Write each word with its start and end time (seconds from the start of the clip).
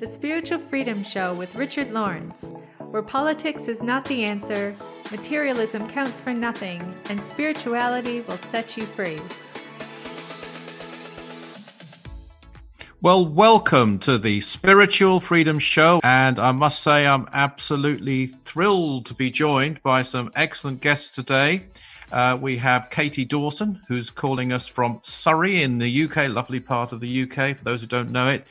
The 0.00 0.06
Spiritual 0.06 0.58
Freedom 0.58 1.02
Show 1.02 1.32
with 1.32 1.54
Richard 1.54 1.92
Lawrence, 1.92 2.50
where 2.90 3.00
politics 3.02 3.68
is 3.68 3.82
not 3.82 4.04
the 4.04 4.22
answer, 4.22 4.76
materialism 5.10 5.88
counts 5.88 6.20
for 6.20 6.34
nothing, 6.34 6.94
and 7.08 7.24
spirituality 7.24 8.20
will 8.20 8.36
set 8.36 8.76
you 8.76 8.84
free. 8.84 9.18
Well, 13.00 13.24
welcome 13.24 13.98
to 14.00 14.18
the 14.18 14.42
Spiritual 14.42 15.18
Freedom 15.18 15.58
Show. 15.58 16.00
And 16.04 16.38
I 16.38 16.52
must 16.52 16.82
say, 16.82 17.06
I'm 17.06 17.26
absolutely 17.32 18.26
thrilled 18.26 19.06
to 19.06 19.14
be 19.14 19.30
joined 19.30 19.82
by 19.82 20.02
some 20.02 20.30
excellent 20.36 20.82
guests 20.82 21.08
today. 21.08 21.64
Uh, 22.12 22.36
we 22.40 22.56
have 22.56 22.90
Katie 22.90 23.24
Dawson, 23.24 23.80
who's 23.86 24.10
calling 24.10 24.52
us 24.52 24.66
from 24.66 24.98
Surrey 25.02 25.62
in 25.62 25.78
the 25.78 26.04
UK, 26.04 26.28
lovely 26.28 26.60
part 26.60 26.92
of 26.92 27.00
the 27.00 27.22
UK, 27.22 27.56
for 27.56 27.64
those 27.64 27.80
who 27.80 27.86
don't 27.86 28.10
know 28.10 28.28
it. 28.28 28.46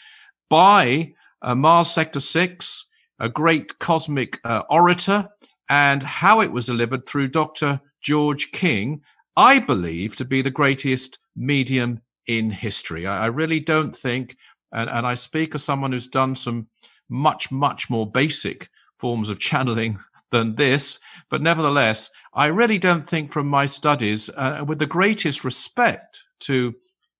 by 0.48 1.12
uh, 1.42 1.54
Mars 1.54 1.90
Sector 1.90 2.20
6, 2.20 2.84
a 3.20 3.28
great 3.28 3.78
cosmic 3.78 4.40
uh, 4.44 4.62
orator, 4.70 5.28
and 5.68 6.02
how 6.02 6.40
it 6.40 6.52
was 6.52 6.66
delivered 6.66 7.06
through 7.06 7.28
Dr. 7.28 7.80
George 8.02 8.50
King, 8.52 9.02
I 9.36 9.58
believe 9.58 10.16
to 10.16 10.24
be 10.24 10.42
the 10.42 10.50
greatest 10.50 11.18
medium 11.34 12.00
in 12.26 12.50
history. 12.50 13.06
I, 13.06 13.24
I 13.24 13.26
really 13.26 13.60
don't 13.60 13.96
think, 13.96 14.36
and, 14.72 14.88
and 14.88 15.06
I 15.06 15.14
speak 15.14 15.54
as 15.54 15.64
someone 15.64 15.92
who's 15.92 16.06
done 16.06 16.36
some 16.36 16.68
much, 17.08 17.50
much 17.50 17.90
more 17.90 18.10
basic 18.10 18.68
forms 18.98 19.30
of 19.30 19.38
channeling 19.38 19.98
than 20.30 20.56
this. 20.56 20.98
But 21.30 21.42
nevertheless, 21.42 22.10
I 22.32 22.46
really 22.46 22.78
don't 22.78 23.06
think 23.06 23.32
from 23.32 23.46
my 23.46 23.66
studies, 23.66 24.30
uh, 24.30 24.64
with 24.66 24.78
the 24.78 24.86
greatest 24.86 25.44
respect 25.44 26.22
to 26.40 26.74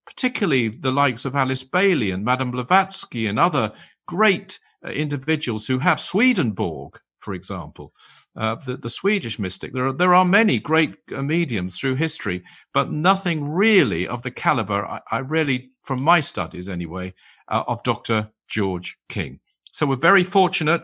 particularly 0.06 0.69
the 0.69 0.92
likes 0.92 1.24
of 1.24 1.34
Alice 1.34 1.62
Bailey 1.62 2.10
and 2.10 2.24
Madame 2.24 2.50
Blavatsky 2.50 3.27
and 3.27 3.38
other 3.38 3.72
great 4.06 4.58
uh, 4.84 4.91
individuals 4.91 5.66
who 5.66 5.78
have 5.78 6.00
Swedenborg, 6.00 6.98
for 7.20 7.34
example, 7.34 7.92
uh, 8.36 8.56
the, 8.66 8.77
the, 8.77 8.91
Swedish 8.91 9.38
mystic. 9.38 9.72
There 9.72 9.88
are, 9.88 9.92
there 9.92 10.14
are 10.14 10.25
many 10.25 10.58
great 10.58 10.97
uh, 11.14 11.22
mediums 11.22 11.78
through 11.78 11.94
history, 11.94 12.42
but 12.72 12.91
nothing 12.91 13.48
really 13.48 14.06
of 14.06 14.22
the 14.22 14.30
caliber, 14.30 14.84
I, 14.84 15.00
I 15.10 15.19
really, 15.19 15.70
from 15.84 16.02
my 16.02 16.20
studies 16.20 16.69
anyway, 16.69 17.15
uh, 17.48 17.62
of 17.66 17.82
Dr. 17.82 18.31
George 18.48 18.98
King. 19.09 19.41
So 19.72 19.86
we're 19.86 19.97
very 19.97 20.25
fortunate 20.25 20.82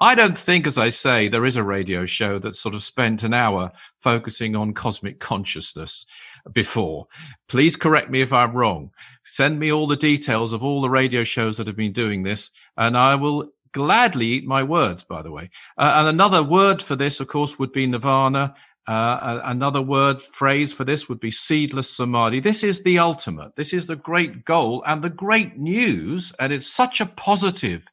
I 0.00 0.14
don't 0.14 0.38
think, 0.38 0.66
as 0.66 0.78
I 0.78 0.90
say, 0.90 1.28
there 1.28 1.44
is 1.44 1.56
a 1.56 1.62
radio 1.62 2.06
show 2.06 2.38
that 2.38 2.56
sort 2.56 2.74
of 2.74 2.82
spent 2.82 3.22
an 3.22 3.34
hour 3.34 3.72
focusing 4.00 4.54
on 4.54 4.74
cosmic 4.74 5.18
consciousness 5.18 6.06
before. 6.52 7.06
Please 7.48 7.76
correct 7.76 8.10
me 8.10 8.20
if 8.20 8.32
I'm 8.32 8.52
wrong. 8.52 8.90
Send 9.24 9.58
me 9.58 9.72
all 9.72 9.86
the 9.86 9.96
details 9.96 10.52
of 10.52 10.62
all 10.62 10.80
the 10.80 10.90
radio 10.90 11.24
shows 11.24 11.56
that 11.56 11.66
have 11.66 11.76
been 11.76 11.92
doing 11.92 12.22
this, 12.22 12.50
and 12.76 12.96
I 12.96 13.14
will 13.14 13.50
gladly 13.72 14.26
eat 14.26 14.46
my 14.46 14.62
words, 14.62 15.02
by 15.02 15.22
the 15.22 15.30
way. 15.30 15.50
Uh, 15.76 15.92
and 15.96 16.08
another 16.08 16.42
word 16.42 16.82
for 16.82 16.96
this, 16.96 17.20
of 17.20 17.28
course, 17.28 17.58
would 17.58 17.72
be 17.72 17.86
nirvana. 17.86 18.54
Uh, 18.86 19.40
another 19.44 19.80
word 19.80 20.20
phrase 20.20 20.72
for 20.72 20.84
this 20.84 21.08
would 21.08 21.20
be 21.20 21.30
seedless 21.30 21.90
samadhi. 21.90 22.40
This 22.40 22.64
is 22.64 22.82
the 22.82 22.98
ultimate. 22.98 23.54
This 23.54 23.72
is 23.72 23.86
the 23.86 23.96
great 23.96 24.44
goal 24.44 24.82
and 24.86 25.02
the 25.02 25.10
great 25.10 25.56
news. 25.56 26.32
And 26.40 26.52
it's 26.52 26.66
such 26.66 27.00
a 27.00 27.06
positive 27.06 27.86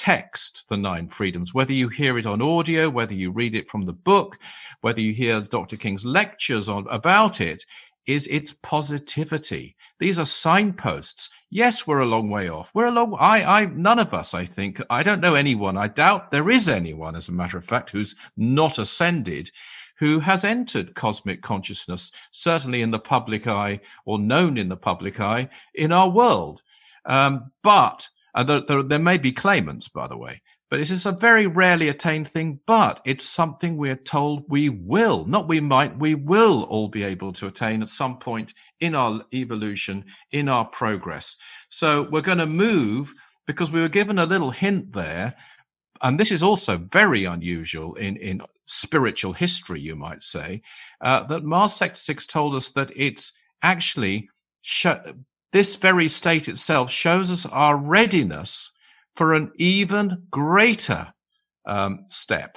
text, 0.00 0.64
The 0.70 0.78
Nine 0.78 1.08
Freedoms, 1.08 1.52
whether 1.52 1.74
you 1.74 1.88
hear 1.88 2.16
it 2.16 2.24
on 2.24 2.40
audio, 2.40 2.88
whether 2.88 3.12
you 3.12 3.30
read 3.30 3.54
it 3.54 3.68
from 3.68 3.82
the 3.82 3.92
book, 3.92 4.38
whether 4.80 5.02
you 5.02 5.12
hear 5.12 5.42
Dr. 5.42 5.76
King's 5.76 6.06
lectures 6.06 6.70
on 6.70 6.86
about 6.88 7.42
it, 7.42 7.66
is 8.06 8.26
its 8.28 8.54
positivity. 8.62 9.76
These 9.98 10.18
are 10.18 10.24
signposts. 10.24 11.28
Yes, 11.50 11.86
we're 11.86 12.00
a 12.00 12.06
long 12.06 12.30
way 12.30 12.48
off. 12.48 12.70
We're 12.74 12.86
a 12.86 12.90
long, 12.90 13.14
I, 13.20 13.60
I, 13.60 13.64
none 13.66 13.98
of 13.98 14.14
us, 14.14 14.32
I 14.32 14.46
think, 14.46 14.80
I 14.88 15.02
don't 15.02 15.20
know 15.20 15.34
anyone. 15.34 15.76
I 15.76 15.88
doubt 15.88 16.30
there 16.30 16.48
is 16.48 16.66
anyone, 16.66 17.14
as 17.14 17.28
a 17.28 17.32
matter 17.32 17.58
of 17.58 17.66
fact, 17.66 17.90
who's 17.90 18.16
not 18.38 18.78
ascended, 18.78 19.50
who 19.98 20.18
has 20.20 20.44
entered 20.44 20.94
cosmic 20.94 21.42
consciousness, 21.42 22.10
certainly 22.30 22.80
in 22.80 22.90
the 22.90 22.98
public 22.98 23.46
eye 23.46 23.80
or 24.06 24.18
known 24.18 24.56
in 24.56 24.70
the 24.70 24.78
public 24.78 25.20
eye 25.20 25.50
in 25.74 25.92
our 25.92 26.08
world. 26.08 26.62
Um, 27.04 27.52
but 27.62 28.08
uh, 28.34 28.44
there, 28.44 28.60
there, 28.60 28.82
there, 28.82 28.98
may 28.98 29.18
be 29.18 29.32
claimants, 29.32 29.88
by 29.88 30.06
the 30.06 30.16
way, 30.16 30.42
but 30.70 30.78
this 30.78 30.90
is 30.90 31.04
a 31.04 31.12
very 31.12 31.48
rarely 31.48 31.88
attained 31.88 32.28
thing, 32.28 32.60
but 32.64 33.00
it's 33.04 33.24
something 33.24 33.76
we're 33.76 33.96
told 33.96 34.44
we 34.48 34.68
will, 34.68 35.24
not 35.26 35.48
we 35.48 35.60
might, 35.60 35.98
we 35.98 36.14
will 36.14 36.62
all 36.64 36.88
be 36.88 37.02
able 37.02 37.32
to 37.34 37.48
attain 37.48 37.82
at 37.82 37.88
some 37.88 38.18
point 38.18 38.54
in 38.78 38.94
our 38.94 39.22
evolution, 39.34 40.04
in 40.30 40.48
our 40.48 40.64
progress. 40.64 41.36
So 41.70 42.08
we're 42.10 42.20
going 42.20 42.38
to 42.38 42.46
move 42.46 43.12
because 43.48 43.72
we 43.72 43.80
were 43.80 43.88
given 43.88 44.18
a 44.18 44.26
little 44.26 44.52
hint 44.52 44.92
there. 44.92 45.34
And 46.02 46.20
this 46.20 46.30
is 46.30 46.42
also 46.42 46.78
very 46.78 47.24
unusual 47.24 47.94
in, 47.96 48.16
in 48.16 48.42
spiritual 48.66 49.32
history, 49.32 49.80
you 49.80 49.96
might 49.96 50.22
say, 50.22 50.62
uh, 51.00 51.24
that 51.24 51.42
Mars 51.42 51.74
Sector 51.74 51.98
6 51.98 52.26
told 52.26 52.54
us 52.54 52.70
that 52.70 52.92
it's 52.94 53.32
actually 53.60 54.30
sh- 54.62 54.86
this 55.52 55.76
very 55.76 56.08
state 56.08 56.48
itself 56.48 56.90
shows 56.90 57.30
us 57.30 57.46
our 57.46 57.76
readiness 57.76 58.70
for 59.16 59.34
an 59.34 59.52
even 59.56 60.26
greater 60.30 61.12
um, 61.66 62.06
step. 62.08 62.56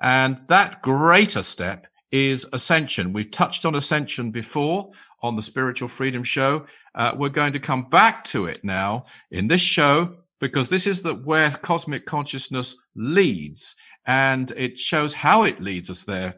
And 0.00 0.42
that 0.48 0.82
greater 0.82 1.42
step 1.42 1.86
is 2.10 2.46
ascension. 2.52 3.12
We've 3.12 3.30
touched 3.30 3.66
on 3.66 3.74
ascension 3.74 4.30
before 4.30 4.92
on 5.22 5.36
the 5.36 5.42
Spiritual 5.42 5.88
Freedom 5.88 6.22
Show. 6.22 6.66
Uh, 6.94 7.12
we're 7.16 7.28
going 7.28 7.52
to 7.52 7.60
come 7.60 7.88
back 7.88 8.24
to 8.24 8.46
it 8.46 8.64
now 8.64 9.06
in 9.30 9.48
this 9.48 9.60
show 9.60 10.16
because 10.40 10.68
this 10.68 10.86
is 10.86 11.02
the, 11.02 11.14
where 11.14 11.50
cosmic 11.50 12.06
consciousness 12.06 12.76
leads 12.94 13.74
and 14.06 14.52
it 14.52 14.78
shows 14.78 15.12
how 15.12 15.42
it 15.42 15.60
leads 15.60 15.90
us 15.90 16.04
there 16.04 16.36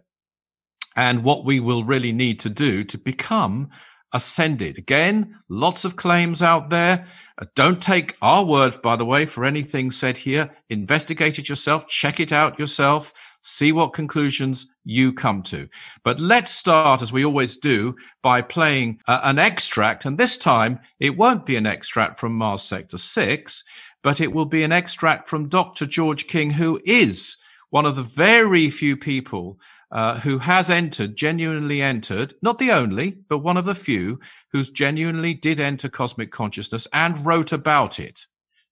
and 0.96 1.22
what 1.22 1.44
we 1.44 1.60
will 1.60 1.84
really 1.84 2.12
need 2.12 2.40
to 2.40 2.50
do 2.50 2.82
to 2.84 2.98
become 2.98 3.70
ascended. 4.12 4.78
Again, 4.78 5.37
lots 5.48 5.84
of 5.84 5.97
claims 5.97 6.43
out 6.43 6.71
there. 6.71 7.06
Uh, 7.38 7.47
don't 7.54 7.81
take 7.81 8.16
our 8.21 8.44
word, 8.44 8.81
by 8.82 8.97
the 8.97 9.04
way, 9.04 9.26
for 9.26 9.44
anything 9.44 9.91
said 9.91 10.19
here. 10.19 10.50
Investigate 10.69 11.38
it 11.38 11.48
yourself, 11.48 11.87
check 11.87 12.21
it 12.21 12.32
out 12.32 12.59
yourself, 12.59 13.12
see 13.43 13.72
what 13.72 13.93
conclusions 13.93 14.66
you 14.84 15.12
come 15.12 15.42
to. 15.45 15.68
But 16.04 16.21
let's 16.21 16.51
start, 16.51 17.03
as 17.03 17.12
we 17.12 17.24
always 17.24 17.57
do, 17.57 17.95
by 18.22 18.42
playing 18.42 19.01
uh, 19.07 19.21
an 19.22 19.39
extract. 19.39 20.04
And 20.04 20.18
this 20.18 20.36
time, 20.36 20.80
it 20.98 21.16
won't 21.16 21.47
be 21.47 21.56
an 21.56 21.66
extract 21.66 22.18
from 22.18 22.36
Mars 22.36 22.63
Sector 22.63 22.98
6, 22.98 23.65
but 24.03 24.21
it 24.21 24.33
will 24.33 24.47
be 24.47 24.63
an 24.65 24.72
extract 24.72 25.28
from 25.28 25.48
Dr. 25.48 25.86
George 25.86 26.27
King, 26.27 26.51
who 26.51 26.80
is 26.84 27.36
one 27.71 27.86
of 27.86 27.97
the 27.97 28.03
very 28.03 28.68
few 28.71 28.97
people 28.97 29.59
uh, 29.92 30.21
who 30.21 30.39
has 30.39 30.71
entered, 30.71 31.16
genuinely 31.16 31.83
entered, 31.83 32.34
not 32.42 32.59
the 32.59 32.71
only, 32.71 33.19
but 33.28 33.39
one 33.39 33.57
of 33.57 33.65
the 33.65 33.75
few 33.75 34.21
who's 34.53 34.71
genuinely 34.71 35.34
did 35.34 35.59
enter 35.59 35.89
cosmic 35.89 36.31
consciousness 36.31 36.87
and 36.92 37.27
wrote 37.27 37.53
about 37.53 37.98
it. 37.98 38.27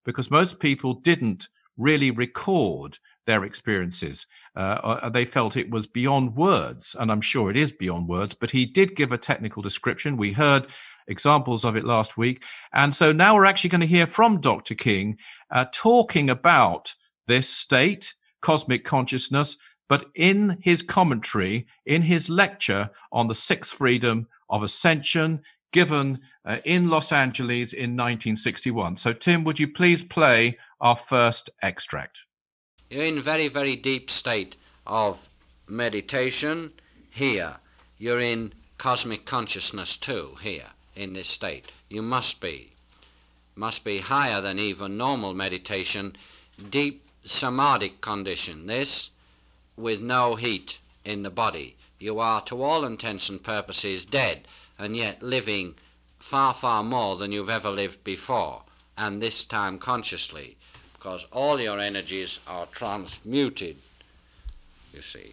Because 0.04 0.30
most 0.30 0.58
people 0.58 0.94
didn't 0.94 1.48
really 1.76 2.10
record 2.10 2.98
their 3.26 3.44
experiences. 3.44 4.26
Uh, 4.56 4.80
uh, 4.82 5.08
they 5.10 5.24
felt 5.24 5.56
it 5.56 5.70
was 5.70 5.86
beyond 5.86 6.34
words, 6.34 6.96
and 6.98 7.12
I'm 7.12 7.20
sure 7.20 7.50
it 7.50 7.56
is 7.56 7.72
beyond 7.72 8.08
words, 8.08 8.34
but 8.34 8.50
he 8.52 8.64
did 8.64 8.96
give 8.96 9.12
a 9.12 9.18
technical 9.18 9.62
description. 9.62 10.16
We 10.16 10.32
heard 10.32 10.68
examples 11.08 11.64
of 11.64 11.76
it 11.76 11.84
last 11.84 12.16
week. 12.16 12.44
And 12.72 12.94
so 12.94 13.12
now 13.12 13.34
we're 13.34 13.46
actually 13.46 13.70
going 13.70 13.80
to 13.80 13.86
hear 13.86 14.06
from 14.06 14.40
Dr. 14.40 14.74
King 14.74 15.18
uh, 15.50 15.66
talking 15.72 16.30
about 16.30 16.94
this 17.26 17.48
state, 17.48 18.14
cosmic 18.40 18.84
consciousness, 18.84 19.56
but 19.88 20.10
in 20.14 20.58
his 20.60 20.82
commentary, 20.82 21.66
in 21.86 22.02
his 22.02 22.28
lecture 22.28 22.90
on 23.10 23.28
the 23.28 23.34
sixth 23.34 23.72
freedom 23.72 24.28
of 24.48 24.62
ascension, 24.62 25.40
given 25.72 26.20
uh, 26.44 26.58
in 26.64 26.88
Los 26.88 27.12
Angeles 27.12 27.72
in 27.72 27.96
1961. 27.96 28.96
So, 28.96 29.12
Tim, 29.12 29.44
would 29.44 29.58
you 29.58 29.68
please 29.68 30.02
play 30.02 30.58
our 30.80 30.96
first 30.96 31.50
extract? 31.62 32.20
You're 32.90 33.04
in 33.04 33.20
very, 33.20 33.48
very 33.48 33.76
deep 33.76 34.08
state 34.08 34.56
of 34.86 35.28
meditation 35.68 36.72
here. 37.10 37.56
You're 37.98 38.20
in 38.20 38.52
cosmic 38.78 39.26
consciousness 39.26 39.96
too 39.96 40.36
here 40.40 40.70
in 40.96 41.12
this 41.12 41.28
state. 41.28 41.70
You 41.90 42.00
must 42.02 42.40
be. 42.40 42.72
Must 43.54 43.84
be 43.84 43.98
higher 43.98 44.40
than 44.40 44.58
even 44.58 44.96
normal 44.96 45.34
meditation. 45.34 46.16
Deep 46.70 47.06
samadhic 47.24 48.00
condition. 48.00 48.66
This 48.66 49.10
with 49.78 50.02
no 50.02 50.34
heat 50.34 50.78
in 51.04 51.22
the 51.22 51.30
body. 51.30 51.76
You 51.98 52.18
are, 52.20 52.40
to 52.42 52.62
all 52.62 52.84
intents 52.84 53.28
and 53.28 53.42
purposes, 53.42 54.04
dead, 54.04 54.46
and 54.78 54.96
yet 54.96 55.22
living 55.22 55.74
far, 56.18 56.54
far 56.54 56.82
more 56.82 57.16
than 57.16 57.32
you've 57.32 57.50
ever 57.50 57.70
lived 57.70 58.04
before, 58.04 58.62
and 58.96 59.20
this 59.20 59.44
time 59.44 59.78
consciously, 59.78 60.56
because 60.94 61.26
all 61.32 61.60
your 61.60 61.80
energies 61.80 62.40
are 62.46 62.66
transmuted, 62.66 63.76
you 64.92 65.02
see. 65.02 65.32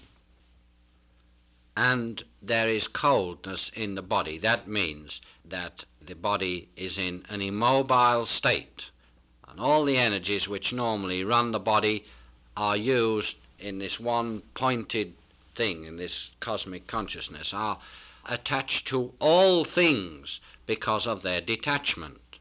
And 1.77 2.23
there 2.41 2.69
is 2.69 2.87
coldness 2.87 3.69
in 3.75 3.95
the 3.95 4.01
body. 4.01 4.37
That 4.37 4.67
means 4.67 5.21
that 5.43 5.85
the 6.03 6.15
body 6.15 6.69
is 6.77 6.97
in 6.97 7.23
an 7.29 7.41
immobile 7.41 8.25
state, 8.25 8.91
and 9.49 9.59
all 9.59 9.83
the 9.83 9.97
energies 9.97 10.47
which 10.47 10.73
normally 10.73 11.23
run 11.23 11.51
the 11.51 11.59
body 11.59 12.05
are 12.55 12.77
used 12.77 13.37
in 13.59 13.79
this 13.79 13.99
one 13.99 14.41
pointed 14.53 15.13
thing, 15.55 15.85
in 15.85 15.97
this 15.97 16.31
cosmic 16.39 16.87
consciousness, 16.87 17.53
are 17.53 17.79
attached 18.27 18.87
to 18.87 19.13
all 19.19 19.63
things 19.63 20.41
because 20.65 21.07
of 21.07 21.21
their 21.21 21.41
detachment. 21.41 22.39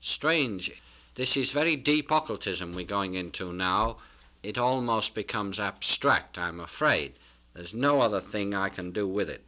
Strange. 0.00 0.82
This 1.14 1.36
is 1.36 1.50
very 1.50 1.76
deep 1.76 2.10
occultism 2.10 2.72
we're 2.72 2.84
going 2.84 3.14
into 3.14 3.52
now. 3.52 3.98
It 4.42 4.58
almost 4.58 5.14
becomes 5.14 5.60
abstract, 5.60 6.38
I'm 6.38 6.58
afraid. 6.58 7.14
There's 7.54 7.74
no 7.74 8.00
other 8.00 8.20
thing 8.20 8.54
I 8.54 8.68
can 8.68 8.92
do 8.92 9.06
with 9.06 9.28
it. 9.28 9.42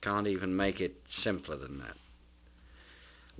Can't 0.00 0.26
even 0.26 0.56
make 0.56 0.80
it 0.80 0.96
simpler 1.06 1.56
than 1.56 1.78
that. 1.78 1.96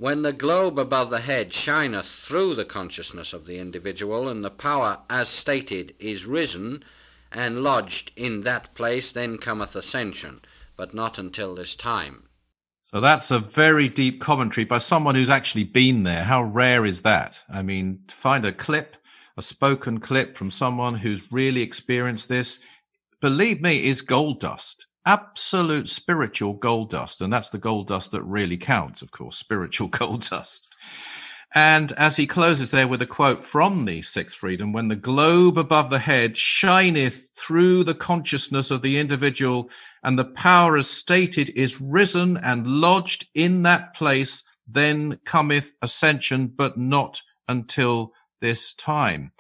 When 0.01 0.23
the 0.23 0.33
globe 0.33 0.79
above 0.79 1.11
the 1.11 1.21
head 1.21 1.53
shineth 1.53 2.07
through 2.07 2.55
the 2.55 2.65
consciousness 2.65 3.35
of 3.35 3.45
the 3.45 3.59
individual, 3.59 4.31
and 4.31 4.43
the 4.43 4.49
power, 4.49 5.01
as 5.11 5.29
stated, 5.29 5.95
is 5.99 6.25
risen 6.25 6.83
and 7.31 7.63
lodged 7.63 8.11
in 8.17 8.41
that 8.41 8.75
place, 8.75 9.13
then 9.13 9.37
cometh 9.37 9.77
ascension 9.77 10.41
but 10.75 10.95
not 10.95 11.19
until 11.19 11.55
this 11.55 11.77
time. 11.77 12.31
So 12.85 13.03
that's 13.03 13.31
a 13.31 13.41
very 13.41 13.91
deep 13.91 14.23
commentary 14.23 14.65
by 14.65 14.79
someone 14.79 15.17
who's 15.17 15.29
actually 15.29 15.65
been 15.65 16.05
there. 16.05 16.25
How 16.25 16.45
rare 16.45 16.87
is 16.87 17.03
that? 17.03 17.45
I 17.51 17.61
mean, 17.61 18.01
to 18.09 18.15
find 18.15 18.47
a 18.47 18.55
clip, 18.55 18.97
a 19.37 19.43
spoken 19.43 20.01
clip 20.01 20.35
from 20.35 20.51
someone 20.51 20.95
who's 20.95 21.31
really 21.31 21.61
experienced 21.61 22.31
this, 22.31 22.59
believe 23.21 23.61
me, 23.61 23.85
is 23.85 24.01
gold 24.01 24.41
dust. 24.41 24.87
Absolute 25.07 25.89
spiritual 25.89 26.55
gold 26.55 26.91
dust. 26.91 27.21
And 27.21 27.33
that's 27.33 27.51
the 27.51 27.59
gold 27.59 27.89
dust 27.89 28.11
that 28.13 28.23
really 28.23 28.57
counts, 28.57 29.03
of 29.03 29.11
course, 29.11 29.37
spiritual 29.39 29.89
gold 29.89 30.29
dust. 30.29 30.75
And 31.53 31.91
as 31.93 32.17
he 32.17 32.29
closes 32.29 32.71
there 32.71 32.87
with 32.87 33.03
a 33.03 33.07
quote 33.07 33.45
from 33.45 33.85
the 33.85 34.03
Sixth 34.03 34.37
Freedom, 34.37 34.73
when 34.73 34.87
the 34.87 34.95
globe 34.95 35.59
above 35.59 35.91
the 35.91 35.99
head 35.99 36.37
shineth 36.37 37.31
through 37.35 37.83
the 37.83 37.95
consciousness 37.95 38.71
of 38.71 38.83
the 38.83 38.99
individual, 38.99 39.69
and 40.05 40.17
the 40.17 40.25
power 40.25 40.77
as 40.77 40.89
stated 40.89 41.51
is 41.57 41.81
risen 41.81 42.37
and 42.37 42.67
lodged 42.67 43.27
in 43.35 43.65
that 43.65 43.95
place, 43.95 44.45
then 44.69 45.19
cometh 45.25 45.73
ascension, 45.83 46.47
but 46.47 46.79
not 46.79 47.21
until 47.49 48.13
this 48.41 48.73
time. 48.75 49.33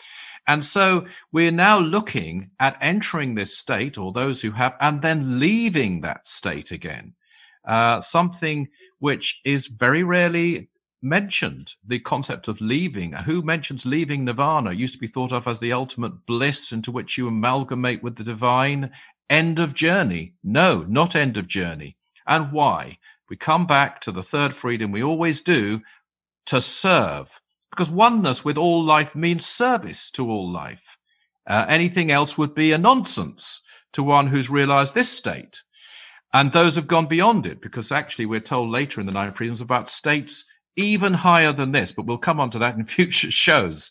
And 0.47 0.64
so 0.64 1.06
we're 1.32 1.52
now 1.52 1.79
looking 1.79 2.50
at 2.58 2.76
entering 2.81 3.35
this 3.35 3.56
state, 3.56 3.99
or 3.99 4.12
those 4.12 4.43
who 4.43 4.52
have, 4.52 4.75
and 4.81 5.02
then 5.02 5.38
leaving 5.38 6.00
that 6.00 6.26
state 6.26 6.70
again. 6.70 7.14
Uh, 7.64 8.00
something 8.00 8.69
which 8.99 9.41
is 9.44 9.67
very 9.67 10.02
rarely 10.02 10.70
mentioned 11.02 11.75
the 11.87 11.99
concept 11.99 12.49
of 12.49 12.61
leaving. 12.61 13.12
Who 13.12 13.43
mentions 13.43 13.87
leaving 13.87 14.25
nirvana? 14.25 14.73
Used 14.73 14.94
to 14.94 15.00
be 15.00 15.06
thought 15.06 15.32
of 15.32 15.47
as 15.47 15.61
the 15.61 15.73
ultimate 15.73 16.26
bliss 16.26 16.73
into 16.73 16.91
which 16.91 17.17
you 17.17 17.29
amalgamate 17.29 18.02
with 18.02 18.17
the 18.17 18.25
divine. 18.25 18.91
End 19.29 19.58
of 19.58 19.75
journey. 19.75 20.35
No, 20.43 20.85
not 20.88 21.14
end 21.14 21.37
of 21.37 21.47
journey. 21.47 21.97
And 22.26 22.52
why? 22.52 22.99
We 23.29 23.37
come 23.37 23.67
back 23.67 24.00
to 24.02 24.12
the 24.12 24.23
third 24.23 24.55
freedom 24.55 24.91
we 24.91 25.02
always 25.02 25.41
do 25.41 25.82
to 26.47 26.61
serve. 26.61 27.40
Because 27.71 27.91
oneness 27.91 28.45
with 28.45 28.59
all 28.59 28.85
life 28.85 29.15
means 29.15 29.47
service 29.47 30.11
to 30.13 30.29
all 30.29 30.51
life. 30.51 30.97
Uh, 31.47 31.67
anything 31.69 32.11
else 32.11 32.37
would 32.37 32.55
be 32.55 32.73
a 32.73 32.79
nonsense 32.79 33.61
to 33.93 34.03
one 34.03 34.29
who's 34.29 34.51
realized 34.51 34.95
this 34.95 35.11
state. 35.11 35.63
And 36.33 36.53
those 36.53 36.77
have 36.77 36.87
gone 36.87 37.07
beyond 37.07 37.47
it 37.47 37.61
because 37.61 37.91
actually 37.91 38.27
we're 38.27 38.41
told 38.41 38.71
later 38.71 39.01
in 39.01 39.07
the 39.07 39.13
nine 39.13 39.33
freedoms 39.33 39.61
about 39.61 39.91
states 39.91 40.45
even 40.77 41.13
higher 41.13 41.53
than 41.53 41.73
this, 41.73 41.93
but 41.93 42.07
we'll 42.07 42.19
come 42.19 42.39
on 42.39 42.51
to 42.51 42.59
that 42.61 42.77
in 42.77 42.85
future 42.87 43.31
shows. 43.31 43.91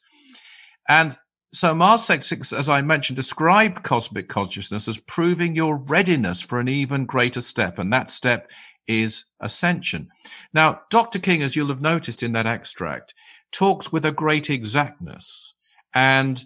And 0.88 1.18
so 1.52 1.74
Mars 1.74 2.06
6, 2.06 2.54
as 2.54 2.70
I 2.70 2.82
mentioned, 2.82 3.16
described 3.16 3.84
cosmic 3.84 4.30
consciousness 4.30 4.88
as 4.88 5.00
proving 5.00 5.56
your 5.56 5.78
readiness 5.78 6.42
for 6.42 6.60
an 6.60 6.68
even 6.68 7.06
greater 7.06 7.42
step. 7.42 7.80
And 7.80 7.92
that 7.92 8.12
step 8.12 8.52
is 8.88 9.26
ascension. 9.40 10.10
Now, 10.54 10.82
Dr. 10.90 11.20
King, 11.20 11.42
as 11.42 11.56
you'll 11.56 11.68
have 11.68 11.82
noticed 11.82 12.24
in 12.24 12.34
that 12.34 12.46
extract, 12.46 13.14
talks 13.52 13.92
with 13.92 14.06
a 14.06 14.12
great 14.12 14.50
exactness. 14.50 15.54
And 15.94 16.44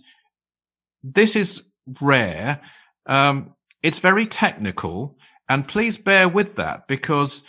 this 1.04 1.36
is 1.36 1.64
rare. 2.02 2.62
Um, 3.06 3.56
it's 3.82 4.00
very 4.00 4.26
technical. 4.26 5.18
And 5.50 5.68
please 5.68 5.98
bear 5.98 6.30
with 6.30 6.56
that 6.56 6.88
because 6.88 7.44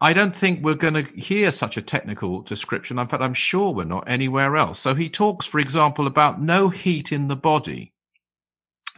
I 0.00 0.12
don't 0.12 0.34
think 0.34 0.62
we're 0.62 0.74
going 0.74 0.94
to 0.94 1.02
hear 1.02 1.50
such 1.50 1.76
a 1.76 1.82
technical 1.82 2.42
description. 2.42 2.98
In 2.98 3.08
fact, 3.08 3.22
I'm 3.22 3.34
sure 3.34 3.72
we're 3.72 3.84
not 3.84 4.08
anywhere 4.08 4.56
else. 4.56 4.78
So 4.78 4.94
he 4.94 5.08
talks, 5.08 5.46
for 5.46 5.58
example, 5.58 6.06
about 6.06 6.40
no 6.40 6.68
heat 6.68 7.12
in 7.12 7.28
the 7.28 7.36
body. 7.36 7.92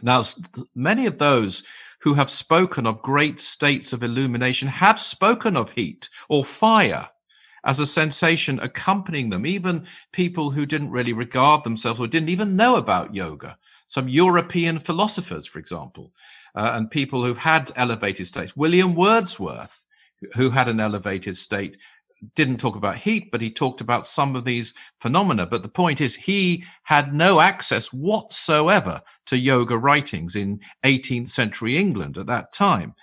Now, 0.01 0.23
many 0.75 1.05
of 1.05 1.17
those 1.17 1.63
who 2.01 2.15
have 2.15 2.29
spoken 2.29 2.87
of 2.87 3.01
great 3.01 3.39
states 3.39 3.93
of 3.93 4.03
illumination 4.03 4.67
have 4.67 4.99
spoken 4.99 5.55
of 5.55 5.71
heat 5.71 6.09
or 6.29 6.43
fire 6.43 7.09
as 7.63 7.79
a 7.79 7.85
sensation 7.85 8.59
accompanying 8.59 9.29
them. 9.29 9.45
Even 9.45 9.85
people 10.11 10.51
who 10.51 10.65
didn't 10.65 10.91
really 10.91 11.13
regard 11.13 11.63
themselves 11.63 11.99
or 11.99 12.07
didn't 12.07 12.29
even 12.29 12.55
know 12.55 12.75
about 12.75 13.15
yoga. 13.15 13.57
Some 13.87 14.07
European 14.07 14.79
philosophers, 14.79 15.45
for 15.45 15.59
example, 15.59 16.13
uh, 16.55 16.71
and 16.73 16.89
people 16.89 17.23
who've 17.23 17.37
had 17.37 17.71
elevated 17.75 18.27
states. 18.27 18.55
William 18.55 18.95
Wordsworth 18.95 19.85
who 20.35 20.49
had 20.49 20.67
an 20.67 20.79
elevated 20.79 21.37
state 21.37 21.77
didn't 22.35 22.57
talk 22.57 22.75
about 22.75 22.97
heat, 22.97 23.31
but 23.31 23.41
he 23.41 23.49
talked 23.49 23.81
about 23.81 24.05
some 24.05 24.35
of 24.35 24.45
these 24.45 24.75
phenomena. 24.99 25.47
But 25.47 25.63
the 25.63 25.69
point 25.69 26.01
is, 26.01 26.15
he 26.15 26.63
had 26.83 27.13
no 27.13 27.39
access 27.39 27.91
whatsoever 27.91 29.01
to 29.25 29.37
yoga 29.37 29.77
writings 29.77 30.35
in 30.35 30.59
18th 30.85 31.29
century 31.29 31.77
England 31.77 32.17
at 32.17 32.27
that 32.27 32.53
time. 32.53 32.93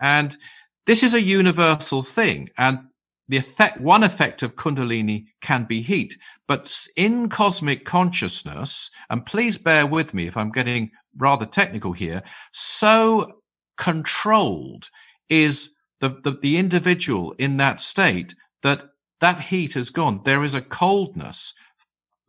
And 0.00 0.36
this 0.84 1.04
is 1.04 1.14
a 1.14 1.22
universal 1.22 2.02
thing. 2.02 2.50
And 2.58 2.80
the 3.28 3.36
effect, 3.36 3.80
one 3.80 4.04
effect 4.04 4.42
of 4.42 4.56
Kundalini 4.56 5.26
can 5.40 5.64
be 5.64 5.82
heat, 5.82 6.16
but 6.46 6.86
in 6.96 7.28
cosmic 7.28 7.84
consciousness, 7.84 8.90
and 9.10 9.26
please 9.26 9.58
bear 9.58 9.86
with 9.86 10.14
me 10.14 10.26
if 10.26 10.36
I'm 10.36 10.52
getting 10.52 10.92
rather 11.16 11.46
technical 11.46 11.92
here, 11.92 12.22
so 12.52 13.40
controlled 13.76 14.90
is 15.28 15.70
the, 16.00 16.20
the, 16.22 16.38
the 16.40 16.56
individual 16.56 17.32
in 17.32 17.56
that 17.56 17.80
state 17.80 18.34
that 18.62 18.90
that 19.20 19.40
heat 19.40 19.74
has 19.74 19.90
gone. 19.90 20.20
There 20.24 20.44
is 20.44 20.54
a 20.54 20.60
coldness 20.60 21.54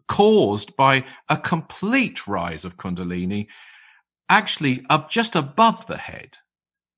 caused 0.07 0.75
by 0.77 1.03
a 1.29 1.37
complete 1.37 2.27
rise 2.27 2.63
of 2.63 2.77
Kundalini, 2.77 3.47
actually 4.29 4.85
up 4.89 5.09
just 5.09 5.35
above 5.35 5.85
the 5.87 5.97
head, 5.97 6.37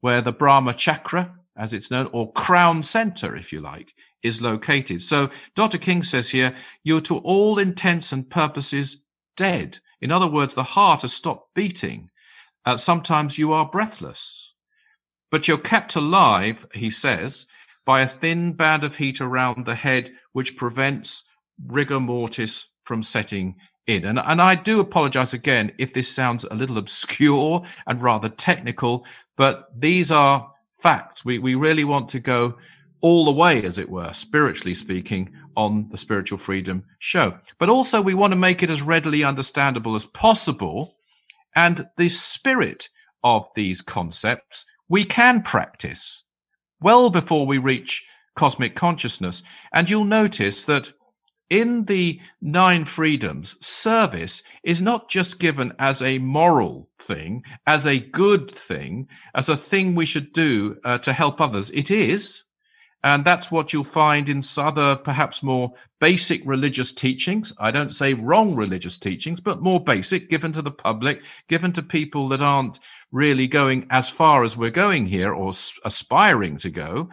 where 0.02 0.22
the 0.22 0.32
Brahma 0.32 0.74
chakra, 0.74 1.34
as 1.60 1.74
it's 1.74 1.92
known, 1.92 2.10
or 2.14 2.32
crown 2.32 2.82
center, 2.82 3.36
if 3.36 3.52
you 3.52 3.60
like, 3.60 3.94
is 4.24 4.42
located. 4.42 5.02
So 5.02 5.30
Dr. 5.56 5.78
King 5.78 6.04
says 6.04 6.30
here, 6.30 6.56
you're 6.84 7.02
to 7.02 7.18
all 7.18 7.60
intents 7.60 8.12
and 8.12 8.30
purposes 8.30 8.98
dead. 9.36 9.80
In 10.02 10.12
other 10.12 10.28
words, 10.28 10.54
the 10.54 10.64
heart 10.64 11.02
has 11.02 11.14
stopped 11.14 11.54
beating. 11.54 12.10
Uh, 12.66 12.78
sometimes 12.78 13.38
you 13.38 13.52
are 13.52 13.70
breathless. 13.70 14.54
But 15.32 15.48
you're 15.48 15.58
kept 15.58 15.96
alive, 15.96 16.66
he 16.74 16.90
says, 16.90 17.46
by 17.86 18.02
a 18.02 18.08
thin 18.08 18.54
band 18.54 18.84
of 18.84 18.96
heat 18.96 19.22
around 19.22 19.66
the 19.66 19.76
head, 19.76 20.12
which 20.32 20.58
prevents 20.58 21.24
rigor 21.68 22.00
mortis 22.00 22.68
from 22.86 23.04
setting 23.04 23.56
in. 23.86 24.06
And, 24.06 24.20
and 24.20 24.42
I 24.42 24.56
do 24.56 24.80
apologize 24.80 25.34
again 25.34 25.72
if 25.78 25.94
this 25.94 26.08
sounds 26.08 26.46
a 26.46 26.56
little 26.56 26.78
obscure 26.78 27.64
and 27.86 28.02
rather 28.02 28.30
technical, 28.30 29.06
but 29.36 29.68
these 29.78 30.12
are 30.12 30.52
facts. 30.80 31.24
We, 31.24 31.40
we 31.40 31.56
really 31.56 31.84
want 31.84 32.10
to 32.10 32.20
go 32.20 32.58
all 33.02 33.26
the 33.26 33.32
way, 33.32 33.64
as 33.64 33.78
it 33.80 33.90
were, 33.90 34.14
spiritually 34.14 34.74
speaking, 34.74 35.32
on 35.56 35.90
the 35.90 35.98
Spiritual 35.98 36.38
Freedom 36.38 36.86
Show. 37.00 37.38
But 37.58 37.70
also, 37.70 38.02
we 38.02 38.14
want 38.14 38.32
to 38.32 38.38
make 38.38 38.62
it 38.62 38.70
as 38.70 38.82
readily 38.82 39.24
understandable 39.24 39.96
as 39.96 40.06
possible. 40.06 40.96
And 41.56 41.88
the 41.98 42.10
spirit 42.10 42.90
of 43.24 43.48
these 43.56 43.82
concepts 43.82 44.66
we 44.90 45.06
can 45.06 45.44
practice 45.44 46.24
well 46.82 47.10
before 47.12 47.46
we 47.46 47.60
reach 47.60 48.04
cosmic 48.36 48.76
consciousness. 48.76 49.44
And 49.72 49.90
you'll 49.90 50.04
notice 50.04 50.66
that 50.66 50.92
in 51.50 51.86
the 51.86 52.20
nine 52.42 52.86
freedoms, 52.86 53.56
service 53.66 54.44
is 54.64 54.82
not 54.82 55.10
just 55.10 55.40
given 55.40 55.74
as 55.80 56.02
a 56.02 56.20
moral 56.20 56.90
thing, 57.00 57.44
as 57.66 57.88
a 57.88 58.00
good 58.00 58.52
thing, 58.52 59.08
as 59.34 59.50
a 59.50 59.58
thing 59.58 59.96
we 59.96 60.06
should 60.06 60.32
do 60.32 60.78
uh, 60.84 60.98
to 61.00 61.14
help 61.14 61.42
others. 61.42 61.70
It 61.72 61.90
is. 61.90 62.44
And 63.02 63.24
that's 63.24 63.50
what 63.50 63.72
you'll 63.72 63.86
find 63.86 64.28
in 64.28 64.44
other, 64.58 64.98
perhaps 64.98 65.42
more 65.42 65.72
basic 66.02 66.42
religious 66.46 66.92
teachings. 66.92 67.54
I 67.58 67.72
don't 67.72 67.94
say 67.94 68.14
wrong 68.14 68.56
religious 68.56 68.98
teachings, 68.98 69.40
but 69.40 69.62
more 69.62 69.82
basic, 69.82 70.30
given 70.30 70.52
to 70.52 70.62
the 70.62 70.72
public, 70.72 71.22
given 71.48 71.72
to 71.74 71.82
people 71.82 72.28
that 72.28 72.42
aren't 72.42 72.80
really 73.12 73.48
going 73.48 73.88
as 73.90 74.10
far 74.10 74.44
as 74.44 74.58
we're 74.58 74.70
going 74.70 75.06
here 75.06 75.34
or 75.34 75.54
aspiring 75.86 76.58
to 76.58 76.70
go. 76.70 77.10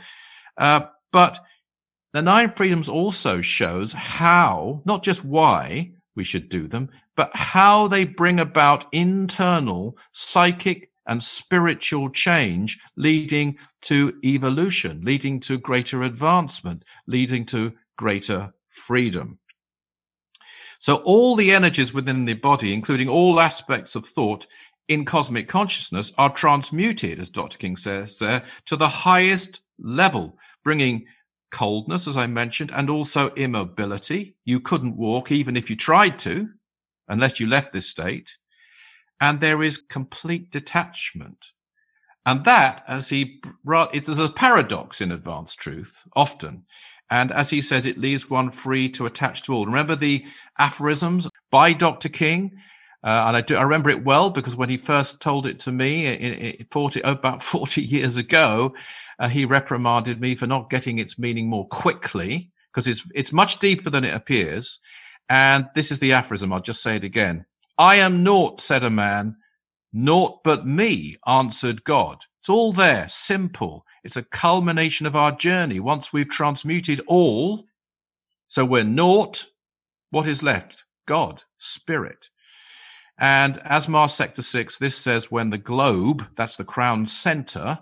Uh, 0.59 0.81
but 1.13 1.39
the 2.17 2.23
nine 2.23 2.51
freedoms 2.51 2.89
also 2.89 3.43
shows 3.43 3.93
how, 3.93 4.81
not 4.87 5.03
just 5.03 5.23
why 5.23 5.91
we 6.15 6.25
should 6.25 6.49
do 6.49 6.67
them, 6.67 6.89
but 7.15 7.31
how 7.35 7.89
they 7.89 8.05
bring 8.05 8.41
about 8.41 8.87
internal 8.91 9.99
psychic 10.13 10.91
and 11.07 11.23
spiritual 11.23 12.09
change 12.09 12.79
leading 12.97 13.59
to 13.83 14.15
evolution, 14.25 15.03
leading 15.05 15.39
to 15.41 15.59
greater 15.59 16.03
advancement, 16.03 16.85
leading 17.07 17.45
to 17.45 17.75
greater 17.99 18.55
freedom. 18.71 19.39
So 20.79 20.97
all 20.97 21.37
the 21.37 21.53
energies 21.53 21.93
within 21.93 22.25
the 22.25 22.33
body, 22.33 22.73
including 22.73 23.11
all 23.11 23.39
aspects 23.39 23.95
of 23.95 24.07
thought 24.07 24.47
in 24.89 25.05
cosmic 25.05 25.49
consciousness 25.49 26.13
are 26.17 26.33
transmuted, 26.33 27.21
as 27.21 27.29
Dr. 27.29 27.59
King 27.59 27.77
says 27.77 28.19
there, 28.19 28.43
to 28.65 28.77
the 28.77 28.89
highest 28.89 29.61
level, 29.79 30.39
bringing 30.65 31.05
coldness, 31.57 32.07
as 32.07 32.19
I 32.19 32.27
mentioned, 32.27 32.71
and 32.75 32.91
also 32.91 33.31
immobility. 33.31 34.37
You 34.45 34.61
couldn't 34.61 34.99
walk 34.99 35.33
even 35.33 35.57
if 35.57 35.71
you 35.71 35.77
tried 35.77 36.19
to, 36.19 36.51
unless 37.09 37.41
you 37.41 37.47
left 37.47 37.73
this 37.73 37.89
state. 37.89 38.37
And 39.23 39.41
there 39.41 39.63
is 39.63 39.79
complete 39.79 40.51
detachment. 40.51 41.47
And 42.27 42.45
that, 42.45 42.85
as 42.87 43.09
he, 43.09 43.41
it's 43.67 44.09
a 44.09 44.29
paradox 44.29 45.01
in 45.01 45.11
advanced 45.11 45.59
truth, 45.59 46.03
often. 46.15 46.67
And 47.09 47.33
as 47.33 47.49
he 47.49 47.63
says, 47.63 47.87
it 47.87 47.97
leaves 47.97 48.29
one 48.29 48.51
free 48.51 48.91
to 48.91 49.07
attach 49.07 49.45
to 49.45 49.55
all. 49.55 49.65
Remember 49.65 49.97
the 49.97 50.27
aphorisms 50.59 51.27
by 51.51 51.73
Dr. 51.73 52.11
King? 52.11 52.59
Uh, 53.07 53.27
and 53.29 53.37
I 53.37 53.41
do, 53.41 53.55
I 53.55 53.63
remember 53.63 53.89
it 53.89 54.05
well 54.05 54.31
because 54.31 54.57
when 54.57 54.69
he 54.69 54.77
first 54.77 55.21
told 55.21 55.47
it 55.47 55.61
to 55.61 55.71
me 55.71 56.07
in, 56.07 56.35
in 56.35 56.67
40, 56.73 57.03
about 57.03 57.41
40 57.43 57.81
years 57.81 58.17
ago, 58.17 58.75
uh, 59.21 59.29
he 59.29 59.45
reprimanded 59.45 60.21
me 60.21 60.35
for 60.35 60.49
not 60.49 60.71
getting 60.71 60.99
its 60.99 61.17
meaning 61.17 61.49
more 61.49 61.69
quickly 61.69 62.51
because 62.73 62.89
it's, 62.89 63.07
it's 63.15 63.33
much 63.33 63.61
deeper 63.61 63.91
than 63.91 64.03
it 64.03 64.13
appears. 64.13 64.81
And 65.29 65.69
this 65.77 65.93
is 65.93 66.01
the 66.01 66.13
aphorism. 66.15 66.53
I'll 66.53 66.61
just 66.61 66.83
say 66.83 66.97
it 66.97 67.05
again. 67.05 67.47
I 67.79 67.97
am 67.97 68.25
naught, 68.25 68.61
said 68.61 68.83
a 68.83 68.91
man. 68.91 69.37
Naught 69.93 70.43
but 70.43 70.67
me, 70.67 71.17
answered 71.29 71.85
God. 71.85 72.25
It's 72.41 72.49
all 72.49 72.73
there, 72.73 73.09
simple. 73.09 73.87
It's 74.03 74.17
a 74.17 74.23
culmination 74.23 75.07
of 75.07 75.15
our 75.15 75.31
journey. 75.31 75.79
Once 75.79 76.13
we've 76.13 76.29
transmuted 76.29 77.01
all, 77.07 77.67
so 78.49 78.65
we're 78.65 78.83
naught, 78.83 79.47
what 80.11 80.27
is 80.27 80.43
left? 80.43 80.85
God, 81.07 81.45
spirit. 81.57 82.31
And 83.19 83.59
as 83.59 83.89
Mars 83.89 84.15
Sector 84.15 84.43
6, 84.43 84.79
this 84.79 84.97
says 84.97 85.31
when 85.31 85.51
the 85.51 85.59
globe, 85.59 86.27
that's 86.37 86.57
the 86.57 86.65
crown 86.65 87.07
center, 87.07 87.79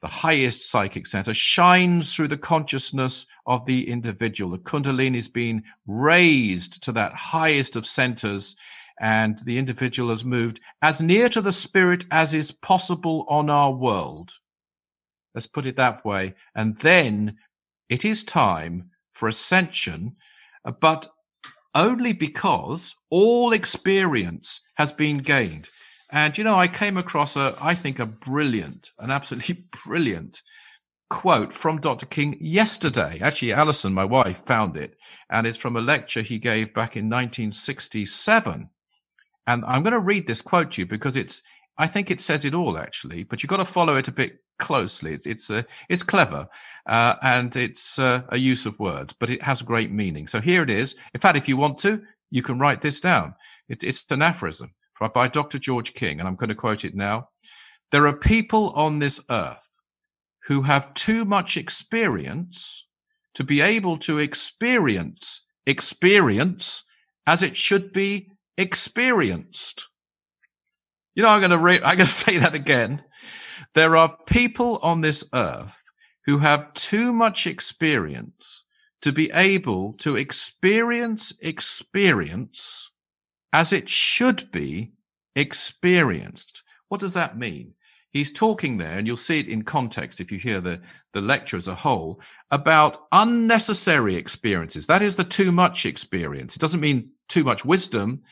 the 0.00 0.08
highest 0.08 0.70
psychic 0.70 1.06
center, 1.06 1.34
shines 1.34 2.14
through 2.14 2.28
the 2.28 2.38
consciousness 2.38 3.26
of 3.46 3.66
the 3.66 3.88
individual. 3.88 4.52
The 4.52 4.58
Kundalini 4.58 5.16
is 5.16 5.28
being 5.28 5.64
raised 5.86 6.82
to 6.84 6.92
that 6.92 7.14
highest 7.14 7.76
of 7.76 7.84
centers, 7.84 8.56
and 9.00 9.38
the 9.40 9.58
individual 9.58 10.10
has 10.10 10.24
moved 10.24 10.60
as 10.82 11.00
near 11.00 11.28
to 11.30 11.40
the 11.40 11.52
spirit 11.52 12.04
as 12.10 12.32
is 12.32 12.52
possible 12.52 13.26
on 13.28 13.50
our 13.50 13.72
world. 13.72 14.32
Let's 15.34 15.46
put 15.46 15.66
it 15.66 15.76
that 15.76 16.04
way. 16.04 16.34
And 16.54 16.76
then 16.78 17.36
it 17.88 18.04
is 18.04 18.24
time 18.24 18.90
for 19.12 19.28
ascension, 19.28 20.16
but 20.80 21.12
only 21.74 22.12
because 22.12 22.94
all 23.10 23.52
experience 23.52 24.60
has 24.74 24.92
been 24.92 25.18
gained. 25.18 25.68
And, 26.10 26.36
you 26.36 26.44
know, 26.44 26.56
I 26.56 26.66
came 26.66 26.96
across 26.96 27.36
a, 27.36 27.56
I 27.60 27.74
think, 27.74 27.98
a 27.98 28.06
brilliant, 28.06 28.90
an 28.98 29.10
absolutely 29.10 29.64
brilliant 29.84 30.42
quote 31.08 31.52
from 31.52 31.80
Dr. 31.80 32.06
King 32.06 32.36
yesterday. 32.40 33.18
Actually, 33.20 33.52
Alison, 33.52 33.92
my 33.92 34.04
wife, 34.04 34.42
found 34.46 34.76
it, 34.76 34.96
and 35.28 35.46
it's 35.46 35.58
from 35.58 35.76
a 35.76 35.80
lecture 35.80 36.22
he 36.22 36.38
gave 36.38 36.74
back 36.74 36.96
in 36.96 37.08
1967. 37.08 38.70
And 39.46 39.64
I'm 39.64 39.82
going 39.82 39.92
to 39.92 40.00
read 40.00 40.26
this 40.26 40.42
quote 40.42 40.72
to 40.72 40.82
you 40.82 40.86
because 40.86 41.16
it's, 41.16 41.42
I 41.78 41.86
think 41.86 42.10
it 42.10 42.20
says 42.20 42.44
it 42.44 42.54
all, 42.54 42.78
actually, 42.78 43.24
but 43.24 43.42
you've 43.42 43.50
got 43.50 43.58
to 43.58 43.64
follow 43.64 43.96
it 43.96 44.08
a 44.08 44.12
bit 44.12 44.38
closely. 44.60 45.12
It's 45.12 45.26
it's 45.26 45.50
uh, 45.50 45.62
it's 45.88 46.04
clever 46.04 46.48
uh, 46.86 47.16
and 47.22 47.54
it's 47.56 47.98
uh, 47.98 48.22
a 48.28 48.36
use 48.36 48.66
of 48.66 48.78
words, 48.78 49.12
but 49.12 49.30
it 49.30 49.42
has 49.42 49.62
great 49.62 49.90
meaning. 49.90 50.28
So 50.28 50.40
here 50.40 50.62
it 50.62 50.70
is. 50.70 50.94
In 51.14 51.20
fact, 51.20 51.36
if 51.36 51.48
you 51.48 51.56
want 51.56 51.78
to, 51.78 52.02
you 52.30 52.42
can 52.42 52.58
write 52.58 52.80
this 52.80 53.00
down. 53.00 53.34
It, 53.68 53.82
it's 53.82 54.04
an 54.10 54.22
aphorism 54.22 54.74
by 55.14 55.28
Dr. 55.28 55.58
George 55.58 55.94
King, 55.94 56.20
and 56.20 56.28
I'm 56.28 56.36
going 56.36 56.50
to 56.50 56.54
quote 56.54 56.84
it 56.84 56.94
now. 56.94 57.28
There 57.90 58.06
are 58.06 58.16
people 58.16 58.70
on 58.70 58.98
this 58.98 59.18
earth 59.30 59.66
who 60.44 60.62
have 60.62 60.94
too 60.94 61.24
much 61.24 61.56
experience 61.56 62.86
to 63.34 63.44
be 63.44 63.60
able 63.60 63.96
to 63.98 64.18
experience 64.18 65.42
experience 65.66 66.84
as 67.26 67.42
it 67.42 67.56
should 67.56 67.92
be 67.92 68.28
experienced. 68.58 69.88
You 71.14 71.22
know, 71.22 71.28
I'm 71.28 71.40
going 71.40 71.50
to 71.50 71.58
re- 71.58 71.82
I'm 71.82 71.96
going 71.96 71.98
to 72.06 72.06
say 72.06 72.38
that 72.38 72.54
again. 72.54 73.02
There 73.74 73.96
are 73.96 74.16
people 74.26 74.78
on 74.82 75.00
this 75.00 75.24
earth 75.32 75.76
who 76.26 76.38
have 76.38 76.72
too 76.74 77.12
much 77.12 77.46
experience 77.46 78.64
to 79.02 79.12
be 79.12 79.30
able 79.32 79.94
to 79.94 80.16
experience 80.16 81.32
experience 81.40 82.90
as 83.52 83.72
it 83.72 83.88
should 83.88 84.50
be 84.52 84.92
experienced. 85.34 86.62
What 86.88 87.00
does 87.00 87.14
that 87.14 87.38
mean? 87.38 87.74
He's 88.12 88.32
talking 88.32 88.76
there, 88.76 88.98
and 88.98 89.06
you'll 89.06 89.16
see 89.16 89.38
it 89.38 89.48
in 89.48 89.62
context 89.62 90.20
if 90.20 90.32
you 90.32 90.38
hear 90.38 90.60
the, 90.60 90.80
the 91.12 91.20
lecture 91.20 91.56
as 91.56 91.68
a 91.68 91.74
whole, 91.74 92.20
about 92.50 93.06
unnecessary 93.12 94.16
experiences. 94.16 94.86
That 94.86 95.02
is 95.02 95.14
the 95.14 95.24
too 95.24 95.52
much 95.52 95.86
experience. 95.86 96.56
It 96.56 96.58
doesn't 96.58 96.80
mean 96.80 97.10
too 97.28 97.44
much 97.44 97.64
wisdom. 97.64 98.22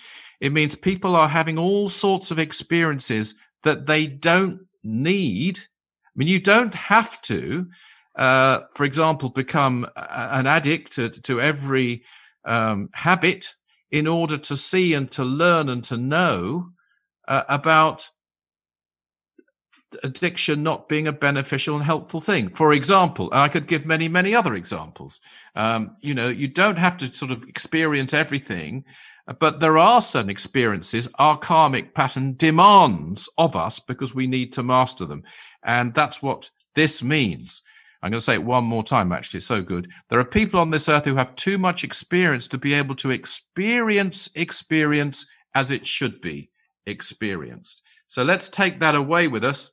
It 0.41 0.53
means 0.53 0.75
people 0.75 1.15
are 1.15 1.29
having 1.29 1.59
all 1.59 1.89
sorts 1.89 2.33
of 2.33 2.41
experiences 2.41 3.37
that 3.63 3.87
they 3.87 4.09
don't 4.09 4.68
need. 4.89 5.59
I 5.59 6.11
mean, 6.17 6.29
you 6.29 6.41
don't 6.41 6.75
have 6.75 7.21
to, 7.23 7.69
uh, 8.17 8.61
for 8.75 8.85
example, 8.85 9.29
become 9.29 9.87
an 9.97 10.47
addict 10.47 10.93
to, 10.93 11.11
to 11.11 11.41
every 11.41 12.03
um, 12.45 12.89
habit 12.95 13.55
in 13.91 14.07
order 14.07 14.39
to 14.39 14.57
see 14.57 14.95
and 14.95 15.11
to 15.13 15.25
learn 15.25 15.69
and 15.69 15.85
to 15.85 15.97
know 15.97 16.71
uh, 17.27 17.45
about 17.49 18.09
addiction 20.03 20.63
not 20.63 20.89
being 20.89 21.07
a 21.07 21.13
beneficial 21.13 21.77
and 21.77 21.85
helpful 21.85 22.21
thing. 22.21 22.51
For 22.51 22.73
example, 22.73 23.31
I 23.33 23.49
could 23.49 23.67
give 23.67 23.87
many, 23.87 24.09
many 24.09 24.35
other 24.35 24.55
examples. 24.55 25.21
Um, 25.55 25.97
you 26.01 26.15
know, 26.15 26.29
you 26.29 26.49
don't 26.49 26.79
have 26.79 26.99
to 26.99 27.13
sort 27.13 27.31
of 27.31 27.45
experience 27.45 28.13
everything 28.13 28.85
but 29.39 29.61
there 29.61 29.77
are 29.77 30.01
certain 30.01 30.31
experiences 30.31 31.09
our 31.17 31.39
karmic 31.39 31.95
pattern 31.95 32.35
demands 32.37 33.29
of 33.37 33.55
us 33.55 33.79
because 33.79 34.15
we 34.15 34.27
need 34.27 34.53
to 34.55 34.63
master 34.63 35.05
them. 35.05 35.23
And 35.63 35.93
that's 35.95 36.23
what 36.23 36.51
this 36.75 37.03
means. 37.03 37.63
I'm 38.03 38.11
going 38.11 38.19
to 38.19 38.25
say 38.25 38.35
it 38.35 38.45
one 38.45 38.65
more 38.65 38.85
time, 38.85 39.13
actually. 39.13 39.39
It's 39.39 39.47
so 39.47 39.61
good. 39.61 39.91
There 40.09 40.21
are 40.21 40.25
people 40.25 40.61
on 40.61 40.71
this 40.71 40.89
earth 40.89 41.05
who 41.05 41.17
have 41.17 41.35
too 41.35 41.59
much 41.59 41.83
experience 41.83 42.47
to 42.49 42.59
be 42.59 42.73
able 42.73 42.95
to 42.97 43.11
experience 43.11 44.31
experience 44.35 45.27
as 45.55 45.71
it 45.71 45.87
should 45.87 46.21
be 46.21 46.51
experienced. 46.87 47.83
So 48.07 48.23
let's 48.23 48.49
take 48.49 48.81
that 48.81 48.95
away 48.95 49.29
with 49.29 49.45
us 49.45 49.73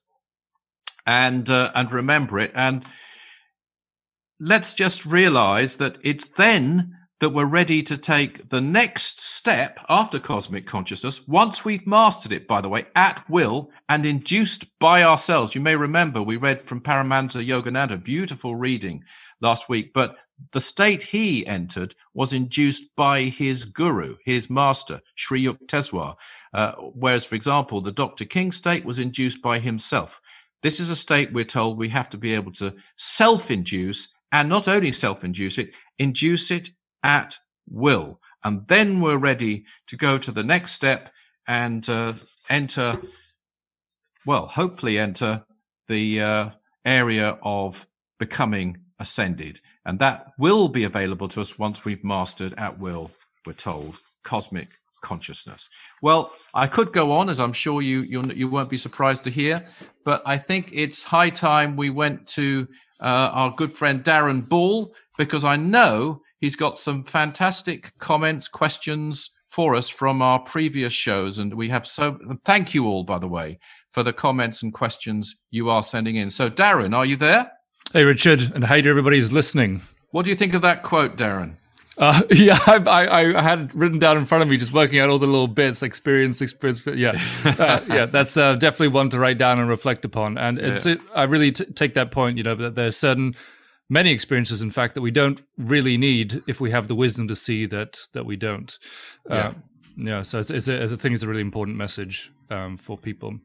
and, 1.05 1.49
uh, 1.49 1.71
and 1.75 1.91
remember 1.91 2.39
it. 2.39 2.51
And 2.55 2.83
let's 4.39 4.73
just 4.73 5.05
realize 5.05 5.77
that 5.77 5.97
it's 6.01 6.27
then 6.27 6.93
that 7.25 7.31
we're 7.31 7.43
ready 7.43 7.81
to 7.81 7.97
take 7.97 8.49
the 8.49 8.61
next 8.61 9.19
step 9.19 9.79
after 9.89 10.19
cosmic 10.19 10.67
consciousness 10.67 11.27
once 11.27 11.65
we've 11.65 11.87
mastered 11.87 12.31
it, 12.31 12.47
by 12.47 12.61
the 12.61 12.69
way, 12.69 12.85
at 12.95 13.27
will 13.27 13.71
and 13.89 14.05
induced 14.05 14.77
by 14.77 15.01
ourselves. 15.01 15.55
You 15.55 15.61
may 15.61 15.75
remember 15.75 16.21
we 16.21 16.37
read 16.37 16.61
from 16.61 16.81
Paramahansa 16.81 17.43
Yogananda, 17.43 18.03
beautiful 18.03 18.55
reading 18.55 19.03
last 19.41 19.67
week, 19.69 19.91
but 19.91 20.17
the 20.51 20.61
state 20.61 21.01
he 21.01 21.47
entered 21.47 21.95
was 22.13 22.31
induced 22.31 22.83
by 22.95 23.23
his 23.23 23.65
guru, 23.65 24.17
his 24.23 24.47
master, 24.47 25.01
Sri 25.15 25.43
Yukteswar. 25.45 26.17
Uh, 26.53 26.73
whereas, 26.73 27.25
for 27.25 27.33
example, 27.33 27.81
the 27.81 27.91
Dr. 27.91 28.25
King 28.25 28.51
state 28.51 28.85
was 28.85 28.99
induced 28.99 29.41
by 29.41 29.57
himself. 29.57 30.21
This 30.61 30.79
is 30.79 30.91
a 30.91 30.95
state 30.95 31.33
we're 31.33 31.43
told 31.43 31.79
we 31.79 31.89
have 31.89 32.11
to 32.11 32.19
be 32.19 32.35
able 32.35 32.51
to 32.51 32.75
self 32.97 33.49
induce 33.49 34.09
and 34.31 34.47
not 34.47 34.67
only 34.67 34.91
self 34.91 35.23
induce 35.23 35.57
it, 35.57 35.71
induce 35.97 36.51
it 36.51 36.69
at 37.05 37.37
will. 37.69 38.19
And 38.43 38.67
then 38.67 38.99
we're 38.99 39.17
ready 39.17 39.63
to 39.87 39.95
go 39.95 40.17
to 40.17 40.31
the 40.31 40.43
next 40.43 40.73
step 40.73 41.13
and 41.47 41.87
uh, 41.87 42.13
enter, 42.49 42.99
well, 44.25 44.47
hopefully 44.47 44.99
enter 44.99 45.45
the 45.87 46.21
uh, 46.21 46.49
area 46.83 47.37
of 47.43 47.87
becoming 48.19 48.77
ascended. 48.99 49.61
And 49.85 49.99
that 49.99 50.33
will 50.39 50.67
be 50.67 50.83
available 50.83 51.29
to 51.29 51.41
us 51.41 51.59
once 51.59 51.85
we've 51.85 52.03
mastered 52.03 52.53
at 52.57 52.79
will, 52.79 53.11
we're 53.45 53.53
told, 53.53 53.99
cosmic 54.23 54.69
consciousness. 55.01 55.69
Well, 56.01 56.31
I 56.55 56.65
could 56.65 56.91
go 56.91 57.11
on, 57.11 57.29
as 57.29 57.39
I'm 57.39 57.53
sure 57.53 57.81
you 57.83 58.01
you, 58.01 58.23
you 58.33 58.47
won't 58.47 58.71
be 58.71 58.77
surprised 58.77 59.23
to 59.25 59.29
hear, 59.29 59.63
but 60.03 60.23
I 60.25 60.39
think 60.39 60.69
it's 60.73 61.03
high 61.03 61.29
time 61.29 61.75
we 61.75 61.91
went 61.91 62.25
to 62.29 62.67
uh, 62.99 63.29
our 63.33 63.51
good 63.55 63.71
friend 63.71 64.03
Darren 64.03 64.49
Ball 64.49 64.95
because 65.17 65.43
I 65.43 65.57
know 65.57 66.21
he's 66.39 66.55
got 66.55 66.79
some 66.79 67.03
fantastic 67.03 67.93
comments, 67.99 68.47
questions 68.47 69.31
for 69.49 69.75
us 69.75 69.87
from 69.87 70.21
our 70.21 70.39
previous 70.39 70.91
shows, 70.91 71.37
and 71.37 71.53
we 71.53 71.69
have 71.69 71.87
so. 71.87 72.19
Thank 72.43 72.73
you 72.73 72.87
all, 72.87 73.03
by 73.03 73.19
the 73.19 73.27
way, 73.27 73.59
for 73.91 74.03
the 74.03 74.13
comments 74.13 74.61
and 74.61 74.73
questions 74.73 75.35
you 75.49 75.69
are 75.69 75.83
sending 75.83 76.17
in. 76.17 76.29
So, 76.29 76.49
Darren, 76.49 76.95
are 76.95 77.05
you 77.05 77.15
there? 77.15 77.51
Hey, 77.93 78.03
Richard, 78.03 78.51
and 78.53 78.65
hey 78.65 78.81
to 78.81 78.89
everybody 78.89 79.19
who's 79.19 79.31
listening. 79.31 79.81
What 80.11 80.25
do 80.25 80.29
you 80.29 80.35
think 80.35 80.53
of 80.53 80.61
that 80.63 80.83
quote, 80.83 81.15
Darren? 81.15 81.55
Uh, 81.97 82.21
yeah, 82.31 82.59
I, 82.67 82.75
I, 82.75 83.37
I, 83.37 83.41
had 83.41 83.73
written 83.73 83.99
down 83.99 84.17
in 84.17 84.25
front 84.25 84.41
of 84.41 84.49
me, 84.49 84.57
just 84.57 84.73
working 84.73 84.99
out 84.99 85.09
all 85.09 85.19
the 85.19 85.27
little 85.27 85.47
bits, 85.47 85.81
experience, 85.81 86.41
experience. 86.41 86.85
Yeah, 86.85 87.11
uh, 87.45 87.81
yeah, 87.87 88.05
that's 88.05 88.35
uh, 88.35 88.55
definitely 88.55 88.89
one 88.89 89.09
to 89.11 89.19
write 89.19 89.37
down 89.37 89.59
and 89.59 89.69
reflect 89.69 90.03
upon. 90.03 90.37
And 90.37 90.59
it's, 90.59 90.85
yeah. 90.85 90.93
it, 90.93 91.01
I 91.15 91.23
really 91.23 91.51
t- 91.53 91.65
take 91.65 91.93
that 91.93 92.11
point. 92.11 92.37
You 92.37 92.43
know, 92.43 92.55
that 92.55 92.75
there's 92.75 92.97
certain 92.97 93.35
many 93.89 94.11
experiences, 94.11 94.61
in 94.61 94.71
fact, 94.71 94.95
that 94.95 95.01
we 95.01 95.11
don't 95.11 95.41
really 95.57 95.97
need 95.97 96.43
if 96.47 96.59
we 96.59 96.71
have 96.71 96.87
the 96.87 96.95
wisdom 96.95 97.27
to 97.27 97.35
see 97.35 97.65
that 97.67 97.99
that 98.13 98.25
we 98.25 98.35
don't. 98.35 98.77
Uh, 99.29 99.53
yeah. 99.97 100.23
So 100.23 100.39
it's, 100.39 100.49
it's, 100.49 100.67
a, 100.67 100.83
it's 100.83 100.91
a 100.91 100.97
thing. 100.97 101.13
It's 101.13 101.23
a 101.23 101.27
really 101.27 101.41
important 101.41 101.77
message 101.77 102.31
um, 102.49 102.77
for 102.77 102.97
people. 102.97 103.35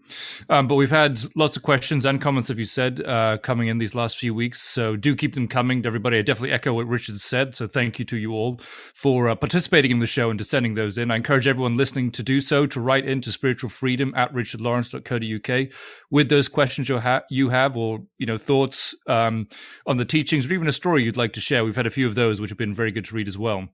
Um, 0.49 0.66
but 0.66 0.75
we've 0.75 0.90
had 0.90 1.21
lots 1.37 1.57
of 1.57 1.62
questions 1.62 2.04
and 2.04 2.21
comments, 2.21 2.50
as 2.50 2.59
you 2.59 2.64
said, 2.64 3.02
uh, 3.04 3.38
coming 3.38 3.69
in 3.69 3.78
these 3.78 3.95
last 3.95 4.19
few 4.19 4.35
weeks. 4.35 4.61
So 4.61 4.97
do 4.97 5.14
keep 5.14 5.35
them 5.35 5.49
coming, 5.49 5.83
to 5.83 5.87
everybody. 5.87 6.19
I 6.19 6.23
definitely 6.23 6.52
echo 6.52 6.75
what 6.75 6.87
Richard 6.87 7.21
said. 7.21 7.54
So 7.54 7.66
thank 7.66 7.99
you 7.99 8.04
to 8.07 8.16
you 8.16 8.33
all 8.33 8.61
for 8.92 9.28
uh, 9.28 9.35
participating 9.35 9.90
in 9.90 10.00
the 10.00 10.07
show 10.07 10.30
and 10.30 10.38
to 10.38 10.45
sending 10.45 10.75
those 10.75 10.99
in. 10.99 11.11
I 11.11 11.16
encourage 11.16 11.47
everyone 11.47 11.76
listening 11.76 12.11
to 12.12 12.23
do 12.23 12.40
so, 12.40 12.66
to 12.66 12.80
write 12.80 13.07
into 13.07 13.33
spiritual 13.33 13.71
freedom 13.71 14.12
at 14.16 14.33
richardlawrence.co.uk 14.35 15.69
with 16.11 16.28
those 16.28 16.49
questions 16.49 16.88
you, 16.88 16.99
ha- 16.99 17.23
you 17.30 17.50
have 17.50 17.76
or, 17.76 18.00
you 18.19 18.26
know, 18.26 18.38
thoughts 18.38 18.95
um, 19.07 19.49
on 19.87 19.97
the 19.97 20.04
teachings 20.04 20.47
or 20.47 20.52
even 20.52 20.69
a 20.69 20.73
story 20.73 21.04
you'd 21.04 21.16
like 21.16 21.33
to 21.35 21.40
share. 21.40 21.64
We've 21.64 21.76
had 21.76 21.87
a 21.87 21.90
few 21.90 22.07
of 22.07 22.16
those, 22.16 22.40
which 22.40 22.50
have 22.50 22.59
been 22.59 22.75
very 22.75 22.90
good 22.90 23.04
to 23.07 23.14
read 23.14 23.28
as 23.28 23.38
well. 23.38 23.69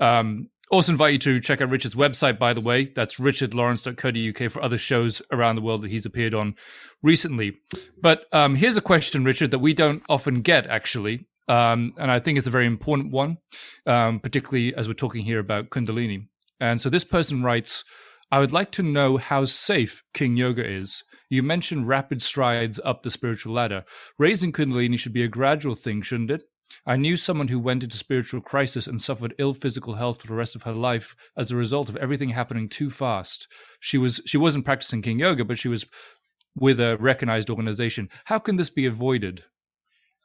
Um, 0.00 0.50
also 0.70 0.92
invite 0.92 1.12
you 1.12 1.18
to 1.18 1.40
check 1.40 1.60
out 1.60 1.70
Richard's 1.70 1.94
website, 1.94 2.38
by 2.38 2.52
the 2.52 2.60
way. 2.60 2.92
That's 2.94 3.16
richardlawrence.co.uk 3.16 4.52
for 4.52 4.62
other 4.62 4.78
shows 4.78 5.22
around 5.32 5.56
the 5.56 5.62
world 5.62 5.82
that 5.82 5.90
he's 5.90 6.06
appeared 6.06 6.34
on 6.34 6.54
recently. 7.02 7.58
But 8.00 8.26
um, 8.32 8.56
here's 8.56 8.76
a 8.76 8.82
question, 8.82 9.24
Richard, 9.24 9.50
that 9.50 9.58
we 9.60 9.74
don't 9.74 10.02
often 10.08 10.42
get, 10.42 10.66
actually. 10.66 11.26
Um, 11.48 11.94
and 11.96 12.10
I 12.10 12.20
think 12.20 12.36
it's 12.36 12.46
a 12.46 12.50
very 12.50 12.66
important 12.66 13.10
one, 13.10 13.38
um, 13.86 14.20
particularly 14.20 14.74
as 14.74 14.86
we're 14.86 14.94
talking 14.94 15.24
here 15.24 15.38
about 15.38 15.70
Kundalini. 15.70 16.26
And 16.60 16.80
so 16.80 16.90
this 16.90 17.04
person 17.04 17.42
writes, 17.42 17.84
I 18.30 18.40
would 18.40 18.52
like 18.52 18.70
to 18.72 18.82
know 18.82 19.16
how 19.16 19.46
safe 19.46 20.04
King 20.12 20.36
Yoga 20.36 20.68
is. 20.68 21.02
You 21.30 21.42
mentioned 21.42 21.88
rapid 21.88 22.20
strides 22.20 22.80
up 22.84 23.02
the 23.02 23.10
spiritual 23.10 23.54
ladder. 23.54 23.84
Raising 24.18 24.52
Kundalini 24.52 24.98
should 24.98 25.12
be 25.12 25.22
a 25.22 25.28
gradual 25.28 25.74
thing, 25.74 26.02
shouldn't 26.02 26.30
it? 26.30 26.44
I 26.86 26.96
knew 26.96 27.16
someone 27.16 27.48
who 27.48 27.58
went 27.58 27.82
into 27.82 27.96
spiritual 27.96 28.40
crisis 28.40 28.86
and 28.86 29.00
suffered 29.00 29.34
ill 29.38 29.54
physical 29.54 29.94
health 29.94 30.20
for 30.22 30.26
the 30.26 30.34
rest 30.34 30.56
of 30.56 30.62
her 30.62 30.72
life 30.72 31.14
as 31.36 31.50
a 31.50 31.56
result 31.56 31.88
of 31.88 31.96
everything 31.96 32.30
happening 32.30 32.68
too 32.68 32.90
fast. 32.90 33.46
She 33.80 33.98
was 33.98 34.20
she 34.24 34.38
wasn't 34.38 34.64
practicing 34.64 35.02
king 35.02 35.18
yoga, 35.18 35.44
but 35.44 35.58
she 35.58 35.68
was 35.68 35.86
with 36.56 36.80
a 36.80 36.96
recognized 36.98 37.50
organization. 37.50 38.08
How 38.24 38.38
can 38.38 38.56
this 38.56 38.70
be 38.70 38.86
avoided? 38.86 39.44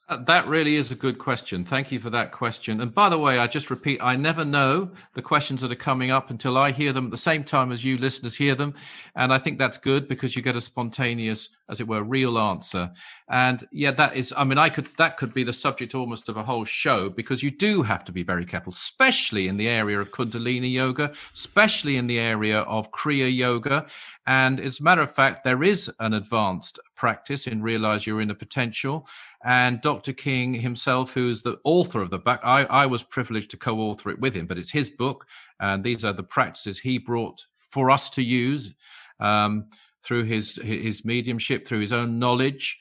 Uh, 0.09 0.17
that 0.17 0.45
really 0.47 0.75
is 0.75 0.91
a 0.91 0.95
good 0.95 1.17
question. 1.17 1.63
Thank 1.63 1.89
you 1.89 1.99
for 1.99 2.09
that 2.09 2.33
question. 2.33 2.81
And 2.81 2.93
by 2.93 3.07
the 3.07 3.17
way, 3.17 3.39
I 3.39 3.47
just 3.47 3.69
repeat, 3.69 4.03
I 4.03 4.17
never 4.17 4.43
know 4.43 4.91
the 5.13 5.21
questions 5.21 5.61
that 5.61 5.71
are 5.71 5.75
coming 5.75 6.11
up 6.11 6.29
until 6.29 6.57
I 6.57 6.71
hear 6.71 6.91
them 6.91 7.05
at 7.05 7.11
the 7.11 7.17
same 7.17 7.45
time 7.45 7.71
as 7.71 7.85
you 7.85 7.97
listeners 7.97 8.35
hear 8.35 8.53
them. 8.53 8.73
And 9.15 9.31
I 9.31 9.37
think 9.37 9.57
that's 9.57 9.77
good 9.77 10.09
because 10.09 10.35
you 10.35 10.41
get 10.41 10.57
a 10.57 10.61
spontaneous, 10.61 11.49
as 11.69 11.79
it 11.79 11.87
were, 11.87 12.03
real 12.03 12.37
answer. 12.37 12.91
And 13.29 13.65
yeah, 13.71 13.91
that 13.91 14.15
is, 14.15 14.33
I 14.35 14.43
mean, 14.43 14.57
I 14.57 14.69
could, 14.69 14.87
that 14.97 15.17
could 15.17 15.33
be 15.33 15.43
the 15.43 15.53
subject 15.53 15.95
almost 15.95 16.27
of 16.29 16.37
a 16.37 16.43
whole 16.43 16.65
show 16.65 17.09
because 17.09 17.41
you 17.41 17.51
do 17.51 17.81
have 17.83 18.03
to 18.05 18.11
be 18.11 18.23
very 18.23 18.45
careful, 18.45 18.73
especially 18.73 19.47
in 19.47 19.57
the 19.57 19.69
area 19.69 19.99
of 19.99 20.11
Kundalini 20.11 20.71
yoga, 20.71 21.13
especially 21.33 21.97
in 21.97 22.07
the 22.07 22.19
area 22.19 22.59
of 22.61 22.91
Kriya 22.91 23.33
yoga. 23.33 23.87
And 24.27 24.59
as 24.59 24.79
a 24.79 24.83
matter 24.83 25.01
of 25.01 25.13
fact, 25.13 25.43
there 25.43 25.63
is 25.63 25.91
an 25.99 26.13
advanced 26.13 26.79
practice 26.95 27.47
in 27.47 27.61
Realize 27.61 28.05
Your 28.05 28.21
Inner 28.21 28.33
Potential. 28.33 29.07
And 29.45 29.81
Dr. 29.81 30.13
King 30.13 30.53
himself, 30.53 31.13
who's 31.13 31.41
the 31.41 31.59
author 31.63 32.01
of 32.01 32.09
the 32.09 32.19
book, 32.19 32.39
I, 32.43 32.65
I 32.65 32.85
was 32.85 33.03
privileged 33.03 33.51
to 33.51 33.57
co 33.57 33.79
author 33.79 34.09
it 34.09 34.19
with 34.19 34.33
him, 34.33 34.47
but 34.47 34.57
it's 34.57 34.71
his 34.71 34.89
book. 34.89 35.25
And 35.59 35.83
these 35.83 36.03
are 36.03 36.13
the 36.13 36.23
practices 36.23 36.79
he 36.79 36.97
brought 36.97 37.45
for 37.71 37.89
us 37.89 38.09
to 38.11 38.21
use 38.21 38.73
um, 39.19 39.65
through 40.03 40.25
his, 40.25 40.55
his 40.57 41.05
mediumship, 41.05 41.67
through 41.67 41.79
his 41.79 41.93
own 41.93 42.19
knowledge. 42.19 42.77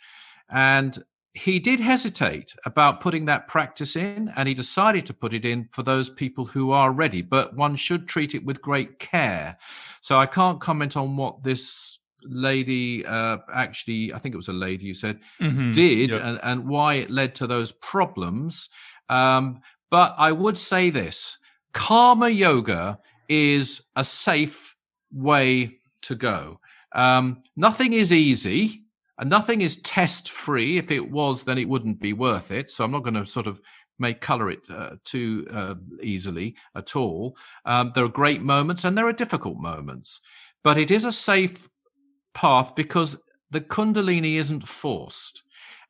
And 0.50 1.02
he 1.34 1.58
did 1.58 1.80
hesitate 1.80 2.54
about 2.66 3.00
putting 3.00 3.24
that 3.24 3.48
practice 3.48 3.96
in, 3.96 4.30
and 4.36 4.46
he 4.46 4.54
decided 4.54 5.06
to 5.06 5.14
put 5.14 5.32
it 5.32 5.44
in 5.44 5.68
for 5.72 5.82
those 5.82 6.10
people 6.10 6.44
who 6.44 6.72
are 6.72 6.92
ready. 6.92 7.22
But 7.22 7.56
one 7.56 7.76
should 7.76 8.06
treat 8.06 8.34
it 8.34 8.44
with 8.44 8.60
great 8.60 8.98
care. 8.98 9.56
So 10.02 10.18
I 10.18 10.26
can't 10.26 10.60
comment 10.60 10.96
on 10.96 11.16
what 11.16 11.42
this 11.42 11.98
lady 12.24 13.04
uh, 13.06 13.38
actually, 13.52 14.12
I 14.12 14.18
think 14.18 14.34
it 14.34 14.36
was 14.36 14.48
a 14.48 14.52
lady 14.52 14.86
you 14.86 14.94
said, 14.94 15.20
mm-hmm. 15.40 15.70
did 15.70 16.10
yep. 16.10 16.20
and, 16.22 16.40
and, 16.42 16.68
why 16.68 16.94
it 16.94 17.10
led 17.10 17.34
to 17.36 17.46
those 17.46 17.72
problems. 17.72 18.68
Um, 19.08 19.60
but 19.90 20.14
I 20.18 20.32
would 20.32 20.58
say 20.58 20.90
this 20.90 21.38
karma 21.72 22.28
yoga 22.28 22.98
is 23.28 23.82
a 23.96 24.04
safe 24.04 24.76
way 25.12 25.78
to 26.02 26.14
go. 26.14 26.60
Um, 26.94 27.42
nothing 27.56 27.92
is 27.92 28.12
easy 28.12 28.82
and 29.18 29.30
nothing 29.30 29.60
is 29.60 29.80
test 29.82 30.30
free. 30.30 30.78
If 30.78 30.90
it 30.90 31.10
was, 31.10 31.44
then 31.44 31.58
it 31.58 31.68
wouldn't 31.68 32.00
be 32.00 32.12
worth 32.12 32.50
it. 32.50 32.70
So 32.70 32.84
I'm 32.84 32.90
not 32.90 33.04
going 33.04 33.14
to 33.14 33.26
sort 33.26 33.46
of 33.46 33.60
make 33.98 34.20
color 34.20 34.50
it 34.50 34.60
uh, 34.68 34.96
too 35.04 35.46
uh, 35.52 35.74
easily 36.02 36.56
at 36.74 36.96
all. 36.96 37.36
Um, 37.64 37.92
there 37.94 38.04
are 38.04 38.08
great 38.08 38.42
moments 38.42 38.84
and 38.84 38.96
there 38.96 39.06
are 39.06 39.12
difficult 39.12 39.58
moments, 39.58 40.20
but 40.64 40.78
it 40.78 40.90
is 40.90 41.04
a 41.04 41.12
safe 41.12 41.68
path 42.34 42.74
because 42.74 43.16
the 43.50 43.60
Kundalini 43.60 44.34
isn't 44.34 44.66
forced. 44.66 45.42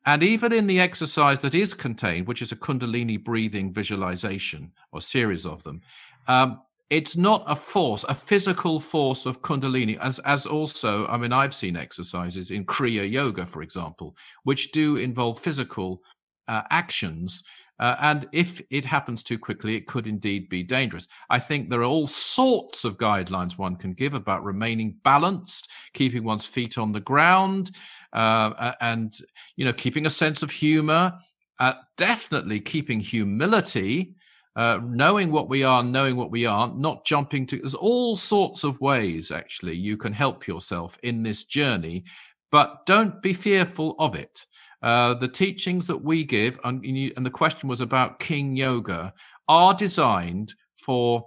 And 0.05 0.21
even 0.21 0.51
in 0.51 0.67
the 0.67 0.81
exercise 0.81 1.39
that 1.41 1.55
is 1.55 1.73
contained, 1.73 2.27
which 2.27 2.41
is 2.41 2.51
a 2.51 2.57
Kundalini 2.57 3.23
breathing 3.23 3.73
visualization 3.73 4.73
or 4.91 5.01
series 5.01 5.45
of 5.45 5.63
them, 5.63 5.81
um, 6.27 6.61
it's 6.89 7.15
not 7.15 7.43
a 7.47 7.55
force, 7.55 8.05
a 8.07 8.15
physical 8.15 8.79
force 8.79 9.25
of 9.25 9.41
Kundalini, 9.41 9.97
as 9.99 10.19
as 10.19 10.45
also, 10.45 11.07
I 11.07 11.17
mean, 11.17 11.33
I've 11.33 11.55
seen 11.55 11.75
exercises 11.75 12.51
in 12.51 12.65
Kriya 12.65 13.09
Yoga, 13.09 13.45
for 13.45 13.61
example, 13.61 14.15
which 14.43 14.71
do 14.71 14.97
involve 14.97 15.39
physical 15.39 16.01
uh, 16.47 16.63
actions. 16.69 17.43
Uh, 17.79 17.95
and 18.01 18.29
if 18.31 18.61
it 18.69 18.85
happens 18.85 19.23
too 19.23 19.39
quickly, 19.39 19.75
it 19.75 19.87
could 19.87 20.05
indeed 20.05 20.47
be 20.47 20.61
dangerous. 20.61 21.07
I 21.29 21.39
think 21.39 21.69
there 21.69 21.81
are 21.81 21.85
all 21.85 22.05
sorts 22.05 22.85
of 22.85 22.97
guidelines 22.97 23.57
one 23.57 23.75
can 23.75 23.93
give 23.93 24.13
about 24.13 24.43
remaining 24.43 24.95
balanced, 25.03 25.69
keeping 25.93 26.23
one's 26.23 26.45
feet 26.45 26.77
on 26.77 26.91
the 26.91 26.99
ground, 26.99 27.71
uh, 28.13 28.73
and 28.79 29.17
you 29.55 29.65
know, 29.65 29.73
keeping 29.73 30.05
a 30.05 30.11
sense 30.11 30.43
of 30.43 30.51
humor. 30.51 31.13
Uh, 31.59 31.73
definitely 31.97 32.59
keeping 32.59 32.99
humility 32.99 34.15
uh, 34.55 34.79
knowing 34.83 35.31
what 35.31 35.49
we 35.49 35.63
are, 35.63 35.83
knowing 35.83 36.15
what 36.15 36.31
we 36.31 36.45
aren't, 36.45 36.77
not 36.77 37.05
jumping 37.05 37.45
to. 37.47 37.57
There's 37.57 37.73
all 37.73 38.15
sorts 38.15 38.63
of 38.63 38.79
ways, 38.81 39.31
actually, 39.31 39.75
you 39.75 39.97
can 39.97 40.13
help 40.13 40.47
yourself 40.47 40.97
in 41.03 41.23
this 41.23 41.45
journey, 41.45 42.03
but 42.51 42.85
don't 42.85 43.21
be 43.21 43.33
fearful 43.33 43.95
of 43.97 44.15
it. 44.15 44.45
Uh, 44.81 45.13
the 45.13 45.27
teachings 45.27 45.87
that 45.87 46.03
we 46.03 46.23
give, 46.23 46.59
and, 46.65 46.83
and 46.83 47.25
the 47.25 47.31
question 47.31 47.69
was 47.69 47.81
about 47.81 48.19
King 48.19 48.55
Yoga, 48.55 49.13
are 49.47 49.73
designed 49.73 50.53
for 50.83 51.25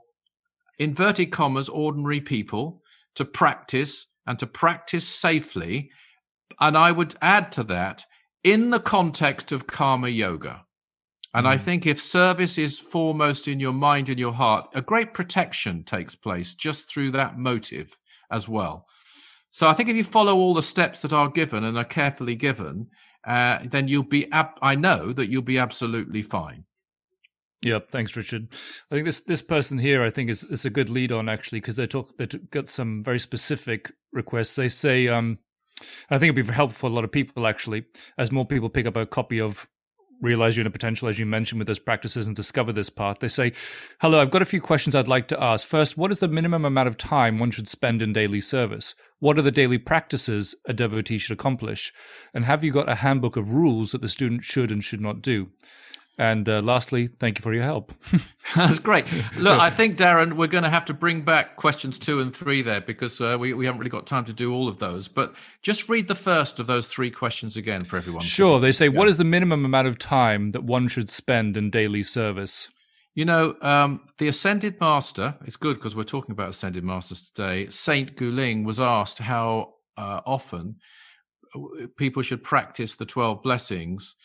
inverted 0.79 1.33
commas 1.33 1.69
ordinary 1.69 2.21
people 2.21 2.83
to 3.15 3.25
practice 3.25 4.09
and 4.27 4.39
to 4.39 4.47
practice 4.47 5.09
safely. 5.09 5.91
And 6.61 6.77
I 6.77 6.93
would 6.93 7.15
add 7.23 7.51
to 7.53 7.65
that 7.65 8.05
in 8.45 8.71
the 8.71 8.81
context 8.81 9.53
of 9.53 9.67
karma 9.67 10.09
yoga. 10.09 10.66
And. 11.39 11.49
I 11.49 11.57
think 11.59 11.87
if 11.87 12.01
service 12.01 12.59
is 12.59 12.79
foremost 12.79 13.49
in 13.49 13.61
your 13.61 13.73
mind 13.73 14.09
and 14.09 14.19
your 14.19 14.33
heart, 14.33 14.69
a 14.75 14.83
great 14.83 15.13
protection 15.13 15.85
takes 15.85 16.15
place 16.15 16.55
just 16.55 16.89
through 16.89 17.11
that 17.13 17.39
motive 17.39 17.97
as 18.31 18.49
well. 18.49 18.87
So 19.51 19.67
I 19.67 19.73
think 19.73 19.89
if 19.89 19.97
you 19.97 20.05
follow 20.05 20.37
all 20.37 20.55
the 20.55 20.63
steps 20.63 21.03
that 21.03 21.13
are 21.13 21.31
given 21.31 21.65
and 21.65 21.79
are 21.79 21.85
carefully 21.85 22.35
given, 22.35 22.89
uh, 23.27 23.61
then 23.65 23.89
you'll 23.89 24.03
be. 24.03 24.31
Ab- 24.31 24.59
I 24.63 24.75
know 24.75 25.13
that 25.13 25.31
you'll 25.31 25.43
be 25.43 25.59
absolutely 25.59 26.23
fine. 26.23 26.65
Yeah, 27.63 27.81
thanks, 27.91 28.17
Richard. 28.17 28.49
I 28.91 28.95
think 28.95 29.07
this 29.07 29.21
this 29.21 29.43
person 29.43 29.79
here, 29.79 30.03
I 30.03 30.11
think, 30.11 30.31
is 30.31 30.45
is 30.45 30.65
a 30.65 30.71
good 30.71 30.89
lead 30.89 31.11
on 31.11 31.29
actually 31.29 31.61
because 31.61 31.77
they 31.77 31.87
talk 31.87 32.17
they 32.17 32.27
got 32.27 32.69
some 32.69 33.03
very 33.03 33.19
specific 33.19 33.93
requests. 34.13 34.57
They 34.57 34.69
say, 34.69 35.09
um, 35.09 35.39
I 36.11 36.19
think 36.19 36.33
it'd 36.35 36.47
be 36.47 36.53
helpful 36.53 36.89
for 36.89 36.93
a 36.93 36.95
lot 36.95 37.05
of 37.05 37.13
people 37.13 37.47
actually, 37.47 37.87
as 38.19 38.31
more 38.31 38.47
people 38.47 38.69
pick 38.69 38.87
up 38.87 38.97
a 38.97 39.07
copy 39.07 39.41
of 39.41 39.69
realize 40.21 40.57
your 40.57 40.63
inner 40.63 40.71
potential, 40.71 41.09
as 41.09 41.19
you 41.19 41.27
mentioned, 41.27 41.59
with 41.59 41.69
those 41.69 41.79
practices 41.79 42.27
and 42.27 42.35
discover 42.35 42.73
this 42.73 42.91
path. 42.91 43.19
They 43.21 43.29
say, 43.29 43.53
Hello, 44.01 44.21
I've 44.21 44.31
got 44.31 44.43
a 44.43 44.47
few 44.47 44.61
questions 44.61 44.95
I'd 44.95 45.09
like 45.09 45.29
to 45.29 45.43
ask. 45.43 45.67
First, 45.67 45.97
what 45.97 46.11
is 46.11 46.21
the 46.21 46.29
minimum 46.29 46.65
amount 46.65 46.89
of 46.89 46.97
time 46.97 47.39
one 47.39 47.51
should 47.51 47.69
spend 47.69 48.03
in 48.03 48.13
daily 48.13 48.41
service? 48.41 48.95
What 49.19 49.39
are 49.39 49.43
the 49.43 49.51
daily 49.51 49.79
practices 49.79 50.55
a 50.67 50.73
devotee 50.73 51.19
should 51.19 51.33
accomplish? 51.33 51.93
And 52.35 52.45
have 52.45 52.63
you 52.63 52.73
got 52.73 52.89
a 52.89 52.97
handbook 52.97 53.37
of 53.37 53.53
rules 53.53 53.93
that 53.93 54.03
the 54.03 54.09
student 54.09 54.45
should 54.45 54.71
and 54.71 54.85
should 54.85 55.01
not 55.01 55.23
do? 55.23 55.49
And 56.19 56.49
uh, 56.49 56.63
lastly, 56.63 57.09
thank 57.09 57.39
you 57.39 57.43
for 57.43 57.53
your 57.53 57.63
help. 57.63 57.93
That's 58.55 58.79
great. 58.79 59.05
Look, 59.37 59.61
I 59.61 59.69
think, 59.77 59.99
Darren, 59.99 60.33
we're 60.33 60.47
going 60.47 60.65
to 60.65 60.71
have 60.71 60.87
to 60.87 60.95
bring 60.95 61.21
back 61.21 61.57
questions 61.57 61.99
two 61.99 62.21
and 62.21 62.35
three 62.35 62.63
there 62.63 62.81
because 62.81 63.21
uh, 63.21 63.37
we, 63.39 63.53
we 63.53 63.67
haven't 63.67 63.81
really 63.81 63.91
got 63.91 64.07
time 64.07 64.25
to 64.25 64.33
do 64.33 64.55
all 64.55 64.67
of 64.67 64.79
those. 64.79 65.09
But 65.09 65.35
just 65.61 65.91
read 65.91 66.09
the 66.09 66.15
first 66.15 66.59
of 66.59 66.67
those 66.67 66.87
three 66.87 67.11
questions 67.11 67.57
again 67.57 67.85
for 67.85 67.99
everyone. 67.99 68.25
Sure. 68.25 68.59
They 68.59 68.73
say, 68.73 68.87
yeah. 68.87 68.97
what 68.97 69.09
is 69.09 69.19
the 69.19 69.25
minimum 69.25 69.67
amount 69.67 69.89
of 69.89 69.99
time 69.99 70.53
that 70.53 70.65
one 70.65 70.89
should 70.89 71.11
spend 71.11 71.57
in 71.57 71.71
daily 71.71 72.03
service? 72.03 72.69
You 73.15 73.27
know, 73.27 73.57
um, 73.61 74.01
the 74.19 74.29
Ascended 74.29 74.81
Master, 74.81 75.37
it's 75.45 75.57
good 75.57 75.77
because 75.77 75.95
we're 75.95 76.05
talking 76.05 76.33
about 76.33 76.51
Ascended 76.51 76.85
Masters 76.85 77.31
today. 77.31 77.69
Saint 77.69 78.17
Goo-ling 78.17 78.65
was 78.65 78.81
asked 78.81 79.19
how 79.19 79.75
uh, 79.99 80.21
often 80.25 80.77
people 81.97 82.23
should 82.23 82.43
practice 82.43 82.95
the 82.95 83.07
12 83.07 83.43
blessings. 83.43 84.17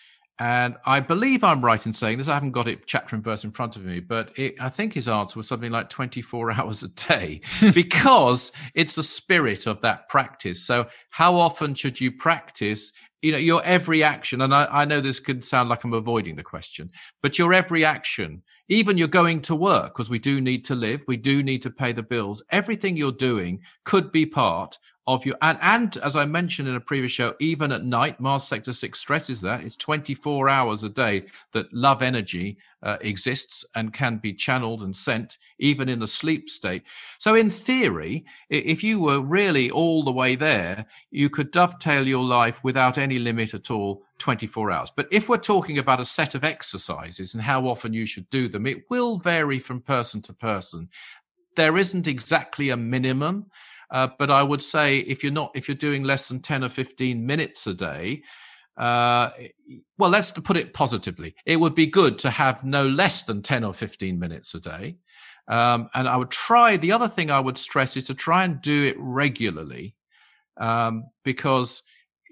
And 0.41 0.75
I 0.87 1.01
believe 1.01 1.43
I'm 1.43 1.63
right 1.63 1.85
in 1.85 1.93
saying 1.93 2.17
this. 2.17 2.27
I 2.27 2.33
haven't 2.33 2.53
got 2.53 2.67
it 2.67 2.87
chapter 2.87 3.15
and 3.15 3.23
verse 3.23 3.43
in 3.43 3.51
front 3.51 3.75
of 3.75 3.85
me, 3.85 3.99
but 3.99 4.31
it, 4.39 4.55
I 4.59 4.69
think 4.69 4.91
his 4.91 5.07
answer 5.07 5.37
was 5.37 5.47
something 5.47 5.71
like 5.71 5.87
24 5.87 6.51
hours 6.59 6.81
a 6.81 6.87
day 6.87 7.41
because 7.75 8.51
it's 8.73 8.95
the 8.95 9.03
spirit 9.03 9.67
of 9.67 9.81
that 9.81 10.09
practice. 10.09 10.65
So, 10.65 10.87
how 11.11 11.35
often 11.35 11.75
should 11.75 12.01
you 12.01 12.11
practice? 12.11 12.91
You 13.21 13.31
know, 13.33 13.37
your 13.37 13.63
every 13.63 14.03
action, 14.03 14.41
and 14.41 14.53
I, 14.53 14.67
I 14.71 14.85
know 14.85 14.99
this 14.99 15.19
could 15.19 15.45
sound 15.45 15.69
like 15.69 15.83
I'm 15.83 15.93
avoiding 15.93 16.35
the 16.35 16.43
question, 16.43 16.89
but 17.21 17.37
your 17.37 17.53
every 17.53 17.85
action, 17.85 18.41
even 18.67 18.97
you're 18.97 19.07
going 19.07 19.41
to 19.43 19.55
work, 19.55 19.93
because 19.93 20.09
we 20.09 20.17
do 20.17 20.41
need 20.41 20.65
to 20.65 20.75
live, 20.75 21.03
we 21.07 21.17
do 21.17 21.43
need 21.43 21.61
to 21.61 21.69
pay 21.69 21.91
the 21.91 22.01
bills, 22.01 22.41
everything 22.49 22.97
you're 22.97 23.11
doing 23.11 23.61
could 23.83 24.11
be 24.11 24.25
part 24.25 24.79
of 25.07 25.25
your 25.25 25.35
and 25.41 25.57
and 25.61 25.97
as 25.97 26.15
I 26.15 26.25
mentioned 26.25 26.67
in 26.67 26.75
a 26.75 26.79
previous 26.79 27.11
show, 27.11 27.35
even 27.39 27.71
at 27.71 27.83
night, 27.83 28.19
Mars 28.19 28.43
Sector 28.43 28.73
Six 28.73 28.99
stresses 28.99 29.41
that 29.41 29.63
it's 29.63 29.75
24 29.75 30.47
hours 30.47 30.83
a 30.83 30.89
day 30.89 31.25
that 31.53 31.71
love 31.73 32.01
energy 32.01 32.57
uh, 32.83 32.97
exists 33.01 33.65
and 33.75 33.93
can 33.93 34.17
be 34.17 34.33
channeled 34.33 34.81
and 34.81 34.95
sent 34.95 35.37
even 35.59 35.89
in 35.89 36.01
a 36.01 36.07
sleep 36.07 36.49
state. 36.49 36.83
So, 37.19 37.35
in 37.35 37.49
theory, 37.49 38.25
if 38.49 38.83
you 38.83 38.99
were 38.99 39.19
really 39.19 39.69
all 39.69 40.03
the 40.03 40.11
way 40.11 40.35
there, 40.35 40.85
you 41.11 41.29
could 41.29 41.51
dovetail 41.51 42.07
your 42.07 42.23
life 42.23 42.63
without 42.63 42.97
any 42.97 43.19
limit 43.19 43.53
at 43.53 43.71
all. 43.71 44.03
24 44.17 44.69
hours. 44.69 44.91
But 44.95 45.07
if 45.11 45.29
we're 45.29 45.37
talking 45.37 45.79
about 45.79 45.99
a 45.99 46.05
set 46.05 46.35
of 46.35 46.43
exercises 46.43 47.33
and 47.33 47.41
how 47.41 47.65
often 47.65 47.91
you 47.91 48.05
should 48.05 48.29
do 48.29 48.47
them, 48.47 48.67
it 48.67 48.87
will 48.87 49.17
vary 49.17 49.57
from 49.57 49.81
person 49.81 50.21
to 50.21 50.33
person. 50.33 50.89
There 51.55 51.75
isn't 51.75 52.07
exactly 52.07 52.69
a 52.69 52.77
minimum. 52.77 53.47
Uh, 53.91 54.07
but 54.17 54.31
I 54.31 54.41
would 54.41 54.63
say 54.63 54.99
if 54.99 55.21
you're 55.21 55.33
not, 55.33 55.51
if 55.53 55.67
you're 55.67 55.75
doing 55.75 56.03
less 56.03 56.27
than 56.27 56.39
10 56.39 56.63
or 56.63 56.69
15 56.69 57.25
minutes 57.25 57.67
a 57.67 57.73
day, 57.73 58.23
uh, 58.77 59.31
well, 59.97 60.09
let's 60.09 60.31
put 60.31 60.57
it 60.57 60.73
positively. 60.73 61.35
It 61.45 61.57
would 61.57 61.75
be 61.75 61.87
good 61.87 62.19
to 62.19 62.29
have 62.29 62.63
no 62.63 62.87
less 62.87 63.23
than 63.23 63.41
10 63.41 63.63
or 63.63 63.73
15 63.73 64.17
minutes 64.17 64.53
a 64.53 64.59
day. 64.59 64.97
Um, 65.47 65.89
and 65.93 66.07
I 66.07 66.17
would 66.17 66.31
try, 66.31 66.77
the 66.77 66.91
other 66.91 67.07
thing 67.07 67.29
I 67.29 67.39
would 67.39 67.57
stress 67.57 67.97
is 67.97 68.05
to 68.05 68.13
try 68.13 68.45
and 68.45 68.61
do 68.61 68.85
it 68.85 68.95
regularly 68.97 69.95
um, 70.57 71.05
because 71.23 71.83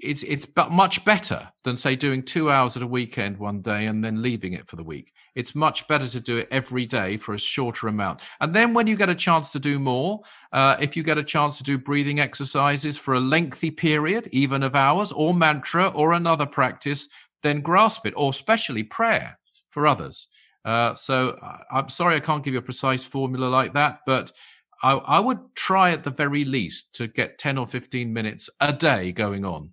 it's 0.01 0.23
it's 0.23 0.45
but 0.45 0.71
much 0.71 1.03
better 1.05 1.51
than 1.63 1.77
say 1.77 1.95
doing 1.95 2.23
two 2.23 2.49
hours 2.49 2.75
at 2.75 2.83
a 2.83 2.87
weekend 2.87 3.37
one 3.37 3.61
day 3.61 3.85
and 3.85 4.03
then 4.03 4.21
leaving 4.21 4.53
it 4.53 4.67
for 4.67 4.75
the 4.75 4.83
week. 4.83 5.13
It's 5.35 5.55
much 5.55 5.87
better 5.87 6.07
to 6.07 6.19
do 6.19 6.37
it 6.37 6.47
every 6.51 6.85
day 6.85 7.17
for 7.17 7.33
a 7.33 7.39
shorter 7.39 7.87
amount. 7.87 8.21
And 8.41 8.53
then 8.53 8.73
when 8.73 8.87
you 8.87 8.95
get 8.95 9.09
a 9.09 9.15
chance 9.15 9.51
to 9.51 9.59
do 9.59 9.79
more, 9.79 10.21
uh, 10.51 10.77
if 10.79 10.95
you 10.97 11.03
get 11.03 11.17
a 11.17 11.23
chance 11.23 11.57
to 11.57 11.63
do 11.63 11.77
breathing 11.77 12.19
exercises 12.19 12.97
for 12.97 13.13
a 13.13 13.19
lengthy 13.19 13.71
period, 13.71 14.29
even 14.31 14.63
of 14.63 14.75
hours, 14.75 15.11
or 15.11 15.33
mantra 15.33 15.89
or 15.89 16.13
another 16.13 16.45
practice, 16.45 17.07
then 17.43 17.61
grasp 17.61 18.05
it, 18.05 18.13
or 18.17 18.29
especially 18.29 18.83
prayer 18.83 19.37
for 19.69 19.87
others. 19.87 20.27
Uh, 20.65 20.93
so 20.95 21.37
I'm 21.71 21.89
sorry 21.89 22.15
I 22.15 22.19
can't 22.19 22.43
give 22.43 22.53
you 22.53 22.59
a 22.59 22.63
precise 22.63 23.05
formula 23.05 23.45
like 23.45 23.73
that, 23.73 23.99
but 24.05 24.31
I, 24.81 24.93
I 24.93 25.19
would 25.19 25.39
try 25.55 25.91
at 25.91 26.03
the 26.03 26.11
very 26.11 26.45
least 26.45 26.93
to 26.95 27.07
get 27.07 27.37
10 27.37 27.57
or 27.57 27.67
15 27.67 28.11
minutes 28.11 28.49
a 28.59 28.73
day 28.73 29.11
going 29.11 29.45
on. 29.45 29.71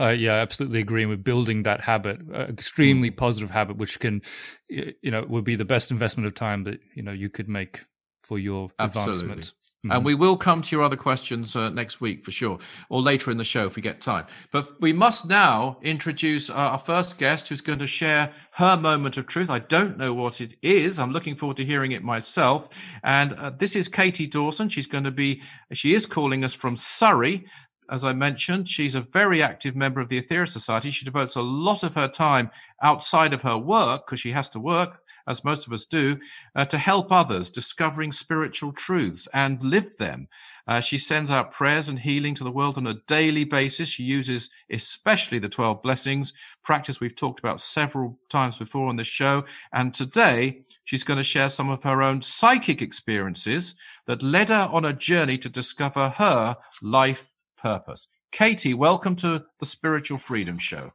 Uh, 0.00 0.10
yeah, 0.10 0.32
absolutely 0.32 0.80
agreeing 0.80 1.10
with 1.10 1.22
building 1.22 1.64
that 1.64 1.82
habit, 1.82 2.20
uh, 2.32 2.44
extremely 2.44 3.10
mm. 3.10 3.16
positive 3.16 3.50
habit, 3.50 3.76
which 3.76 4.00
can, 4.00 4.22
you 4.68 5.10
know, 5.10 5.24
would 5.28 5.44
be 5.44 5.56
the 5.56 5.64
best 5.64 5.90
investment 5.90 6.26
of 6.26 6.34
time 6.34 6.64
that 6.64 6.80
you 6.94 7.02
know 7.02 7.12
you 7.12 7.28
could 7.28 7.48
make 7.48 7.84
for 8.22 8.38
your 8.38 8.70
absolutely. 8.78 9.12
advancement. 9.12 9.52
Mm-hmm. 9.84 9.92
And 9.92 10.04
we 10.04 10.14
will 10.14 10.36
come 10.36 10.60
to 10.60 10.76
your 10.76 10.84
other 10.84 10.96
questions 10.96 11.56
uh, 11.56 11.70
next 11.70 12.02
week 12.02 12.22
for 12.22 12.30
sure, 12.30 12.58
or 12.90 13.00
later 13.00 13.30
in 13.30 13.38
the 13.38 13.44
show 13.44 13.66
if 13.66 13.76
we 13.76 13.82
get 13.82 14.02
time. 14.02 14.26
But 14.52 14.78
we 14.78 14.92
must 14.92 15.26
now 15.26 15.78
introduce 15.80 16.50
our 16.50 16.78
first 16.78 17.16
guest 17.16 17.48
who's 17.48 17.62
going 17.62 17.78
to 17.78 17.86
share 17.86 18.30
her 18.52 18.76
moment 18.76 19.16
of 19.16 19.26
truth. 19.26 19.48
I 19.48 19.60
don't 19.60 19.96
know 19.96 20.12
what 20.12 20.42
it 20.42 20.54
is. 20.60 20.98
I'm 20.98 21.12
looking 21.12 21.34
forward 21.34 21.56
to 21.56 21.64
hearing 21.64 21.92
it 21.92 22.04
myself. 22.04 22.68
And 23.02 23.32
uh, 23.32 23.50
this 23.58 23.74
is 23.74 23.88
Katie 23.88 24.26
Dawson. 24.26 24.68
She's 24.68 24.86
going 24.86 25.04
to 25.04 25.10
be, 25.10 25.40
she 25.72 25.94
is 25.94 26.04
calling 26.04 26.44
us 26.44 26.52
from 26.52 26.76
Surrey, 26.76 27.46
as 27.90 28.04
I 28.04 28.12
mentioned, 28.12 28.68
she's 28.68 28.94
a 28.94 29.00
very 29.00 29.42
active 29.42 29.74
member 29.74 30.00
of 30.00 30.08
the 30.08 30.20
Aetherius 30.20 30.50
Society. 30.50 30.90
She 30.90 31.04
devotes 31.04 31.34
a 31.34 31.42
lot 31.42 31.82
of 31.82 31.94
her 31.94 32.08
time 32.08 32.50
outside 32.80 33.34
of 33.34 33.42
her 33.42 33.58
work, 33.58 34.06
because 34.06 34.20
she 34.20 34.30
has 34.30 34.48
to 34.50 34.60
work, 34.60 35.02
as 35.26 35.44
most 35.44 35.66
of 35.66 35.72
us 35.72 35.86
do, 35.86 36.18
uh, 36.54 36.64
to 36.64 36.78
help 36.78 37.10
others 37.10 37.50
discovering 37.50 38.12
spiritual 38.12 38.72
truths 38.72 39.28
and 39.34 39.62
live 39.62 39.96
them. 39.96 40.28
Uh, 40.66 40.80
she 40.80 40.98
sends 40.98 41.30
out 41.30 41.52
prayers 41.52 41.88
and 41.88 41.98
healing 41.98 42.34
to 42.34 42.44
the 42.44 42.50
world 42.50 42.76
on 42.76 42.86
a 42.86 43.00
daily 43.06 43.44
basis. 43.44 43.88
She 43.88 44.04
uses 44.04 44.50
especially 44.70 45.38
the 45.38 45.48
12 45.48 45.82
blessings, 45.82 46.32
practice 46.62 47.00
we've 47.00 47.16
talked 47.16 47.40
about 47.40 47.60
several 47.60 48.18
times 48.28 48.56
before 48.56 48.88
on 48.88 48.96
this 48.96 49.06
show. 49.06 49.44
And 49.72 49.92
today, 49.92 50.62
she's 50.84 51.04
going 51.04 51.18
to 51.18 51.24
share 51.24 51.48
some 51.48 51.70
of 51.70 51.82
her 51.82 52.02
own 52.02 52.22
psychic 52.22 52.82
experiences 52.82 53.74
that 54.06 54.22
led 54.22 54.48
her 54.48 54.68
on 54.70 54.84
a 54.84 54.92
journey 54.92 55.38
to 55.38 55.48
discover 55.48 56.10
her 56.10 56.56
life 56.82 57.29
purpose. 57.60 58.08
Katie, 58.32 58.74
welcome 58.74 59.16
to 59.16 59.44
the 59.58 59.66
Spiritual 59.66 60.18
Freedom 60.18 60.58
Show. 60.58 60.92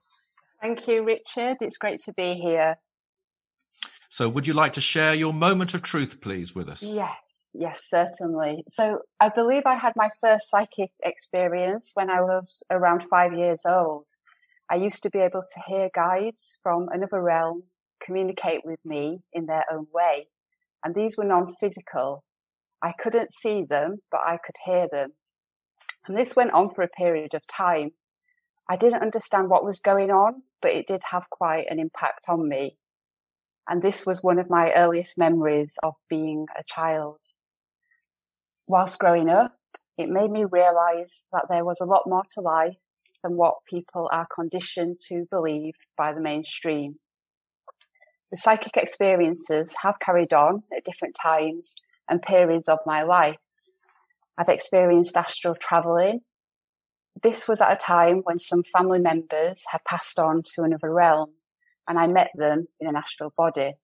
Thank 0.61 0.87
you, 0.87 1.03
Richard. 1.03 1.57
It's 1.61 1.77
great 1.77 1.99
to 2.05 2.13
be 2.13 2.33
here. 2.33 2.77
So, 4.09 4.29
would 4.29 4.47
you 4.47 4.53
like 4.53 4.73
to 4.73 4.81
share 4.81 5.13
your 5.13 5.33
moment 5.33 5.73
of 5.73 5.83
truth, 5.83 6.21
please, 6.21 6.55
with 6.55 6.69
us? 6.69 6.81
Yes, 6.81 7.51
yes, 7.53 7.83
certainly. 7.87 8.63
So, 8.69 8.99
I 9.19 9.29
believe 9.29 9.63
I 9.65 9.75
had 9.75 9.93
my 9.95 10.09
first 10.21 10.49
psychic 10.49 10.91
experience 11.03 11.91
when 11.93 12.09
I 12.09 12.21
was 12.21 12.63
around 12.71 13.03
five 13.09 13.33
years 13.33 13.63
old. 13.65 14.05
I 14.69 14.75
used 14.75 15.03
to 15.03 15.09
be 15.09 15.19
able 15.19 15.43
to 15.43 15.61
hear 15.67 15.89
guides 15.93 16.57
from 16.63 16.87
another 16.91 17.21
realm 17.21 17.63
communicate 18.03 18.61
with 18.63 18.79
me 18.85 19.21
in 19.33 19.45
their 19.45 19.65
own 19.71 19.87
way. 19.93 20.27
And 20.83 20.95
these 20.95 21.17
were 21.17 21.25
non 21.25 21.53
physical. 21.59 22.23
I 22.81 22.93
couldn't 22.97 23.33
see 23.33 23.63
them, 23.63 23.97
but 24.11 24.21
I 24.25 24.37
could 24.43 24.55
hear 24.65 24.87
them. 24.91 25.13
And 26.07 26.17
this 26.17 26.35
went 26.35 26.53
on 26.53 26.69
for 26.69 26.81
a 26.83 26.87
period 26.87 27.33
of 27.33 27.47
time. 27.47 27.91
I 28.69 28.77
didn't 28.77 29.01
understand 29.01 29.49
what 29.49 29.63
was 29.63 29.79
going 29.79 30.11
on, 30.11 30.43
but 30.61 30.71
it 30.71 30.87
did 30.87 31.03
have 31.11 31.29
quite 31.29 31.67
an 31.69 31.79
impact 31.79 32.25
on 32.27 32.47
me. 32.47 32.77
And 33.67 33.81
this 33.81 34.05
was 34.05 34.21
one 34.21 34.39
of 34.39 34.49
my 34.49 34.71
earliest 34.73 35.17
memories 35.17 35.75
of 35.81 35.93
being 36.09 36.45
a 36.57 36.63
child. 36.65 37.19
Whilst 38.67 38.99
growing 38.99 39.29
up, 39.29 39.55
it 39.97 40.09
made 40.09 40.31
me 40.31 40.43
realize 40.43 41.23
that 41.31 41.45
there 41.49 41.65
was 41.65 41.79
a 41.79 41.85
lot 41.85 42.03
more 42.05 42.23
to 42.31 42.41
life 42.41 42.77
than 43.23 43.37
what 43.37 43.65
people 43.67 44.09
are 44.11 44.27
conditioned 44.33 44.99
to 45.07 45.25
believe 45.31 45.73
by 45.97 46.13
the 46.13 46.21
mainstream. 46.21 46.95
The 48.31 48.37
psychic 48.37 48.75
experiences 48.75 49.73
have 49.81 49.99
carried 49.99 50.33
on 50.33 50.63
at 50.75 50.83
different 50.83 51.15
times 51.19 51.75
and 52.09 52.21
periods 52.21 52.67
of 52.67 52.79
my 52.85 53.03
life. 53.03 53.37
I've 54.37 54.49
experienced 54.49 55.15
astral 55.15 55.55
traveling. 55.55 56.21
This 57.23 57.47
was 57.47 57.61
at 57.61 57.71
a 57.71 57.77
time 57.77 58.21
when 58.23 58.37
some 58.37 58.63
family 58.63 58.99
members 58.99 59.63
had 59.71 59.85
passed 59.85 60.19
on 60.19 60.43
to 60.53 60.63
another 60.63 60.91
realm, 60.91 61.31
and 61.87 61.97
I 61.97 62.07
met 62.07 62.31
them 62.35 62.67
in 62.79 62.87
an 62.87 62.95
astral 62.97 63.33
body. 63.37 63.75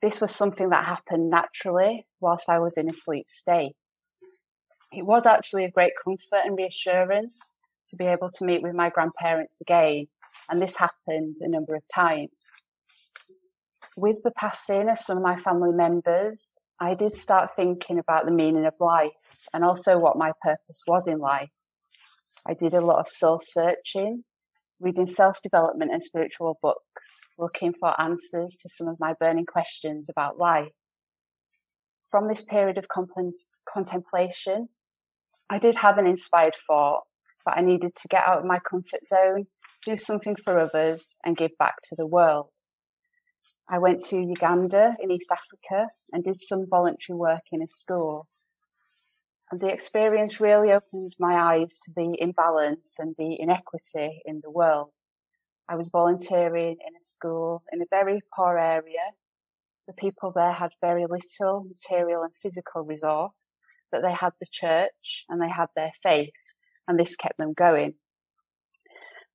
This 0.00 0.20
was 0.20 0.30
something 0.30 0.70
that 0.70 0.86
happened 0.86 1.28
naturally 1.28 2.06
whilst 2.20 2.48
I 2.48 2.58
was 2.58 2.78
in 2.78 2.88
a 2.88 2.94
sleep 2.94 3.26
state. 3.28 3.76
It 4.92 5.04
was 5.04 5.26
actually 5.26 5.66
a 5.66 5.70
great 5.70 5.92
comfort 6.02 6.46
and 6.46 6.56
reassurance 6.56 7.52
to 7.90 7.96
be 7.96 8.06
able 8.06 8.30
to 8.30 8.44
meet 8.44 8.62
with 8.62 8.74
my 8.74 8.88
grandparents 8.88 9.60
again, 9.60 10.06
and 10.48 10.62
this 10.62 10.76
happened 10.76 11.36
a 11.40 11.48
number 11.48 11.74
of 11.74 11.82
times. 11.94 12.50
With 13.96 14.22
the 14.24 14.30
passing 14.30 14.88
of 14.88 14.98
some 14.98 15.18
of 15.18 15.22
my 15.22 15.36
family 15.36 15.72
members, 15.72 16.58
I 16.80 16.94
did 16.94 17.12
start 17.12 17.50
thinking 17.54 17.98
about 17.98 18.24
the 18.24 18.32
meaning 18.32 18.64
of 18.64 18.72
life 18.80 19.12
and 19.52 19.62
also 19.62 19.98
what 19.98 20.16
my 20.16 20.32
purpose 20.42 20.82
was 20.86 21.06
in 21.06 21.18
life. 21.18 21.50
I 22.48 22.54
did 22.54 22.72
a 22.72 22.80
lot 22.80 23.00
of 23.00 23.08
soul 23.08 23.38
searching, 23.38 24.24
reading 24.80 25.04
self 25.06 25.42
development 25.42 25.92
and 25.92 26.02
spiritual 26.02 26.58
books, 26.62 27.20
looking 27.38 27.74
for 27.78 28.00
answers 28.00 28.56
to 28.62 28.68
some 28.70 28.88
of 28.88 28.96
my 28.98 29.14
burning 29.20 29.44
questions 29.44 30.08
about 30.08 30.38
life. 30.38 30.72
From 32.10 32.28
this 32.28 32.42
period 32.42 32.78
of 32.78 32.86
contemplation, 33.68 34.70
I 35.50 35.58
did 35.58 35.76
have 35.76 35.98
an 35.98 36.06
inspired 36.06 36.54
thought, 36.66 37.02
but 37.44 37.58
I 37.58 37.60
needed 37.60 37.94
to 37.94 38.08
get 38.08 38.26
out 38.26 38.38
of 38.38 38.46
my 38.46 38.58
comfort 38.58 39.06
zone, 39.06 39.48
do 39.84 39.98
something 39.98 40.34
for 40.34 40.58
others, 40.58 41.18
and 41.26 41.36
give 41.36 41.52
back 41.58 41.74
to 41.90 41.96
the 41.96 42.06
world. 42.06 42.50
I 43.72 43.78
went 43.78 44.00
to 44.06 44.16
Uganda 44.16 44.96
in 44.98 45.12
East 45.12 45.30
Africa 45.30 45.90
and 46.12 46.24
did 46.24 46.34
some 46.34 46.66
voluntary 46.68 47.16
work 47.16 47.44
in 47.52 47.62
a 47.62 47.68
school. 47.68 48.26
And 49.50 49.60
the 49.60 49.68
experience 49.68 50.40
really 50.40 50.72
opened 50.72 51.14
my 51.20 51.34
eyes 51.34 51.78
to 51.84 51.92
the 51.94 52.16
imbalance 52.20 52.94
and 52.98 53.14
the 53.16 53.40
inequity 53.40 54.22
in 54.24 54.40
the 54.42 54.50
world. 54.50 54.90
I 55.68 55.76
was 55.76 55.88
volunteering 55.88 56.78
in 56.84 56.96
a 57.00 57.02
school 57.02 57.62
in 57.72 57.80
a 57.80 57.86
very 57.88 58.22
poor 58.34 58.58
area. 58.58 59.14
The 59.86 59.94
people 59.94 60.32
there 60.34 60.52
had 60.52 60.70
very 60.80 61.06
little 61.08 61.64
material 61.64 62.24
and 62.24 62.34
physical 62.42 62.82
resource, 62.82 63.56
but 63.92 64.02
they 64.02 64.12
had 64.12 64.32
the 64.40 64.48
church 64.50 65.24
and 65.28 65.40
they 65.40 65.48
had 65.48 65.68
their 65.76 65.92
faith, 66.02 66.32
and 66.88 66.98
this 66.98 67.14
kept 67.14 67.38
them 67.38 67.52
going. 67.52 67.94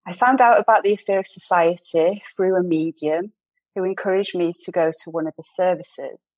I 0.06 0.12
found 0.12 0.42
out 0.42 0.60
about 0.60 0.84
the 0.84 0.92
Aetherius 0.92 1.28
Society 1.28 2.22
through 2.36 2.58
a 2.58 2.64
medium 2.64 3.32
who 3.76 3.84
encouraged 3.84 4.36
me 4.36 4.54
to 4.64 4.72
go 4.72 4.92
to 5.04 5.10
one 5.10 5.28
of 5.28 5.34
the 5.38 5.44
services. 5.44 6.36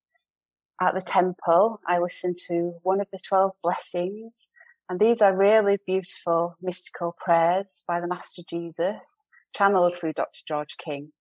At 0.81 0.93
the 0.93 1.01
temple, 1.01 1.79
I 1.87 1.99
listened 1.99 2.37
to 2.47 2.73
one 2.83 2.99
of 2.99 3.07
the 3.11 3.19
12 3.27 3.51
blessings, 3.63 4.47
and 4.89 4.99
these 4.99 5.21
are 5.21 5.35
really 5.35 5.77
beautiful 5.85 6.55
mystical 6.61 7.15
prayers 7.17 7.83
by 7.87 7.99
the 7.99 8.07
Master 8.07 8.41
Jesus, 8.49 9.27
channeled 9.55 9.97
through 9.97 10.13
Dr. 10.13 10.39
George 10.47 10.75
King. 10.83 11.11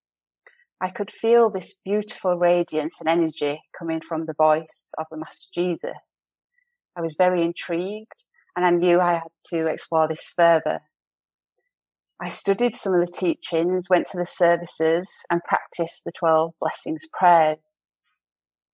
I 0.81 0.91
could 0.91 1.11
feel 1.11 1.49
this 1.49 1.75
beautiful 1.85 2.37
radiance 2.37 3.01
and 3.01 3.09
energy 3.09 3.63
coming 3.79 4.03
from 4.07 4.27
the 4.27 4.35
voice 4.35 4.91
of 4.99 5.07
the 5.11 5.17
Master 5.17 5.49
Jesus. 5.55 6.35
I 6.95 7.01
was 7.01 7.15
very 7.17 7.43
intrigued 7.43 8.25
and 8.55 8.65
I 8.65 8.71
knew 8.71 9.01
I 9.01 9.15
had 9.15 9.33
to 9.47 9.67
explore 9.69 10.07
this 10.07 10.33
further. 10.37 10.81
I 12.19 12.31
studied 12.31 12.75
some 12.77 12.95
of 12.95 13.05
the 13.05 13.13
teachings, 13.13 13.91
went 13.91 14.07
to 14.07 14.17
the 14.17 14.25
services, 14.25 15.11
and 15.31 15.45
practiced 15.45 16.03
the 16.05 16.13
12 16.19 16.55
blessings 16.59 17.03
prayers. 17.13 17.79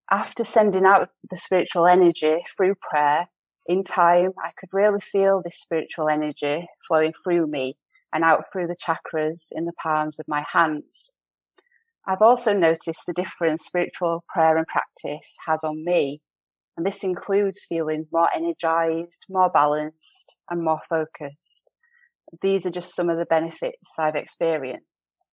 After 0.08 0.44
sending 0.44 0.84
out 0.84 1.08
the 1.28 1.36
spiritual 1.36 1.88
energy 1.88 2.44
through 2.56 2.76
prayer, 2.76 3.26
in 3.66 3.82
time, 3.82 4.30
I 4.38 4.52
could 4.56 4.68
really 4.72 5.00
feel 5.00 5.42
this 5.42 5.58
spiritual 5.58 6.08
energy 6.08 6.68
flowing 6.86 7.12
through 7.24 7.48
me 7.48 7.78
and 8.12 8.22
out 8.22 8.44
through 8.52 8.68
the 8.68 8.76
chakras 8.76 9.46
in 9.50 9.64
the 9.64 9.72
palms 9.72 10.20
of 10.20 10.28
my 10.28 10.44
hands. 10.52 11.10
I've 12.06 12.22
also 12.22 12.52
noticed 12.52 13.06
the 13.06 13.12
difference 13.12 13.64
spiritual 13.64 14.24
prayer 14.28 14.56
and 14.56 14.66
practice 14.68 15.36
has 15.46 15.64
on 15.64 15.84
me, 15.84 16.20
and 16.76 16.86
this 16.86 17.02
includes 17.02 17.66
feeling 17.68 18.06
more 18.12 18.28
energized, 18.32 19.26
more 19.28 19.50
balanced, 19.50 20.36
and 20.48 20.62
more 20.62 20.80
focused 20.88 21.71
these 22.40 22.64
are 22.64 22.70
just 22.70 22.94
some 22.94 23.10
of 23.10 23.18
the 23.18 23.26
benefits 23.26 23.88
I've 23.98 24.14
experienced. 24.14 25.26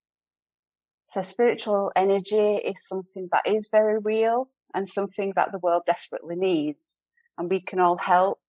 So, 1.12 1.22
spiritual 1.22 1.92
energy 1.96 2.60
is 2.64 2.86
something 2.88 3.28
that 3.32 3.44
is 3.46 3.70
very 3.72 3.98
real 4.00 4.50
and 4.74 4.88
something 4.88 5.34
that 5.36 5.52
the 5.52 5.60
world 5.60 5.84
desperately 5.86 6.36
needs. 6.36 7.04
And 7.38 7.50
we 7.50 7.62
can 7.62 7.80
all 7.80 7.98
help 7.98 8.40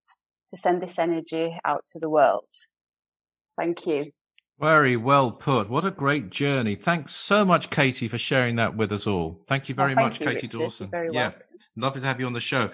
to 0.51 0.57
send 0.57 0.83
this 0.83 0.99
energy 0.99 1.59
out 1.65 1.85
to 1.93 1.99
the 1.99 2.11
world. 2.11 2.49
Thank 3.59 3.87
you. 3.87 4.07
Very 4.61 4.97
well 4.97 5.33
put. 5.33 5.71
What 5.71 5.87
a 5.87 5.91
great 5.91 6.29
journey. 6.29 6.75
Thanks 6.75 7.15
so 7.15 7.47
much, 7.47 7.71
Katie, 7.71 8.09
for 8.09 8.19
sharing 8.19 8.57
that 8.57 8.77
with 8.77 8.93
us 8.93 9.07
all. 9.07 9.41
Thank 9.47 9.71
you 9.71 9.75
oh, 9.75 9.83
very 9.83 9.93
oh, 9.93 10.03
much, 10.03 10.21
you, 10.21 10.27
Katie 10.27 10.47
Richard. 10.47 10.51
Dawson. 10.51 10.91
Yeah, 10.93 11.01
welcome. 11.11 11.41
lovely 11.77 12.01
to 12.03 12.07
have 12.07 12.21
you 12.21 12.27
on 12.27 12.35
the 12.35 12.41
show. 12.41 12.71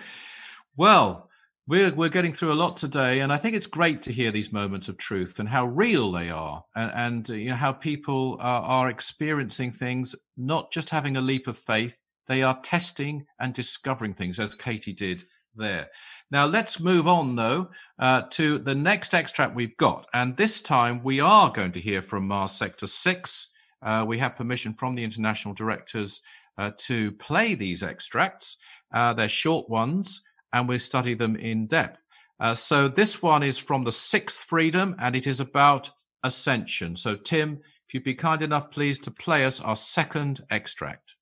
Well, 0.77 1.31
we're 1.69 1.93
we're 1.93 2.09
getting 2.09 2.33
through 2.33 2.53
a 2.53 2.55
lot 2.55 2.77
today, 2.77 3.21
and 3.21 3.33
I 3.33 3.39
think 3.39 3.57
it's 3.57 3.67
great 3.67 4.03
to 4.03 4.13
hear 4.13 4.31
these 4.31 4.53
moments 4.53 4.89
of 4.89 4.99
truth 4.99 5.39
and 5.39 5.49
how 5.49 5.67
real 5.67 6.13
they 6.13 6.31
are, 6.31 6.65
and, 6.77 6.93
and 6.95 7.29
you 7.41 7.51
know 7.51 7.57
how 7.57 7.73
people 7.73 8.37
are, 8.41 8.63
are 8.63 8.89
experiencing 8.89 9.73
things, 9.73 10.15
not 10.37 10.71
just 10.71 10.91
having 10.91 11.17
a 11.17 11.21
leap 11.21 11.49
of 11.49 11.59
faith. 11.59 11.99
They 12.29 12.43
are 12.43 12.61
testing 12.63 13.27
and 13.41 13.53
discovering 13.53 14.15
things, 14.15 14.39
as 14.39 14.55
Katie 14.55 14.93
did 14.93 15.25
there. 15.55 15.89
Now 16.31 16.47
let's 16.47 16.79
move 16.79 17.09
on 17.09 17.35
though 17.35 17.71
uh, 17.99 18.23
to 18.31 18.59
the 18.59 18.75
next 18.75 19.13
extract 19.13 19.57
we've 19.57 19.77
got, 19.77 20.07
and 20.15 20.37
this 20.37 20.61
time 20.61 21.03
we 21.03 21.19
are 21.19 21.51
going 21.51 21.73
to 21.73 21.81
hear 21.81 22.01
from 22.01 22.29
Mars 22.29 22.53
Sector 22.53 22.87
Six. 22.87 23.49
Uh, 23.83 24.05
we 24.07 24.19
have 24.19 24.37
permission 24.37 24.73
from 24.73 24.95
the 24.95 25.05
international 25.05 25.55
directors 25.55 26.23
uh, 26.59 26.71
to 26.79 27.13
play 27.13 27.55
these 27.55 27.83
extracts. 27.83 28.57
Uh, 28.93 29.13
they're 29.13 29.29
short 29.29 29.69
ones 29.69 30.23
and 30.53 30.69
we'll 30.69 30.79
study 30.79 31.15
them 31.15 31.37
in 31.37 31.67
depth. 31.67 32.07
Uh, 32.39 32.55
so 32.55 32.89
this 32.89 33.23
one 33.23 33.43
is 33.43 33.59
from 33.59 33.85
the 33.85 33.93
sixth 33.93 34.45
freedom 34.45 34.95
and 34.99 35.17
it 35.17 35.27
is 35.27 35.41
about 35.41 35.91
ascension. 36.23 36.97
So, 36.97 37.17
Tim, 37.17 37.61
if 37.87 37.95
you'd 37.95 38.05
be 38.05 38.15
kind 38.15 38.43
enough, 38.43 38.71
please, 38.71 38.99
to 39.01 39.11
play 39.11 39.45
us 39.45 39.61
our 39.61 39.77
second 39.77 40.41
extract. 40.51 41.15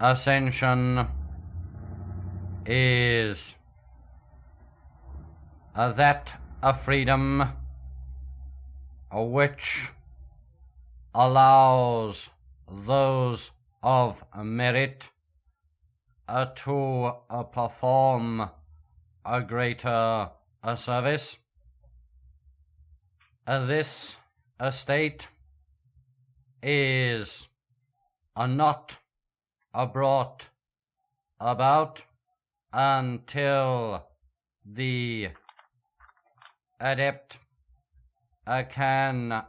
Ascension 0.00 1.06
is 2.64 3.56
uh, 5.74 5.92
that 5.92 6.40
a 6.62 6.72
freedom 6.72 7.44
a 9.10 9.22
which 9.22 9.88
allows 11.14 12.30
those 12.86 13.52
of 13.82 14.22
merit 14.42 15.10
uh, 16.28 16.46
to 16.46 17.12
uh, 17.30 17.42
perform 17.44 18.48
a 19.24 19.40
greater 19.40 20.30
uh, 20.62 20.74
service. 20.74 21.38
Uh, 23.46 23.64
this 23.64 24.16
estate 24.60 25.28
is 26.62 27.48
uh, 28.34 28.46
not 28.46 28.98
uh, 29.74 29.86
brought 29.86 30.48
about 31.40 32.04
until 32.72 34.04
the 34.64 35.28
adept 36.80 37.38
can 38.70 39.42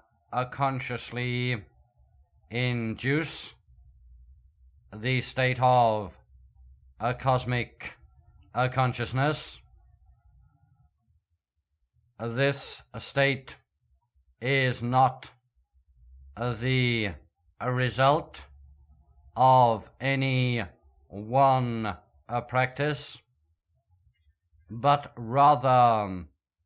consciously 0.52 1.64
induce 2.50 3.56
the 4.96 5.22
state 5.22 5.60
of 5.62 6.18
a 7.00 7.14
cosmic 7.14 7.98
a 8.58 8.68
consciousness. 8.68 9.60
This 12.20 12.82
state 12.98 13.56
is 14.42 14.82
not 14.82 15.32
the 16.36 17.12
result 17.64 18.48
of 19.36 19.92
any 20.02 20.64
one 21.08 21.96
uh, 22.28 22.42
practice, 22.42 23.22
but 24.72 25.14
rather 25.16 26.26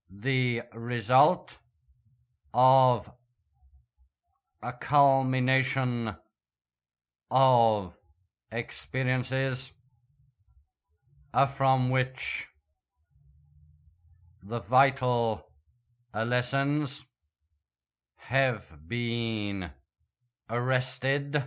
the 0.10 0.62
result 0.74 1.60
of 2.54 3.12
a 4.64 4.72
culmination 4.72 6.16
of 7.30 7.98
experiences 8.52 9.74
from 11.56 11.90
which 11.90 12.48
the 14.44 14.60
vital 14.60 15.48
lessons 16.14 17.06
have 18.18 18.88
been 18.88 19.72
arrested, 20.50 21.44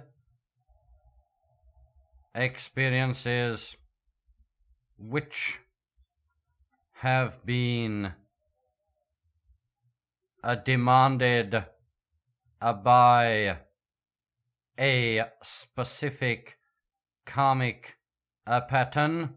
experiences 2.34 3.76
which 4.96 5.60
have 6.92 7.44
been 7.44 8.12
uh, 10.42 10.54
demanded 10.54 11.64
uh, 12.60 12.72
by 12.72 13.58
a 14.78 15.24
specific 15.42 16.58
karmic 17.26 17.98
uh, 18.46 18.60
pattern. 18.62 19.34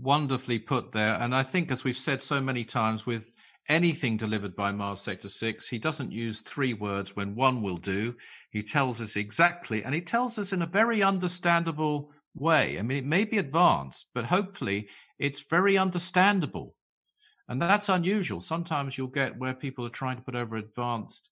Wonderfully 0.00 0.58
put 0.58 0.92
there. 0.92 1.14
And 1.14 1.34
I 1.34 1.42
think, 1.42 1.70
as 1.70 1.84
we've 1.84 1.96
said 1.96 2.22
so 2.22 2.40
many 2.40 2.64
times, 2.64 3.06
with 3.06 3.32
anything 3.68 4.16
delivered 4.16 4.56
by 4.56 4.72
Mars 4.72 5.00
Sector 5.00 5.28
6, 5.28 5.68
he 5.68 5.78
doesn't 5.78 6.12
use 6.12 6.40
three 6.40 6.72
words 6.72 7.14
when 7.16 7.34
one 7.34 7.62
will 7.62 7.76
do. 7.76 8.14
He 8.50 8.62
tells 8.62 9.00
us 9.00 9.16
exactly, 9.16 9.84
and 9.84 9.94
he 9.94 10.00
tells 10.00 10.38
us 10.38 10.52
in 10.52 10.62
a 10.62 10.66
very 10.66 11.02
understandable 11.02 12.12
way. 12.34 12.78
I 12.78 12.82
mean, 12.82 12.98
it 12.98 13.04
may 13.04 13.24
be 13.24 13.38
advanced, 13.38 14.06
but 14.14 14.24
hopefully 14.24 14.88
it's 15.18 15.44
very 15.50 15.76
understandable. 15.76 16.74
And 17.48 17.60
that's 17.60 17.88
unusual. 17.88 18.40
Sometimes 18.40 18.96
you'll 18.96 19.08
get 19.08 19.38
where 19.38 19.54
people 19.54 19.86
are 19.86 19.90
trying 19.90 20.16
to 20.16 20.22
put 20.22 20.34
over 20.34 20.56
advanced 20.56 21.30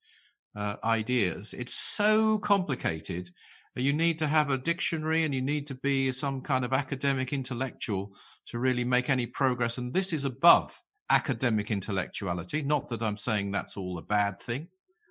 uh, 0.56 0.76
ideas. 0.82 1.54
It's 1.56 1.74
so 1.74 2.38
complicated. 2.38 3.30
You 3.74 3.92
need 3.92 4.18
to 4.20 4.26
have 4.26 4.48
a 4.50 4.56
dictionary 4.56 5.24
and 5.24 5.34
you 5.34 5.42
need 5.42 5.66
to 5.66 5.74
be 5.74 6.10
some 6.12 6.40
kind 6.40 6.64
of 6.64 6.72
academic 6.72 7.34
intellectual 7.34 8.12
to 8.46 8.58
really 8.58 8.84
make 8.84 9.10
any 9.10 9.26
progress. 9.26 9.78
And 9.78 9.92
this 9.92 10.12
is 10.12 10.24
above 10.24 10.80
academic 11.10 11.70
intellectuality. 11.70 12.62
Not 12.62 12.88
that 12.88 13.02
I'm 13.02 13.16
saying 13.16 13.50
that's 13.50 13.76
all 13.76 13.98
a 13.98 14.02
bad 14.02 14.40
thing. 14.40 14.68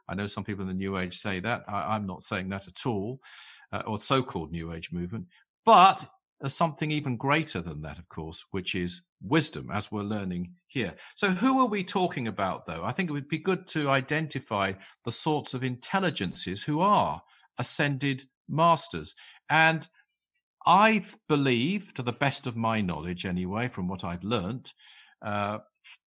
I 0.08 0.16
know 0.16 0.28
some 0.28 0.44
people 0.44 0.64
in 0.64 0.68
the 0.68 0.74
New 0.74 0.98
Age 0.98 1.20
say 1.20 1.40
that. 1.40 1.64
I, 1.68 1.96
am 1.96 2.06
not 2.06 2.24
saying 2.24 2.50
that 2.50 2.68
at 2.68 2.86
all, 2.86 3.22
uh, 3.72 3.84
or 3.88 4.00
so 4.00 4.22
called 4.22 4.52
New 4.52 4.72
Age 4.72 4.92
movement. 4.92 5.28
But 5.66 6.06
there's 6.40 6.54
something 6.54 6.92
even 6.92 7.18
greater 7.18 7.62
than 7.62 7.82
that, 7.82 7.98
of 7.98 8.08
course, 8.10 8.46
which 8.52 8.76
is 8.76 9.02
wisdom, 9.22 9.72
as 9.72 9.92
we're 9.92 10.04
learning 10.04 10.54
here. 10.68 10.94
So, 11.16 11.30
who 11.30 11.60
are 11.60 11.68
we 11.68 11.84
talking 11.84 12.28
about, 12.28 12.68
though? 12.68 12.84
I 12.84 12.92
think 12.92 13.10
it 13.10 13.14
would 13.14 13.28
be 13.28 13.40
good 13.40 13.68
to 13.70 13.90
identify 13.90 14.74
the 15.06 15.12
sorts 15.12 15.54
of 15.54 15.64
intelligences 15.64 16.62
who 16.62 16.82
are 16.82 17.22
ascended 17.58 18.26
masters. 18.48 19.16
And 19.50 19.88
I 20.66 21.04
believe, 21.28 21.94
to 21.94 22.02
the 22.02 22.12
best 22.12 22.48
of 22.48 22.56
my 22.56 22.82
knowledge 22.82 23.26
anyway, 23.26 23.68
from 23.68 23.88
what 23.88 24.04
I've 24.04 24.24
learnt, 24.24 24.74
uh, 25.22 25.60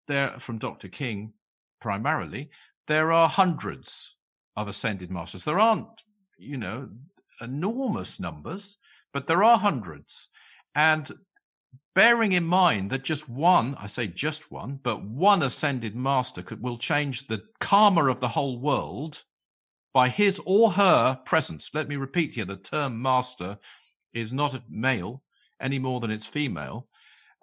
there 0.07 0.37
from 0.39 0.57
Dr. 0.57 0.87
King 0.87 1.33
primarily, 1.79 2.49
there 2.87 3.11
are 3.11 3.29
hundreds 3.29 4.15
of 4.57 4.67
ascended 4.67 5.11
masters. 5.11 5.43
There 5.43 5.59
aren't, 5.59 6.03
you 6.37 6.57
know, 6.57 6.89
enormous 7.39 8.19
numbers, 8.19 8.77
but 9.13 9.27
there 9.27 9.43
are 9.43 9.57
hundreds. 9.57 10.29
And 10.75 11.09
bearing 11.95 12.33
in 12.33 12.45
mind 12.45 12.89
that 12.89 13.03
just 13.03 13.29
one, 13.29 13.75
I 13.79 13.87
say 13.87 14.07
just 14.07 14.51
one, 14.51 14.79
but 14.83 15.03
one 15.03 15.43
ascended 15.43 15.95
master 15.95 16.41
could, 16.41 16.61
will 16.61 16.77
change 16.77 17.27
the 17.27 17.43
karma 17.59 18.09
of 18.09 18.19
the 18.19 18.29
whole 18.29 18.59
world 18.59 19.23
by 19.93 20.09
his 20.09 20.41
or 20.45 20.71
her 20.71 21.19
presence. 21.25 21.69
Let 21.73 21.87
me 21.87 21.95
repeat 21.95 22.33
here 22.35 22.45
the 22.45 22.57
term 22.57 23.01
master 23.01 23.57
is 24.13 24.33
not 24.33 24.53
a 24.53 24.63
male 24.69 25.23
any 25.61 25.79
more 25.79 25.99
than 25.99 26.11
it's 26.11 26.25
female. 26.25 26.87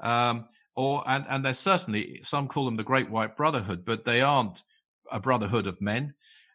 Um, 0.00 0.46
or 0.74 1.02
and, 1.06 1.24
and 1.28 1.44
there's 1.44 1.58
certainly 1.58 2.20
some 2.22 2.48
call 2.48 2.66
them 2.66 2.76
the 2.76 2.84
Great 2.84 3.10
White 3.10 3.36
Brotherhood, 3.36 3.84
but 3.84 4.04
they 4.04 4.20
aren't 4.20 4.62
a 5.10 5.20
brotherhood 5.20 5.66
of 5.66 5.80
men, 5.80 6.14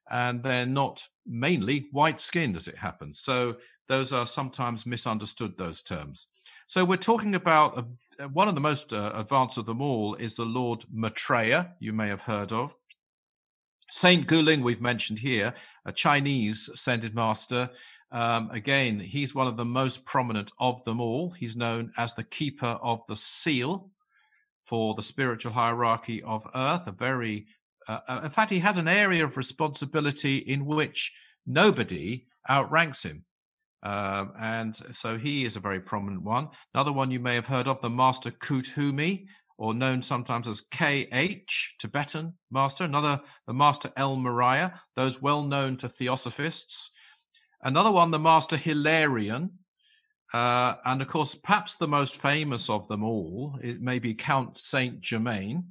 and 0.10 0.44
they're 0.44 0.66
not 0.66 1.08
mainly 1.26 1.88
white 1.92 2.20
skinned 2.20 2.56
as 2.56 2.68
it 2.68 2.78
happens. 2.78 3.20
So 3.22 3.58
those 3.88 4.14
are 4.14 4.28
sometimes 4.28 4.86
misunderstood, 4.86 5.58
those 5.58 5.82
terms. 5.82 6.28
So 6.68 6.86
we're 6.86 6.98
talking 6.98 7.36
about 7.36 7.78
uh, 8.20 8.28
one 8.30 8.48
of 8.48 8.56
the 8.56 8.62
most 8.62 8.94
uh, 8.94 9.12
advanced 9.16 9.58
of 9.58 9.66
them 9.66 9.82
all 9.82 10.16
is 10.16 10.36
the 10.36 10.46
Lord 10.46 10.86
Maitreya, 10.92 11.74
you 11.80 11.92
may 11.92 12.08
have 12.08 12.22
heard 12.22 12.52
of. 12.52 12.76
Saint 13.92 14.26
Goo-ling, 14.26 14.64
we've 14.64 14.82
mentioned 14.82 15.20
here, 15.20 15.54
a 15.86 15.92
Chinese 15.92 16.70
ascended 16.70 17.14
master. 17.14 17.70
Um, 18.12 18.50
again, 18.52 19.02
he's 19.02 19.36
one 19.36 19.48
of 19.48 19.58
the 19.58 19.66
most 19.66 20.06
prominent 20.06 20.50
of 20.60 20.82
them 20.86 21.02
all. 21.02 21.32
He's 21.32 21.58
known 21.58 21.92
as 21.98 22.14
the 22.14 22.24
keeper 22.24 22.80
of 22.82 23.02
the 23.08 23.18
seal 23.18 23.92
for 24.64 24.96
the 24.96 25.04
spiritual 25.04 25.52
hierarchy 25.52 26.24
of 26.24 26.48
Earth. 26.56 26.88
A 26.88 26.94
very, 26.94 27.48
uh, 27.90 28.00
uh 28.08 28.22
in 28.24 28.30
fact, 28.30 28.50
he 28.50 28.60
has 28.60 28.78
an 28.78 28.88
area 28.88 29.26
of 29.26 29.36
responsibility 29.36 30.38
in 30.38 30.66
which 30.66 31.12
nobody 31.46 32.28
outranks 32.50 33.04
him. 33.04 33.26
Um, 33.84 34.32
and 34.40 34.76
so 34.92 35.18
he 35.18 35.44
is 35.44 35.58
a 35.58 35.60
very 35.60 35.82
prominent 35.82 36.24
one. 36.24 36.48
Another 36.74 36.94
one 36.94 37.12
you 37.12 37.20
may 37.20 37.36
have 37.36 37.48
heard 37.48 37.68
of, 37.68 37.82
the 37.82 37.90
Master 37.90 38.32
Kuthumi, 38.32 39.26
or 39.62 39.76
known 39.76 40.02
sometimes 40.02 40.48
as 40.48 40.60
KH, 40.60 41.76
Tibetan 41.78 42.34
Master. 42.50 42.84
Another, 42.84 43.22
the 43.46 43.54
Master 43.54 43.92
El 43.96 44.16
Morya, 44.16 44.82
those 44.96 45.22
well 45.22 45.44
known 45.44 45.78
to 45.78 45.88
Theosophists. 45.88 46.90
Another 47.62 47.92
one, 47.92 48.10
the 48.10 48.18
Master 48.18 48.58
Hilarion. 48.58 49.52
Uh, 50.34 50.78
and 50.84 51.00
of 51.00 51.08
course, 51.08 51.36
perhaps 51.36 51.76
the 51.76 51.88
most 51.88 52.18
famous 52.18 52.72
of 52.72 52.88
them 52.88 53.04
all, 53.04 53.60
it 53.62 53.80
may 53.80 54.00
be 54.00 54.16
Count 54.16 54.58
Saint 54.58 55.00
Germain. 55.00 55.66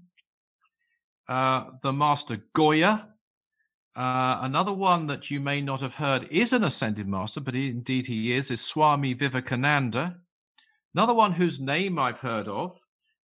Uh, 1.28 1.70
the 1.82 1.92
Master 1.92 2.38
Goya, 2.54 3.08
uh, 3.96 4.38
another 4.42 4.72
one 4.72 5.08
that 5.08 5.32
you 5.32 5.40
may 5.40 5.60
not 5.60 5.80
have 5.80 5.96
heard 5.96 6.28
is 6.30 6.52
an 6.52 6.62
ascended 6.62 7.08
master, 7.08 7.40
but 7.40 7.56
indeed 7.56 8.06
he 8.06 8.30
is, 8.30 8.52
is 8.52 8.60
Swami 8.60 9.14
Vivekananda. 9.14 10.18
Another 10.94 11.14
one 11.14 11.32
whose 11.32 11.58
name 11.58 11.98
I've 11.98 12.20
heard 12.20 12.46
of 12.46 12.80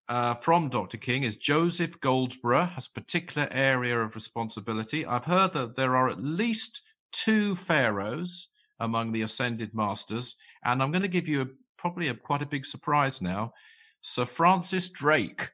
uh, 0.09 0.35
from 0.35 0.69
Dr. 0.69 0.97
King 0.97 1.23
is 1.23 1.35
Joseph 1.35 1.99
Goldsborough, 1.99 2.71
has 2.71 2.87
a 2.87 2.91
particular 2.99 3.47
area 3.51 3.99
of 3.99 4.15
responsibility. 4.15 5.05
I've 5.05 5.25
heard 5.25 5.53
that 5.53 5.75
there 5.75 5.95
are 5.95 6.09
at 6.09 6.23
least 6.23 6.81
two 7.11 7.55
pharaohs 7.55 8.47
among 8.79 9.11
the 9.11 9.21
ascended 9.21 9.73
masters, 9.73 10.35
and 10.63 10.81
I'm 10.81 10.91
going 10.91 11.01
to 11.01 11.07
give 11.07 11.27
you 11.27 11.41
a, 11.41 11.47
probably 11.77 12.07
a, 12.07 12.13
quite 12.13 12.41
a 12.41 12.47
big 12.47 12.65
surprise 12.65 13.21
now. 13.21 13.53
Sir 14.01 14.25
Francis 14.25 14.89
Drake 14.89 15.51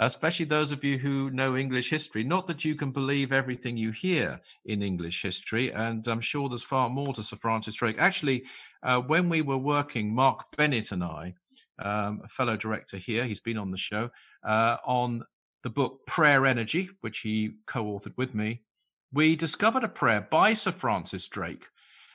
especially 0.00 0.46
those 0.46 0.72
of 0.72 0.82
you 0.82 0.98
who 0.98 1.30
know 1.30 1.56
English 1.56 1.90
history. 1.90 2.24
Not 2.24 2.46
that 2.46 2.64
you 2.64 2.74
can 2.74 2.90
believe 2.90 3.32
everything 3.32 3.76
you 3.76 3.90
hear 3.90 4.40
in 4.64 4.82
English 4.82 5.22
history, 5.22 5.72
and 5.72 6.06
I'm 6.08 6.22
sure 6.22 6.48
there's 6.48 6.62
far 6.62 6.88
more 6.88 7.12
to 7.14 7.22
Sir 7.22 7.36
Francis 7.36 7.74
Drake. 7.74 7.96
Actually, 7.98 8.44
uh, 8.82 9.00
when 9.00 9.28
we 9.28 9.42
were 9.42 9.58
working, 9.58 10.14
Mark 10.14 10.56
Bennett 10.56 10.90
and 10.90 11.04
I, 11.04 11.34
um, 11.80 12.22
a 12.24 12.28
fellow 12.28 12.56
director 12.56 12.96
here, 12.96 13.24
he's 13.24 13.40
been 13.40 13.58
on 13.58 13.70
the 13.70 13.76
show, 13.76 14.10
uh, 14.44 14.76
on 14.84 15.22
the 15.62 15.70
book 15.70 16.06
Prayer 16.06 16.46
Energy, 16.46 16.90
which 17.00 17.20
he 17.20 17.56
co 17.66 17.84
authored 17.84 18.16
with 18.16 18.34
me, 18.34 18.62
we 19.12 19.36
discovered 19.36 19.84
a 19.84 19.88
prayer 19.88 20.26
by 20.30 20.54
Sir 20.54 20.72
Francis 20.72 21.28
Drake. 21.28 21.66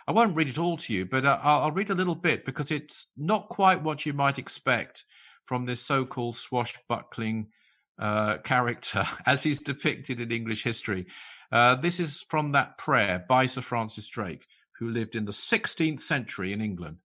I 0.08 0.12
won't 0.12 0.36
read 0.36 0.48
it 0.48 0.58
all 0.58 0.78
to 0.78 0.94
you, 0.94 1.06
but 1.06 1.26
uh, 1.26 1.40
I'll, 1.42 1.72
read 1.72 1.90
a 1.90 1.96
little 1.96 2.16
bit 2.16 2.46
because 2.46 2.72
it's 2.72 3.08
not 3.18 3.50
quite 3.50 3.82
what 3.82 4.06
you 4.06 4.14
might 4.14 4.38
expect 4.38 5.04
from 5.46 5.66
this 5.66 5.82
so 5.82 6.06
called 6.06 6.38
swashbuckling 6.38 7.48
uh, 8.00 8.38
character 8.38 9.06
as 9.26 9.44
he's 9.44 9.60
depicted 9.60 10.20
in 10.20 10.32
English 10.32 10.64
history. 10.64 11.08
Uh, 11.52 11.76
this 11.76 12.00
is 12.00 12.24
from 12.30 12.52
that 12.52 12.78
prayer 12.78 13.26
by 13.28 13.46
Sir 13.46 13.62
Francis 13.62 14.08
Drake, 14.08 14.46
who 14.80 14.90
lived 14.90 15.16
in 15.16 15.26
the 15.26 15.32
16th 15.32 16.02
century 16.02 16.54
in 16.54 16.62
England. 16.62 16.98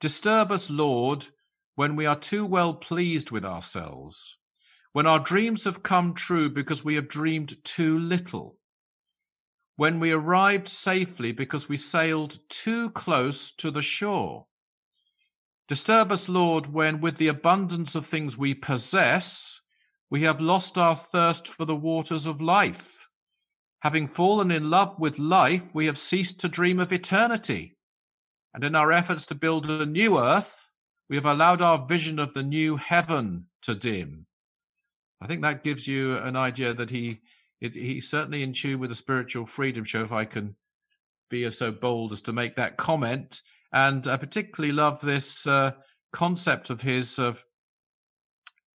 Disturb 0.00 0.52
us, 0.52 0.70
Lord, 0.70 1.26
when 1.74 1.96
we 1.96 2.06
are 2.06 2.18
too 2.18 2.46
well 2.46 2.74
pleased 2.74 3.30
with 3.30 3.44
ourselves, 3.44 4.38
when 4.92 5.06
our 5.06 5.18
dreams 5.18 5.64
have 5.64 5.82
come 5.82 6.14
true 6.14 6.48
because 6.48 6.84
we 6.84 6.94
have 6.94 7.08
dreamed 7.08 7.62
too 7.64 7.98
little, 7.98 8.58
when 9.76 9.98
we 9.98 10.12
arrived 10.12 10.68
safely 10.68 11.32
because 11.32 11.68
we 11.68 11.76
sailed 11.76 12.38
too 12.48 12.90
close 12.90 13.50
to 13.50 13.70
the 13.70 13.82
shore. 13.82 14.46
Disturb 15.66 16.12
us, 16.12 16.28
Lord, 16.28 16.72
when 16.72 17.00
with 17.00 17.16
the 17.16 17.28
abundance 17.28 17.94
of 17.94 18.06
things 18.06 18.38
we 18.38 18.54
possess, 18.54 19.60
we 20.10 20.22
have 20.22 20.40
lost 20.40 20.78
our 20.78 20.94
thirst 20.94 21.48
for 21.48 21.64
the 21.64 21.74
waters 21.74 22.26
of 22.26 22.40
life. 22.40 23.08
Having 23.80 24.08
fallen 24.08 24.50
in 24.50 24.70
love 24.70 24.98
with 24.98 25.18
life, 25.18 25.74
we 25.74 25.86
have 25.86 25.98
ceased 25.98 26.38
to 26.40 26.48
dream 26.48 26.78
of 26.78 26.92
eternity. 26.92 27.76
And 28.52 28.62
in 28.62 28.76
our 28.76 28.92
efforts 28.92 29.26
to 29.26 29.34
build 29.34 29.68
a 29.68 29.84
new 29.84 30.18
earth, 30.18 30.63
we 31.08 31.16
have 31.16 31.26
allowed 31.26 31.62
our 31.62 31.86
vision 31.86 32.18
of 32.18 32.34
the 32.34 32.42
new 32.42 32.76
heaven 32.76 33.46
to 33.62 33.74
dim. 33.74 34.26
I 35.20 35.26
think 35.26 35.42
that 35.42 35.64
gives 35.64 35.86
you 35.86 36.16
an 36.18 36.36
idea 36.36 36.74
that 36.74 36.90
he 36.90 37.20
it, 37.60 37.74
he's 37.74 38.08
certainly 38.08 38.42
in 38.42 38.52
tune 38.52 38.78
with 38.78 38.90
the 38.90 38.96
spiritual 38.96 39.46
freedom 39.46 39.84
show, 39.84 40.02
if 40.02 40.12
I 40.12 40.24
can 40.24 40.56
be 41.30 41.48
so 41.50 41.72
bold 41.72 42.12
as 42.12 42.20
to 42.22 42.32
make 42.32 42.56
that 42.56 42.76
comment. 42.76 43.40
And 43.72 44.06
I 44.06 44.16
particularly 44.16 44.72
love 44.72 45.00
this 45.00 45.46
uh, 45.46 45.72
concept 46.12 46.68
of 46.70 46.82
his 46.82 47.18
of 47.18 47.44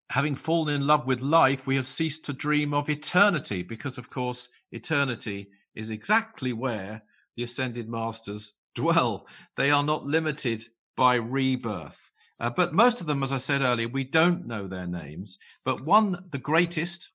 having 0.10 0.36
fallen 0.36 0.74
in 0.74 0.88
love 0.88 1.06
with 1.06 1.22
life, 1.22 1.68
we 1.68 1.76
have 1.76 1.88
ceased 1.88 2.26
to 2.26 2.34
dream 2.34 2.74
of 2.74 2.90
eternity 2.90 3.62
because, 3.62 3.98
of 3.98 4.10
course, 4.10 4.48
eternity 4.72 5.50
is 5.76 5.90
exactly 5.90 6.54
where 6.54 7.04
the 7.36 7.44
ascended 7.44 7.90
masters 7.90 8.54
dwell. 8.74 9.28
They 9.58 9.70
are 9.70 9.84
not 9.84 10.06
limited 10.06 10.64
by 10.96 11.16
rebirth. 11.16 12.12
Uh, 12.40 12.50
but 12.50 12.74
most 12.74 13.02
of 13.02 13.08
them, 13.08 13.24
as 13.24 13.32
I 13.32 13.38
said 13.38 13.62
earlier, 13.62 13.88
we 13.88 14.04
don't 14.04 14.46
know 14.46 14.68
their 14.68 14.88
names. 14.88 15.40
But 15.66 15.86
one, 15.86 16.26
the 16.32 16.38
greatest, 16.38 17.10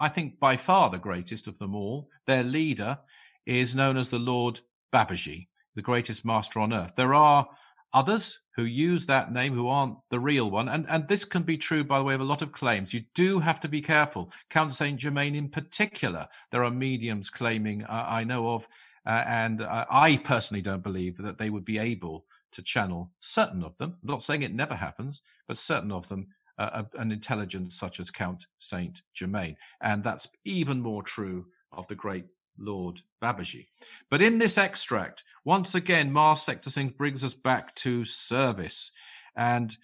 I 0.00 0.08
think 0.08 0.40
by 0.40 0.56
far 0.56 0.90
the 0.90 0.98
greatest 0.98 1.46
of 1.46 1.58
them 1.58 1.74
all, 1.74 2.08
their 2.26 2.42
leader 2.42 2.98
is 3.46 3.74
known 3.74 3.96
as 3.96 4.10
the 4.10 4.18
Lord 4.18 4.60
Babaji, 4.92 5.48
the 5.74 5.82
greatest 5.82 6.24
master 6.24 6.60
on 6.60 6.72
earth. 6.72 6.94
There 6.96 7.14
are 7.14 7.48
others 7.92 8.40
who 8.56 8.64
use 8.64 9.06
that 9.06 9.32
name 9.32 9.54
who 9.54 9.68
aren't 9.68 9.96
the 10.10 10.18
real 10.18 10.50
one. 10.50 10.68
And, 10.68 10.84
and 10.88 11.06
this 11.08 11.24
can 11.24 11.42
be 11.42 11.56
true, 11.56 11.84
by 11.84 11.98
the 11.98 12.04
way, 12.04 12.14
of 12.14 12.20
a 12.20 12.24
lot 12.24 12.42
of 12.42 12.52
claims. 12.52 12.92
You 12.92 13.04
do 13.14 13.38
have 13.38 13.60
to 13.60 13.68
be 13.68 13.80
careful. 13.80 14.32
Count 14.50 14.74
Saint 14.74 14.98
Germain 14.98 15.34
in 15.34 15.48
particular, 15.48 16.28
there 16.50 16.64
are 16.64 16.70
mediums 16.70 17.30
claiming, 17.30 17.84
uh, 17.84 18.06
I 18.08 18.24
know 18.24 18.50
of, 18.50 18.68
uh, 19.06 19.24
and 19.26 19.62
uh, 19.62 19.84
I 19.90 20.16
personally 20.18 20.62
don't 20.62 20.82
believe 20.82 21.18
that 21.18 21.38
they 21.38 21.50
would 21.50 21.64
be 21.64 21.78
able 21.78 22.26
to 22.52 22.62
channel 22.62 23.12
certain 23.20 23.62
of 23.62 23.76
them. 23.78 23.96
I'm 24.02 24.10
not 24.10 24.22
saying 24.22 24.42
it 24.42 24.54
never 24.54 24.74
happens, 24.74 25.22
but 25.46 25.58
certain 25.58 25.92
of 25.92 26.08
them, 26.08 26.28
uh, 26.58 26.84
an 26.94 27.12
intelligence 27.12 27.76
such 27.76 28.00
as 28.00 28.10
Count 28.10 28.46
Saint 28.58 29.02
Germain. 29.12 29.56
And 29.80 30.02
that's 30.02 30.28
even 30.44 30.80
more 30.80 31.02
true 31.02 31.46
of 31.72 31.86
the 31.88 31.96
great 31.96 32.26
Lord 32.58 33.00
Babaji. 33.22 33.66
But 34.10 34.22
in 34.22 34.38
this 34.38 34.58
extract, 34.58 35.24
once 35.44 35.74
again, 35.74 36.12
Mars 36.12 36.42
Sector 36.42 36.70
6 36.70 36.94
brings 36.96 37.24
us 37.24 37.34
back 37.34 37.74
to 37.76 38.04
service. 38.04 38.92
And 39.36 39.76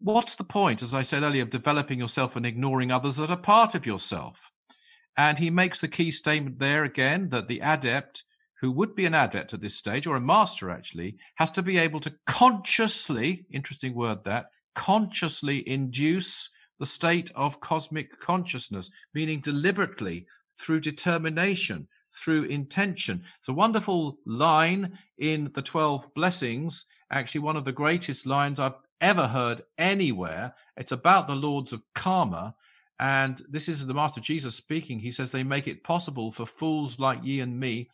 what's 0.00 0.34
the 0.34 0.44
point, 0.44 0.82
as 0.82 0.92
I 0.92 1.02
said 1.02 1.22
earlier, 1.22 1.42
of 1.42 1.50
developing 1.50 1.98
yourself 1.98 2.36
and 2.36 2.44
ignoring 2.44 2.90
others 2.90 3.16
that 3.16 3.30
are 3.30 3.36
part 3.36 3.74
of 3.74 3.86
yourself? 3.86 4.50
And 5.16 5.38
he 5.38 5.50
makes 5.50 5.80
the 5.80 5.88
key 5.88 6.10
statement 6.10 6.58
there 6.58 6.84
again 6.84 7.30
that 7.30 7.48
the 7.48 7.60
adept, 7.60 8.24
who 8.60 8.70
would 8.70 8.94
be 8.94 9.06
an 9.06 9.14
adept 9.14 9.52
at 9.52 9.60
this 9.60 9.76
stage, 9.76 10.06
or 10.06 10.16
a 10.16 10.20
master 10.20 10.70
actually, 10.70 11.16
has 11.36 11.50
to 11.52 11.62
be 11.62 11.78
able 11.78 12.00
to 12.00 12.14
consciously, 12.26 13.46
interesting 13.50 13.94
word 13.94 14.24
that, 14.24 14.46
consciously 14.74 15.66
induce 15.68 16.50
the 16.78 16.86
state 16.86 17.30
of 17.34 17.60
cosmic 17.60 18.20
consciousness, 18.20 18.90
meaning 19.14 19.40
deliberately 19.40 20.26
through 20.58 20.80
determination, 20.80 21.88
through 22.12 22.44
intention. 22.44 23.22
It's 23.38 23.48
a 23.48 23.54
wonderful 23.54 24.18
line 24.26 24.98
in 25.18 25.50
the 25.54 25.62
12 25.62 26.14
blessings, 26.14 26.86
actually, 27.10 27.40
one 27.40 27.56
of 27.56 27.64
the 27.64 27.72
greatest 27.72 28.26
lines 28.26 28.60
I've 28.60 28.74
ever 29.00 29.26
heard 29.26 29.62
anywhere. 29.78 30.54
It's 30.76 30.92
about 30.92 31.28
the 31.28 31.34
Lords 31.34 31.72
of 31.72 31.82
Karma. 31.94 32.54
And 32.98 33.42
this 33.48 33.68
is 33.68 33.84
the 33.84 33.94
Master 33.94 34.20
Jesus 34.20 34.54
speaking. 34.54 34.98
He 34.98 35.10
says, 35.10 35.30
They 35.30 35.42
make 35.42 35.68
it 35.68 35.84
possible 35.84 36.32
for 36.32 36.46
fools 36.46 36.98
like 36.98 37.22
ye 37.22 37.40
and 37.40 37.60
me 37.60 37.90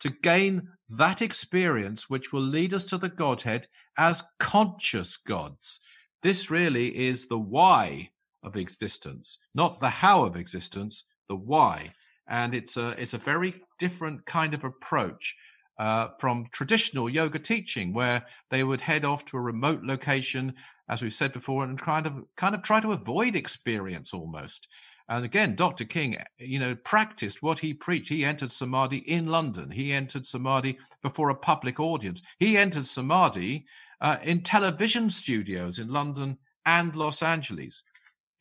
to 0.00 0.10
gain 0.10 0.68
that 0.88 1.22
experience 1.22 2.08
which 2.08 2.32
will 2.32 2.42
lead 2.42 2.72
us 2.74 2.84
to 2.86 2.98
the 2.98 3.08
Godhead 3.08 3.66
as 3.98 4.22
conscious 4.38 5.16
gods. 5.16 5.80
This 6.22 6.50
really 6.50 6.96
is 6.96 7.28
the 7.28 7.38
why 7.38 8.10
of 8.42 8.56
existence, 8.56 9.38
not 9.54 9.80
the 9.80 9.90
how 9.90 10.24
of 10.24 10.36
existence, 10.36 11.04
the 11.28 11.36
why 11.36 11.90
and 12.28 12.54
it's 12.54 12.76
a 12.76 12.90
it's 13.00 13.14
a 13.14 13.18
very 13.18 13.54
different 13.78 14.24
kind 14.26 14.54
of 14.54 14.64
approach 14.64 15.34
uh, 15.78 16.08
from 16.18 16.46
traditional 16.52 17.08
yoga 17.08 17.38
teaching, 17.38 17.92
where 17.92 18.24
they 18.50 18.64
would 18.64 18.80
head 18.80 19.04
off 19.04 19.24
to 19.26 19.36
a 19.36 19.40
remote 19.40 19.82
location, 19.82 20.54
as 20.88 21.02
we've 21.02 21.12
said 21.14 21.32
before, 21.32 21.64
and 21.64 21.80
kind 21.80 22.06
of 22.06 22.14
kind 22.36 22.54
of 22.54 22.62
try 22.62 22.80
to 22.80 22.92
avoid 22.92 23.36
experience 23.36 24.12
almost. 24.12 24.68
And 25.08 25.24
again, 25.24 25.54
Dr. 25.54 25.84
King, 25.84 26.16
you 26.38 26.58
know, 26.58 26.74
practiced 26.74 27.42
what 27.42 27.60
he 27.60 27.72
preached. 27.72 28.08
He 28.08 28.24
entered 28.24 28.50
samadhi 28.50 28.98
in 28.98 29.26
London. 29.26 29.70
He 29.70 29.92
entered 29.92 30.26
samadhi 30.26 30.78
before 31.02 31.30
a 31.30 31.34
public 31.34 31.78
audience. 31.78 32.22
He 32.40 32.56
entered 32.56 32.86
samadhi 32.86 33.66
uh, 34.00 34.16
in 34.22 34.42
television 34.42 35.08
studios 35.10 35.78
in 35.78 35.88
London 35.88 36.38
and 36.64 36.96
Los 36.96 37.22
Angeles 37.22 37.84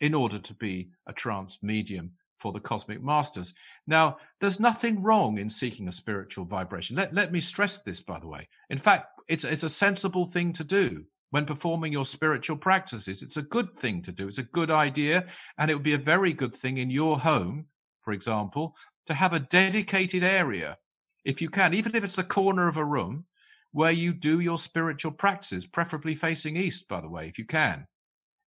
in 0.01 0.13
order 0.13 0.39
to 0.39 0.53
be 0.55 0.89
a 1.05 1.13
trance 1.13 1.59
medium 1.61 2.11
for 2.37 2.51
the 2.51 2.59
cosmic 2.59 3.01
masters. 3.01 3.53
Now, 3.87 4.17
there's 4.41 4.59
nothing 4.59 5.01
wrong 5.01 5.37
in 5.37 5.49
seeking 5.49 5.87
a 5.87 5.91
spiritual 5.91 6.45
vibration. 6.45 6.95
Let, 6.95 7.13
let 7.13 7.31
me 7.31 7.39
stress 7.39 7.79
this, 7.79 8.01
by 8.01 8.19
the 8.19 8.27
way. 8.27 8.47
In 8.69 8.77
fact, 8.77 9.07
it's, 9.27 9.43
it's 9.43 9.63
a 9.63 9.69
sensible 9.69 10.25
thing 10.25 10.51
to 10.53 10.63
do 10.63 11.05
when 11.31 11.45
performing 11.45 11.91
your 11.91 12.05
spiritual 12.05 12.57
practices. 12.57 13.21
It's 13.21 13.37
a 13.37 13.41
good 13.41 13.75
thing 13.77 14.01
to 14.03 14.11
do. 14.11 14.27
It's 14.27 14.37
a 14.37 14.43
good 14.43 14.71
idea. 14.71 15.25
And 15.57 15.69
it 15.69 15.73
would 15.73 15.83
be 15.83 15.93
a 15.93 15.97
very 15.97 16.33
good 16.33 16.55
thing 16.55 16.77
in 16.77 16.89
your 16.89 17.19
home, 17.19 17.65
for 18.01 18.13
example, 18.13 18.75
to 19.07 19.13
have 19.13 19.33
a 19.33 19.39
dedicated 19.39 20.23
area, 20.23 20.77
if 21.23 21.41
you 21.41 21.49
can, 21.49 21.73
even 21.73 21.95
if 21.95 22.03
it's 22.03 22.15
the 22.15 22.23
corner 22.23 22.67
of 22.67 22.77
a 22.77 22.85
room, 22.85 23.25
where 23.71 23.91
you 23.91 24.13
do 24.13 24.39
your 24.39 24.57
spiritual 24.57 25.11
practices, 25.11 25.65
preferably 25.65 26.15
facing 26.15 26.55
east, 26.55 26.87
by 26.87 27.01
the 27.01 27.09
way, 27.09 27.27
if 27.27 27.37
you 27.37 27.45
can. 27.45 27.85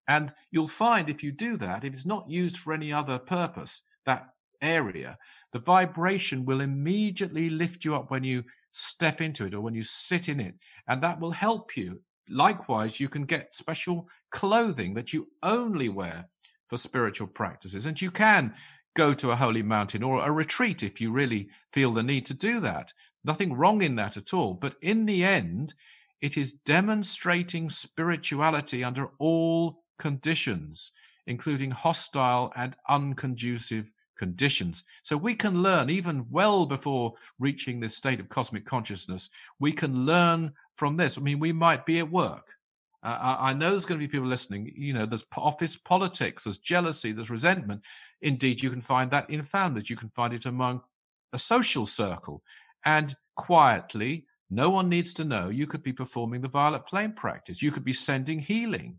And 0.06 0.32
you'll 0.50 0.68
find 0.68 1.10
if 1.10 1.22
you 1.22 1.32
do 1.32 1.58
that, 1.58 1.84
if 1.84 1.92
it's 1.92 2.06
not 2.06 2.30
used 2.30 2.56
for 2.56 2.72
any 2.72 2.92
other 2.92 3.18
purpose, 3.18 3.82
that 4.06 4.28
area, 4.62 5.18
the 5.52 5.58
vibration 5.58 6.46
will 6.46 6.60
immediately 6.60 7.50
lift 7.50 7.84
you 7.84 7.94
up 7.94 8.10
when 8.10 8.24
you 8.24 8.44
step 8.70 9.20
into 9.20 9.44
it 9.44 9.54
or 9.54 9.60
when 9.60 9.74
you 9.74 9.84
sit 9.84 10.28
in 10.28 10.40
it. 10.40 10.54
And 10.86 11.02
that 11.02 11.20
will 11.20 11.32
help 11.32 11.76
you. 11.76 12.00
Likewise, 12.30 13.00
you 13.00 13.08
can 13.08 13.24
get 13.24 13.54
special 13.54 14.08
clothing 14.30 14.94
that 14.94 15.12
you 15.12 15.28
only 15.42 15.88
wear 15.88 16.28
for 16.68 16.76
spiritual 16.76 17.26
practices. 17.26 17.86
And 17.86 18.00
you 18.00 18.10
can 18.10 18.54
go 18.94 19.14
to 19.14 19.30
a 19.30 19.36
holy 19.36 19.62
mountain 19.62 20.02
or 20.02 20.24
a 20.24 20.30
retreat 20.30 20.82
if 20.82 21.00
you 21.00 21.12
really 21.12 21.48
feel 21.72 21.92
the 21.92 22.02
need 22.02 22.26
to 22.26 22.34
do 22.34 22.60
that. 22.60 22.92
Nothing 23.24 23.54
wrong 23.54 23.82
in 23.82 23.96
that 23.96 24.16
at 24.16 24.34
all. 24.34 24.54
But 24.54 24.76
in 24.82 25.06
the 25.06 25.24
end, 25.24 25.74
it 26.20 26.36
is 26.36 26.52
demonstrating 26.52 27.70
spirituality 27.70 28.82
under 28.82 29.08
all 29.18 29.84
conditions, 29.98 30.92
including 31.26 31.70
hostile 31.70 32.52
and 32.56 32.74
unconducive 32.88 33.90
conditions. 34.18 34.82
So 35.04 35.16
we 35.16 35.34
can 35.34 35.62
learn 35.62 35.90
even 35.90 36.26
well 36.28 36.66
before 36.66 37.14
reaching 37.38 37.80
this 37.80 37.96
state 37.96 38.20
of 38.20 38.28
cosmic 38.28 38.66
consciousness. 38.66 39.30
We 39.60 39.72
can 39.72 40.04
learn 40.04 40.52
from 40.78 40.96
this. 40.96 41.18
I 41.18 41.20
mean, 41.20 41.40
we 41.40 41.52
might 41.52 41.84
be 41.84 41.98
at 41.98 42.10
work. 42.10 42.46
Uh, 43.02 43.36
I 43.38 43.52
know 43.52 43.70
there's 43.70 43.84
going 43.84 44.00
to 44.00 44.06
be 44.06 44.10
people 44.10 44.26
listening. 44.26 44.72
You 44.74 44.92
know, 44.92 45.06
there's 45.06 45.24
office 45.36 45.76
politics, 45.76 46.44
there's 46.44 46.58
jealousy, 46.58 47.12
there's 47.12 47.30
resentment. 47.30 47.82
Indeed, 48.22 48.62
you 48.62 48.70
can 48.70 48.80
find 48.80 49.10
that 49.10 49.30
in 49.30 49.42
families. 49.44 49.88
You 49.88 49.96
can 49.96 50.10
find 50.10 50.34
it 50.34 50.46
among 50.46 50.82
a 51.32 51.38
social 51.38 51.86
circle. 51.86 52.42
And 52.84 53.14
quietly, 53.36 54.26
no 54.50 54.70
one 54.70 54.88
needs 54.88 55.12
to 55.14 55.24
know. 55.24 55.48
You 55.48 55.66
could 55.66 55.82
be 55.82 55.92
performing 55.92 56.40
the 56.40 56.48
violet 56.48 56.88
flame 56.88 57.12
practice. 57.12 57.62
You 57.62 57.70
could 57.70 57.84
be 57.84 57.92
sending 57.92 58.40
healing. 58.40 58.98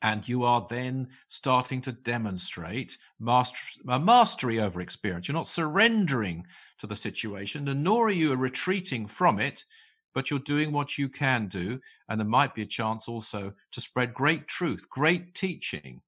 And 0.00 0.26
you 0.28 0.44
are 0.44 0.66
then 0.68 1.08
starting 1.28 1.80
to 1.82 1.92
demonstrate 1.92 2.98
master, 3.18 3.58
a 3.88 3.98
mastery 3.98 4.60
over 4.60 4.80
experience. 4.80 5.28
You're 5.28 5.34
not 5.34 5.48
surrendering 5.48 6.46
to 6.78 6.86
the 6.86 6.96
situation, 6.96 7.68
and 7.68 7.82
nor 7.82 8.08
are 8.08 8.10
you 8.10 8.34
retreating 8.36 9.06
from 9.06 9.40
it, 9.40 9.64
but 10.14 10.30
you're 10.30 10.38
doing 10.38 10.72
what 10.72 10.96
you 10.96 11.08
can 11.08 11.48
do. 11.48 11.80
And 12.08 12.20
there 12.20 12.26
might 12.26 12.54
be 12.54 12.62
a 12.62 12.66
chance 12.66 13.08
also 13.08 13.52
to 13.72 13.80
spread 13.80 14.14
great 14.14 14.48
truth, 14.48 14.88
great 14.88 15.34
teaching. 15.34 16.00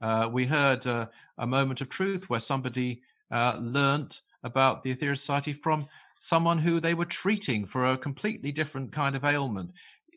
Uh, 0.00 0.28
we 0.30 0.44
heard 0.44 0.86
uh, 0.86 1.06
a 1.38 1.46
moment 1.46 1.80
of 1.80 1.88
truth 1.88 2.28
where 2.28 2.40
somebody 2.40 3.02
uh, 3.30 3.56
learnt 3.60 4.20
about 4.42 4.82
the 4.82 4.94
Aetherius 4.94 5.18
Society 5.18 5.52
from 5.52 5.86
someone 6.18 6.58
who 6.58 6.80
they 6.80 6.94
were 6.94 7.04
treating 7.04 7.64
for 7.64 7.86
a 7.86 7.96
completely 7.96 8.52
different 8.52 8.92
kind 8.92 9.16
of 9.16 9.24
ailment. 9.24 9.70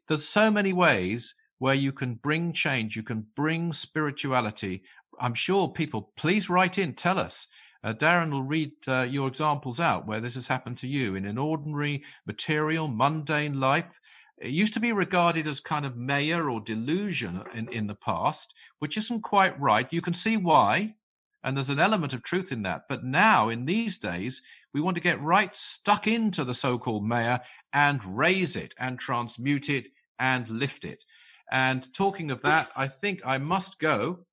There's 0.07 0.27
so 0.27 0.51
many 0.51 0.73
ways 0.73 1.35
where 1.59 1.75
you 1.75 1.91
can 1.91 2.15
bring 2.15 2.51
change, 2.51 2.95
you 2.95 3.03
can 3.03 3.25
bring 3.35 3.73
spirituality. 3.73 4.83
I'm 5.19 5.33
sure 5.33 5.67
people, 5.69 6.11
please 6.17 6.49
write 6.49 6.77
in, 6.77 6.93
tell 6.93 7.17
us. 7.17 7.47
Uh, 7.85 7.93
Darren 7.93 8.31
will 8.31 8.41
read 8.41 8.71
uh, 8.87 9.03
your 9.03 9.27
examples 9.27 9.79
out 9.79 10.07
where 10.07 10.19
this 10.19 10.33
has 10.33 10.47
happened 10.47 10.75
to 10.79 10.87
you 10.87 11.13
in 11.13 11.23
an 11.23 11.37
ordinary, 11.37 12.03
material, 12.25 12.87
mundane 12.87 13.59
life. 13.59 14.01
It 14.39 14.49
used 14.49 14.73
to 14.73 14.79
be 14.79 14.91
regarded 14.91 15.45
as 15.45 15.59
kind 15.59 15.85
of 15.85 15.95
maya 15.95 16.41
or 16.41 16.59
delusion 16.59 17.43
in, 17.53 17.69
in 17.69 17.85
the 17.85 17.93
past, 17.93 18.55
which 18.79 18.97
isn't 18.97 19.21
quite 19.21 19.59
right. 19.61 19.93
You 19.93 20.01
can 20.01 20.15
see 20.15 20.35
why, 20.35 20.95
and 21.43 21.55
there's 21.55 21.69
an 21.69 21.79
element 21.79 22.15
of 22.15 22.23
truth 22.23 22.51
in 22.51 22.63
that. 22.63 22.85
But 22.89 23.03
now, 23.03 23.49
in 23.49 23.65
these 23.65 23.99
days, 23.99 24.41
we 24.73 24.81
want 24.81 24.95
to 24.95 25.03
get 25.03 25.21
right 25.21 25.55
stuck 25.55 26.07
into 26.07 26.43
the 26.43 26.55
so 26.55 26.79
called 26.79 27.05
maya 27.05 27.41
and 27.71 28.03
raise 28.17 28.55
it 28.55 28.73
and 28.79 28.97
transmute 28.97 29.69
it 29.69 29.89
and 30.17 30.49
lift 30.49 30.85
it. 30.85 31.05
And 31.51 31.93
talking 31.93 32.31
of 32.31 32.41
that, 32.41 32.71
I 32.75 32.87
think 32.87 33.21
I 33.23 33.37
must 33.37 33.77
go. 33.77 34.25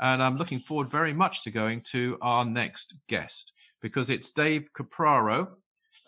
And 0.00 0.22
I'm 0.22 0.36
looking 0.36 0.60
forward 0.60 0.90
very 0.90 1.12
much 1.12 1.42
to 1.42 1.50
going 1.50 1.80
to 1.92 2.18
our 2.20 2.44
next 2.44 2.94
guest 3.08 3.52
because 3.80 4.10
it's 4.10 4.30
Dave 4.30 4.68
Capraro, 4.76 5.48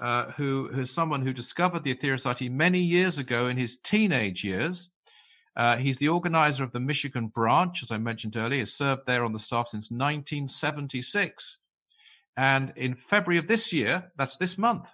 uh, 0.01 0.30
who 0.32 0.68
is 0.68 0.91
someone 0.91 1.22
who 1.22 1.32
discovered 1.32 1.84
the 1.84 1.95
Aetherius 1.95 2.18
Society 2.18 2.49
many 2.49 2.80
years 2.80 3.18
ago 3.18 3.47
in 3.47 3.57
his 3.57 3.76
teenage 3.76 4.45
years. 4.45 4.91
Uh, 5.57 5.76
he's 5.76 5.99
the 5.99 6.09
organizer 6.09 6.62
of 6.62 6.72
the 6.72 6.80
Michigan 6.80 7.26
branch, 7.28 7.82
as 7.82 7.91
I 7.91 7.99
mentioned 7.99 8.36
earlier, 8.36 8.61
has 8.61 8.74
served 8.74 9.03
there 9.07 9.24
on 9.24 9.32
the 9.32 9.39
staff 9.39 9.68
since 9.68 9.91
1976. 9.91 11.59
And 12.36 12.72
in 12.76 12.95
February 12.95 13.39
of 13.39 13.49
this 13.49 13.72
year, 13.72 14.12
that's 14.16 14.36
this 14.36 14.57
month, 14.57 14.93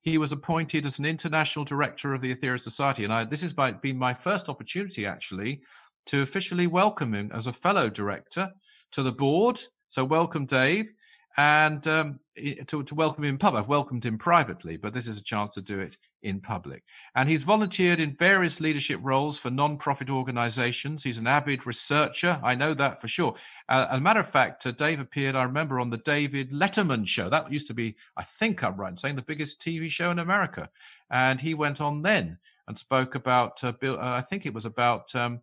he 0.00 0.16
was 0.16 0.32
appointed 0.32 0.86
as 0.86 0.98
an 0.98 1.04
international 1.04 1.66
director 1.66 2.14
of 2.14 2.22
the 2.22 2.34
Aetherius 2.34 2.62
Society. 2.62 3.04
And 3.04 3.12
I, 3.12 3.24
this 3.24 3.42
has 3.42 3.52
been 3.52 3.98
my 3.98 4.14
first 4.14 4.48
opportunity, 4.48 5.04
actually, 5.04 5.60
to 6.06 6.22
officially 6.22 6.66
welcome 6.66 7.14
him 7.14 7.30
as 7.32 7.46
a 7.46 7.52
fellow 7.52 7.88
director 7.88 8.52
to 8.92 9.02
the 9.02 9.12
board. 9.12 9.62
So, 9.88 10.04
welcome, 10.04 10.46
Dave 10.46 10.92
and 11.36 11.86
um, 11.86 12.18
to, 12.66 12.82
to 12.82 12.94
welcome 12.94 13.24
him 13.24 13.30
in 13.30 13.38
public. 13.38 13.62
I've 13.62 13.68
welcomed 13.68 14.04
him 14.04 14.18
privately, 14.18 14.76
but 14.76 14.92
this 14.92 15.06
is 15.06 15.18
a 15.18 15.22
chance 15.22 15.54
to 15.54 15.62
do 15.62 15.78
it 15.78 15.96
in 16.22 16.40
public. 16.40 16.82
And 17.14 17.28
he's 17.28 17.44
volunteered 17.44 18.00
in 18.00 18.16
various 18.16 18.60
leadership 18.60 18.98
roles 19.02 19.38
for 19.38 19.48
non-profit 19.48 20.10
organizations. 20.10 21.02
He's 21.02 21.18
an 21.18 21.26
avid 21.26 21.66
researcher. 21.66 22.40
I 22.42 22.54
know 22.56 22.74
that 22.74 23.00
for 23.00 23.08
sure. 23.08 23.34
Uh, 23.68 23.86
as 23.90 23.98
a 23.98 24.00
matter 24.00 24.20
of 24.20 24.28
fact, 24.28 24.66
uh, 24.66 24.72
Dave 24.72 25.00
appeared, 25.00 25.36
I 25.36 25.44
remember, 25.44 25.78
on 25.78 25.90
the 25.90 25.98
David 25.98 26.50
Letterman 26.50 27.06
show. 27.06 27.30
That 27.30 27.50
used 27.50 27.68
to 27.68 27.74
be, 27.74 27.96
I 28.16 28.24
think 28.24 28.62
I'm 28.64 28.76
right 28.76 28.90
in 28.90 28.96
saying, 28.96 29.16
the 29.16 29.22
biggest 29.22 29.60
TV 29.60 29.88
show 29.88 30.10
in 30.10 30.18
America. 30.18 30.68
And 31.10 31.40
he 31.40 31.54
went 31.54 31.80
on 31.80 32.02
then 32.02 32.38
and 32.66 32.76
spoke 32.76 33.14
about, 33.14 33.62
uh, 33.62 33.72
uh 33.82 33.96
I 34.00 34.20
think 34.20 34.46
it 34.46 34.54
was 34.54 34.64
about 34.64 35.14
um, 35.14 35.40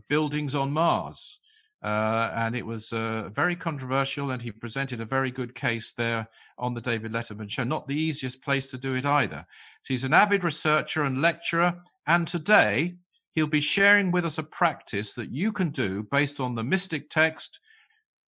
buildings 0.00 0.54
on 0.54 0.72
Mars. 0.72 1.38
Uh, 1.82 2.30
and 2.36 2.54
it 2.54 2.64
was 2.64 2.92
uh, 2.92 3.28
very 3.34 3.56
controversial, 3.56 4.30
and 4.30 4.40
he 4.40 4.52
presented 4.52 5.00
a 5.00 5.04
very 5.04 5.32
good 5.32 5.52
case 5.52 5.92
there 5.92 6.28
on 6.56 6.74
the 6.74 6.80
David 6.80 7.12
Letterman 7.12 7.50
show. 7.50 7.64
Not 7.64 7.88
the 7.88 8.00
easiest 8.00 8.40
place 8.40 8.70
to 8.70 8.78
do 8.78 8.94
it 8.94 9.04
either. 9.04 9.44
So 9.82 9.94
he's 9.94 10.04
an 10.04 10.14
avid 10.14 10.44
researcher 10.44 11.02
and 11.02 11.20
lecturer, 11.20 11.82
and 12.06 12.28
today 12.28 12.94
he'll 13.32 13.48
be 13.48 13.60
sharing 13.60 14.12
with 14.12 14.24
us 14.24 14.38
a 14.38 14.44
practice 14.44 15.14
that 15.14 15.30
you 15.30 15.50
can 15.50 15.70
do 15.70 16.04
based 16.04 16.38
on 16.38 16.54
the 16.54 16.62
mystic 16.62 17.10
text, 17.10 17.58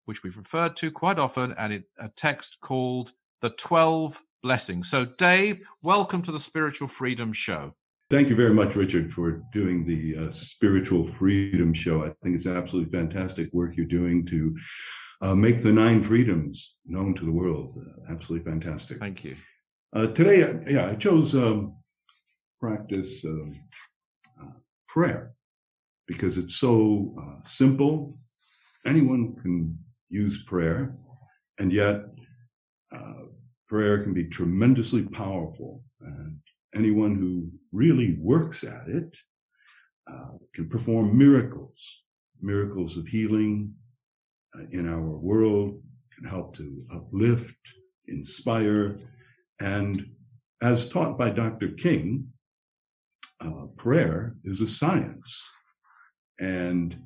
which 0.07 0.25
we've 0.25 0.37
referred 0.37 0.75
to 0.77 0.91
quite 0.91 1.21
often, 1.21 1.55
and 1.57 1.73
it, 1.73 1.85
a 1.99 2.09
text 2.09 2.59
called 2.61 3.12
the 3.41 3.51
12 3.51 4.21
Blessings. 4.43 4.91
So, 4.91 5.05
Dave, 5.05 5.65
welcome 5.83 6.23
to 6.23 6.33
the 6.33 6.41
Spiritual 6.41 6.89
Freedom 6.89 7.33
Show. 7.33 7.75
Thank 8.15 8.29
you 8.29 8.37
very 8.37 8.55
much, 8.55 8.77
Richard, 8.77 9.12
for 9.12 9.43
doing 9.53 9.85
the 9.85 10.29
uh, 10.29 10.31
Spiritual 10.31 11.03
Freedom 11.03 11.75
Show. 11.75 12.05
I 12.05 12.12
think 12.23 12.37
it's 12.37 12.47
absolutely 12.47 12.97
fantastic 12.97 13.53
work 13.53 13.77
you're 13.77 13.87
doing 13.87 14.25
to 14.27 14.57
uh, 15.21 15.35
make 15.35 15.65
the 15.65 15.73
nine 15.73 16.01
freedoms 16.01 16.77
known 16.87 17.15
to 17.17 17.25
the 17.25 17.33
world. 17.33 17.77
Uh, 17.77 18.12
absolutely 18.12 18.49
fantastic. 18.49 19.01
Thank 19.01 19.25
you. 19.25 19.35
Uh, 19.93 20.07
today, 20.07 20.45
uh, 20.45 20.55
yeah, 20.69 20.87
I 20.87 20.95
chose 20.95 21.35
um, 21.35 21.77
practice 22.61 23.25
um, 23.25 23.61
uh, 24.41 24.53
prayer 24.87 25.33
because 26.07 26.39
it's 26.39 26.55
so 26.55 27.17
simple. 27.45 28.17
Anyone 28.87 29.35
can 29.43 29.77
use 30.09 30.45
prayer, 30.45 30.95
and 31.59 31.73
yet 31.73 32.03
prayer 33.67 34.05
can 34.05 34.15
be 34.15 34.29
tremendously 34.29 35.03
powerful. 35.03 35.83
And 36.01 36.39
anyone 36.75 37.14
who 37.14 37.51
really 37.72 38.16
works 38.20 38.64
at 38.64 38.89
it 38.89 39.16
uh, 40.11 40.37
can 40.53 40.68
perform 40.68 41.16
miracles, 41.16 42.03
miracles 42.41 42.97
of 42.97 43.07
healing 43.07 43.75
uh, 44.57 44.64
in 44.70 44.89
our 44.89 45.16
world, 45.18 45.81
can 46.14 46.29
help 46.29 46.57
to 46.57 46.85
uplift, 46.93 47.55
inspire, 48.09 48.99
and 49.61 50.07
as 50.62 50.89
taught 50.89 51.18
by 51.18 51.31
Dr. 51.31 51.68
King, 51.68 52.29
uh, 53.41 53.66
prayer 53.77 54.37
is 54.45 54.61
a 54.61 54.66
science. 54.66 55.43
And 56.41 56.97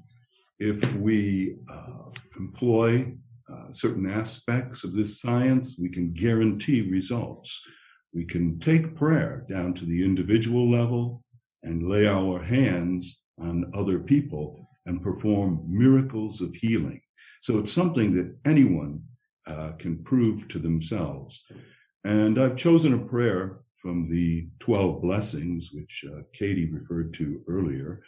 if 0.59 0.95
we 0.95 1.57
uh, 1.71 2.11
employ 2.39 3.15
uh, 3.53 3.73
certain 3.73 4.11
aspects 4.11 4.85
of 4.85 4.93
this 4.93 5.21
science, 5.21 5.77
we 5.79 5.89
can 5.89 6.13
guarantee 6.13 6.89
results. 6.91 7.61
We 8.13 8.25
can 8.25 8.59
take 8.59 8.97
prayer 8.97 9.45
down 9.49 9.75
to 9.75 9.85
the 9.85 10.05
individual 10.05 10.71
level 10.71 11.23
and 11.63 11.89
lay 11.89 12.07
our 12.07 12.43
hands 12.43 13.19
on 13.39 13.71
other 13.75 13.99
people 13.99 14.69
and 14.87 15.03
perform 15.03 15.63
miracles 15.67 16.41
of 16.41 16.55
healing. 16.55 17.01
So 17.43 17.59
it's 17.59 17.73
something 17.73 18.15
that 18.15 18.37
anyone 18.45 19.03
uh, 19.47 19.73
can 19.79 20.03
prove 20.03 20.49
to 20.49 20.59
themselves. 20.59 21.45
And 22.05 22.39
I've 22.39 22.57
chosen 22.57 22.95
a 22.95 22.99
prayer 22.99 23.61
from 23.81 24.09
the 24.09 24.49
12 24.61 25.03
blessings, 25.03 25.71
which 25.73 26.05
uh, 26.09 26.23
Katie 26.33 26.71
referred 26.71 27.15
to 27.15 27.43
earlier. 27.49 28.03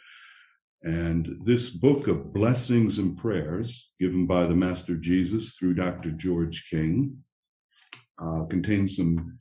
And 0.83 1.37
this 1.45 1.69
book 1.69 2.07
of 2.07 2.33
blessings 2.33 2.97
and 2.97 3.17
prayers, 3.17 3.91
given 3.99 4.25
by 4.25 4.45
the 4.45 4.55
Master 4.55 4.95
Jesus 4.95 5.55
through 5.55 5.75
Dr. 5.75 6.11
George 6.11 6.65
King, 6.69 7.17
uh, 8.21 8.45
contains 8.49 8.95
some 8.95 9.37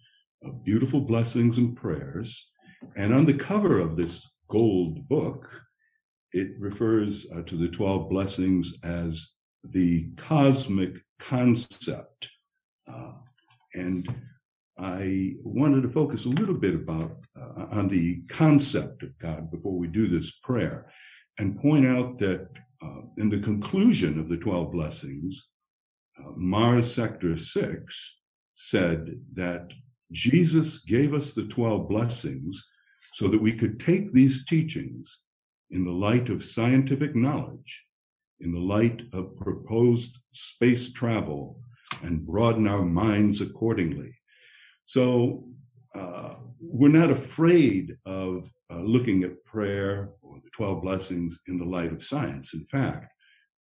beautiful 0.65 1.01
blessings 1.01 1.59
and 1.59 1.77
prayers. 1.77 2.51
And 2.97 3.13
on 3.13 3.27
the 3.27 3.35
cover 3.35 3.79
of 3.79 3.97
this 3.97 4.27
gold 4.49 5.09
book, 5.09 5.47
it 6.33 6.49
refers 6.59 7.27
uh, 7.35 7.43
to 7.43 7.57
the 7.57 7.69
12 7.69 8.09
blessings 8.09 8.75
as 8.83 9.29
the 9.65 10.11
cosmic 10.17 10.95
concept. 11.19 12.29
Uh, 12.91 13.13
and 13.75 14.09
I 14.79 15.35
wanted 15.45 15.83
to 15.83 15.89
focus 15.89 16.25
a 16.25 16.31
little 16.31 16.55
bit 16.55 16.75
about 16.75 17.19
uh, 17.39 17.67
on 17.71 17.89
the 17.89 18.23
concept 18.29 19.03
of 19.03 19.19
God 19.19 19.51
before 19.51 19.77
we 19.77 19.89
do 19.89 20.09
this 20.09 20.31
prayer 20.43 20.91
and 21.39 21.59
point 21.59 21.87
out 21.87 22.19
that 22.19 22.49
uh, 22.83 23.01
in 23.19 23.29
the 23.29 23.41
conclusion 23.41 24.19
of 24.19 24.29
the 24.29 24.37
12 24.39 24.73
blessings, 24.73 25.49
uh, 26.19 26.31
Mars 26.37 26.93
Sector 26.93 27.37
6 27.37 28.17
said 28.57 29.21
that 29.35 29.71
Jesus 30.13 30.79
gave 30.79 31.15
us 31.15 31.33
the 31.33 31.45
12 31.45 31.89
blessings 31.89 32.63
so 33.15 33.29
that 33.29 33.41
we 33.41 33.53
could 33.53 33.81
take 33.81 34.13
these 34.13 34.45
teachings 34.45 35.19
in 35.71 35.85
the 35.85 35.93
light 35.93 36.29
of 36.29 36.45
scientific 36.45 37.15
knowledge, 37.15 37.85
in 38.41 38.53
the 38.53 38.59
light 38.59 39.03
of 39.13 39.37
proposed 39.37 40.19
space 40.33 40.93
travel, 40.93 41.61
and 42.03 42.27
broaden 42.27 42.67
our 42.67 42.85
minds 42.85 43.41
accordingly. 43.41 44.15
So 44.87 45.45
uh, 45.95 46.35
we're 46.61 46.89
not 46.89 47.11
afraid 47.11 47.97
of 48.07 48.51
uh, 48.71 48.81
looking 48.81 49.25
at 49.25 49.45
prayer 49.45 50.11
or 50.23 50.39
the 50.39 50.51
12 50.53 50.83
blessings 50.83 51.39
in 51.49 51.59
the 51.59 51.65
light 51.65 51.93
of 51.93 52.03
science. 52.03 52.55
In 52.55 52.65
fact, 52.67 53.13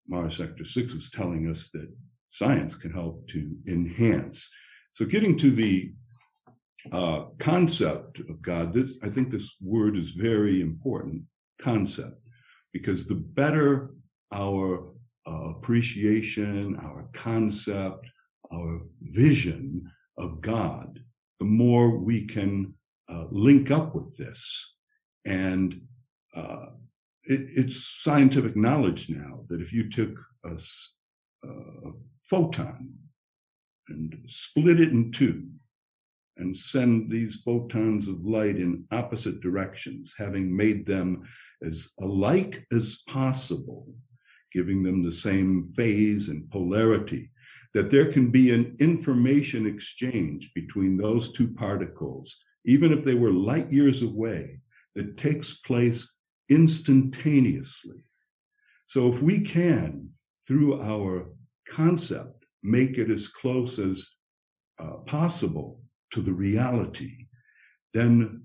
Mars 0.08 0.36
Sector 0.36 0.64
6 0.64 0.92
is 0.94 1.10
telling 1.10 1.50
us 1.50 1.68
that 1.72 1.88
science 2.28 2.74
can 2.74 2.92
help 2.92 3.28
to 3.28 3.50
enhance. 3.66 4.48
So, 4.92 5.04
getting 5.04 5.36
to 5.38 5.50
the 5.50 5.92
uh, 6.92 7.24
concept 7.38 8.20
of 8.20 8.40
God. 8.42 8.72
This, 8.72 8.94
I 9.02 9.08
think 9.08 9.30
this 9.30 9.56
word 9.60 9.96
is 9.96 10.10
very 10.10 10.60
important 10.60 11.22
concept 11.60 12.20
because 12.72 13.06
the 13.06 13.14
better 13.14 13.90
our 14.32 14.92
uh, 15.26 15.50
appreciation, 15.50 16.78
our 16.82 17.08
concept, 17.12 18.06
our 18.52 18.80
vision 19.02 19.90
of 20.18 20.40
God, 20.40 20.98
the 21.38 21.46
more 21.46 21.98
we 21.98 22.26
can 22.26 22.74
uh, 23.08 23.26
link 23.30 23.70
up 23.70 23.94
with 23.94 24.16
this. 24.16 24.74
And 25.24 25.80
uh, 26.34 26.66
it, 27.24 27.40
it's 27.54 27.98
scientific 28.02 28.56
knowledge 28.56 29.08
now 29.08 29.44
that 29.48 29.60
if 29.60 29.72
you 29.72 29.90
took 29.90 30.18
a, 30.44 30.56
a 31.46 31.92
photon 32.28 32.94
and 33.88 34.16
split 34.26 34.80
it 34.80 34.90
in 34.90 35.10
two, 35.12 35.48
and 36.40 36.56
send 36.56 37.10
these 37.10 37.42
photons 37.44 38.08
of 38.08 38.24
light 38.24 38.56
in 38.56 38.84
opposite 38.90 39.40
directions, 39.40 40.14
having 40.16 40.54
made 40.54 40.86
them 40.86 41.22
as 41.62 41.90
alike 42.00 42.66
as 42.72 43.02
possible, 43.06 43.86
giving 44.52 44.82
them 44.82 45.02
the 45.02 45.12
same 45.12 45.64
phase 45.76 46.28
and 46.28 46.50
polarity, 46.50 47.30
that 47.74 47.90
there 47.90 48.10
can 48.10 48.30
be 48.30 48.52
an 48.52 48.74
information 48.80 49.66
exchange 49.66 50.50
between 50.54 50.96
those 50.96 51.32
two 51.32 51.48
particles, 51.48 52.34
even 52.64 52.92
if 52.92 53.04
they 53.04 53.14
were 53.14 53.32
light 53.32 53.70
years 53.70 54.02
away, 54.02 54.58
that 54.94 55.16
takes 55.16 55.54
place 55.60 56.10
instantaneously. 56.48 58.02
So 58.86 59.12
if 59.12 59.22
we 59.22 59.40
can, 59.40 60.08
through 60.48 60.82
our 60.82 61.28
concept, 61.68 62.46
make 62.62 62.98
it 62.98 63.10
as 63.10 63.28
close 63.28 63.78
as 63.78 64.08
uh, 64.78 64.96
possible 65.06 65.80
to 66.12 66.20
the 66.20 66.32
reality, 66.32 67.26
then 67.94 68.44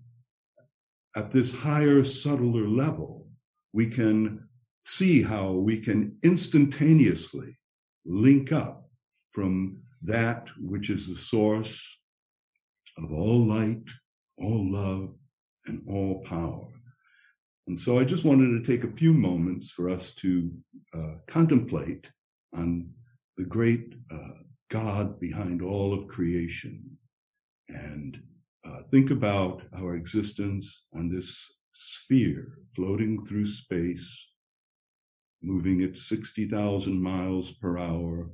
at 1.16 1.32
this 1.32 1.54
higher, 1.54 2.04
subtler 2.04 2.68
level, 2.68 3.28
we 3.74 3.88
can 3.88 4.48
see 4.84 5.22
how 5.22 5.52
we 5.52 5.80
can 5.80 6.18
instantaneously 6.24 7.58
link 8.06 8.52
up 8.52 8.90
from 9.32 9.78
that 10.04 10.50
which 10.60 10.90
is 10.90 11.08
the 11.08 11.16
source 11.16 11.82
of 12.98 13.12
all 13.12 13.46
light, 13.46 13.84
all 14.38 14.72
love, 14.72 15.16
and 15.66 15.82
all 15.90 16.24
power. 16.24 16.68
And 17.68 17.80
so 17.82 17.98
I 17.98 18.04
just 18.04 18.24
wanted 18.24 18.64
to 18.64 18.72
take 18.72 18.84
a 18.84 18.96
few 18.96 19.12
moments 19.12 19.72
for 19.72 19.90
us 19.90 20.12
to 20.16 20.52
uh, 20.94 21.16
contemplate 21.28 22.08
on 22.54 22.90
the 23.38 23.44
great 23.44 23.96
uh, 24.12 24.40
God 24.70 25.20
behind 25.20 25.62
all 25.62 25.94
of 25.94 26.08
creation. 26.08 26.95
And 27.70 28.22
uh, 28.66 28.82
think 28.92 29.12
about 29.12 29.62
our 29.78 29.96
existence 29.96 30.84
on 30.94 31.10
this 31.10 31.52
sphere 31.72 32.60
floating 32.76 33.24
through 33.26 33.46
space, 33.48 34.08
moving 35.42 35.84
at 35.84 35.98
60,000 35.98 37.02
miles 37.02 37.52
per 37.52 37.78
hour 37.78 38.30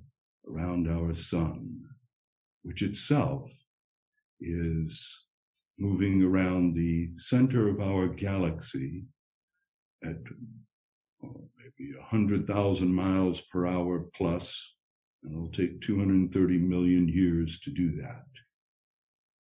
around 0.48 0.88
our 0.88 1.14
sun, 1.14 1.82
which 2.64 2.82
itself 2.82 3.50
is 4.40 5.20
moving 5.80 6.24
around 6.24 6.74
the 6.74 7.10
center 7.18 7.68
of 7.68 7.82
our 7.82 8.08
galaxy 8.08 9.04
at 10.04 10.18
oh, 11.24 11.50
maybe 11.58 11.94
100,000 11.98 12.94
miles 12.94 13.42
per 13.52 13.66
hour 13.66 14.06
plus, 14.16 14.74
and 15.24 15.34
it'll 15.34 15.52
take 15.52 15.82
230 15.82 16.58
million 16.60 17.08
years 17.08 17.60
to 17.62 17.72
do 17.72 17.92
that. 18.02 18.26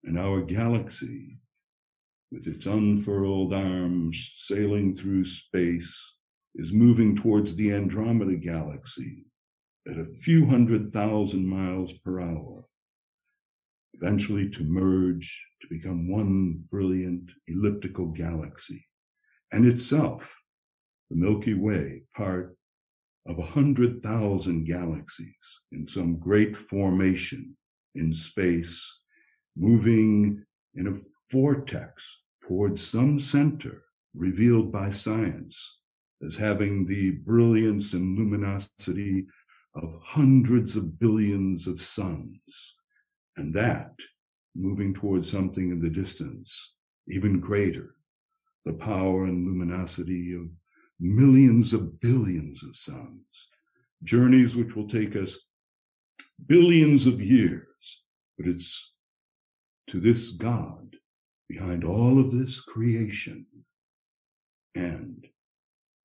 And 0.04 0.18
our 0.18 0.40
galaxy, 0.42 1.38
with 2.32 2.46
its 2.46 2.66
unfurled 2.66 3.52
arms 3.52 4.32
sailing 4.38 4.94
through 4.94 5.24
space, 5.24 5.98
is 6.54 6.72
moving 6.72 7.14
towards 7.14 7.54
the 7.54 7.72
Andromeda 7.72 8.36
galaxy 8.36 9.26
at 9.88 9.98
a 9.98 10.12
few 10.22 10.46
hundred 10.46 10.92
thousand 10.92 11.46
miles 11.46 11.92
per 12.04 12.20
hour, 12.20 12.64
eventually 13.94 14.48
to 14.50 14.64
merge 14.64 15.46
to 15.62 15.68
become 15.68 16.10
one 16.10 16.64
brilliant 16.70 17.30
elliptical 17.46 18.06
galaxy, 18.06 18.84
and 19.52 19.66
itself, 19.66 20.34
the 21.10 21.16
Milky 21.16 21.54
Way, 21.54 22.02
part 22.14 22.56
of 23.26 23.38
a 23.38 23.42
hundred 23.46 24.02
thousand 24.02 24.64
galaxies 24.64 25.60
in 25.72 25.86
some 25.86 26.18
great 26.18 26.56
formation 26.56 27.56
in 27.94 28.14
space, 28.14 28.99
moving 29.56 30.44
in 30.74 30.86
a 30.86 31.00
vortex 31.30 32.18
towards 32.46 32.84
some 32.86 33.20
center 33.20 33.82
revealed 34.14 34.72
by 34.72 34.90
science 34.90 35.78
as 36.22 36.36
having 36.36 36.86
the 36.86 37.12
brilliance 37.24 37.92
and 37.92 38.18
luminosity 38.18 39.26
of 39.74 40.00
hundreds 40.02 40.76
of 40.76 40.98
billions 40.98 41.66
of 41.66 41.80
suns. 41.80 42.74
And 43.36 43.54
that 43.54 43.92
moving 44.54 44.92
towards 44.92 45.30
something 45.30 45.70
in 45.70 45.80
the 45.80 45.88
distance, 45.88 46.72
even 47.08 47.40
greater, 47.40 47.94
the 48.64 48.72
power 48.72 49.24
and 49.24 49.46
luminosity 49.46 50.34
of 50.34 50.42
millions 50.98 51.72
of 51.72 52.00
billions 52.00 52.62
of 52.62 52.76
suns, 52.76 53.48
journeys 54.02 54.56
which 54.56 54.74
will 54.76 54.88
take 54.88 55.16
us 55.16 55.38
billions 56.46 57.06
of 57.06 57.20
years, 57.20 58.02
but 58.36 58.46
it's 58.46 58.89
to 59.90 59.98
this 59.98 60.30
God 60.30 60.94
behind 61.48 61.82
all 61.82 62.20
of 62.20 62.30
this 62.30 62.60
creation 62.60 63.44
and 64.76 65.26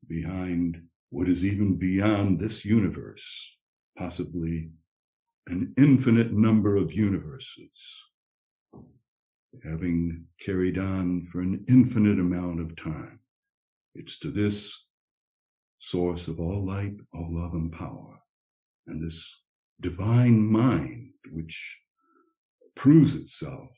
behind 0.07 0.81
what 1.11 1.29
is 1.29 1.45
even 1.45 1.77
beyond 1.77 2.39
this 2.39 2.65
universe, 2.65 3.55
possibly 3.95 4.71
an 5.47 5.71
infinite 5.77 6.33
number 6.33 6.75
of 6.75 6.93
universes, 6.93 7.69
having 9.63 10.25
carried 10.43 10.79
on 10.79 11.23
for 11.31 11.41
an 11.41 11.63
infinite 11.69 12.19
amount 12.19 12.59
of 12.59 12.75
time. 12.75 13.19
It's 13.93 14.17
to 14.19 14.31
this 14.31 14.75
source 15.77 16.27
of 16.27 16.39
all 16.39 16.65
light, 16.65 16.95
all 17.13 17.27
love, 17.29 17.53
and 17.53 17.71
power, 17.71 18.19
and 18.87 18.99
this 18.99 19.31
divine 19.79 20.39
mind, 20.39 21.11
which 21.31 21.77
proves 22.75 23.13
itself 23.13 23.69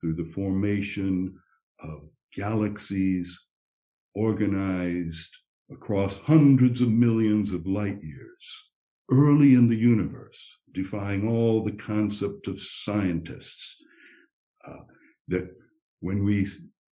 through 0.00 0.14
the 0.14 0.30
formation 0.32 1.34
of 1.80 2.10
galaxies 2.34 3.38
organized 4.14 5.30
across 5.70 6.18
hundreds 6.18 6.80
of 6.80 6.88
millions 6.88 7.52
of 7.52 7.66
light 7.66 8.02
years, 8.02 8.70
early 9.10 9.54
in 9.54 9.68
the 9.68 9.76
universe, 9.76 10.58
defying 10.72 11.28
all 11.28 11.62
the 11.62 11.72
concept 11.72 12.48
of 12.48 12.60
scientists, 12.60 13.76
uh, 14.66 14.82
that 15.28 15.50
when 16.00 16.24
we 16.24 16.46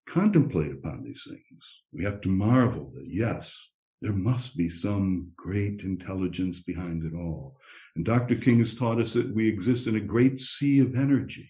contemplate 0.07 0.71
upon 0.71 1.03
these 1.03 1.23
things, 1.27 1.81
we 1.91 2.03
have 2.03 2.21
to 2.21 2.29
marvel 2.29 2.91
that 2.95 3.07
yes, 3.07 3.53
there 4.01 4.13
must 4.13 4.55
be 4.55 4.69
some 4.69 5.31
great 5.35 5.81
intelligence 5.81 6.59
behind 6.59 7.03
it 7.03 7.15
all. 7.15 7.57
And 7.95 8.05
Dr. 8.05 8.35
King 8.35 8.59
has 8.59 8.75
taught 8.75 9.01
us 9.01 9.13
that 9.13 9.33
we 9.33 9.47
exist 9.47 9.87
in 9.87 9.95
a 9.95 10.01
great 10.01 10.39
sea 10.39 10.79
of 10.79 10.95
energy. 10.95 11.49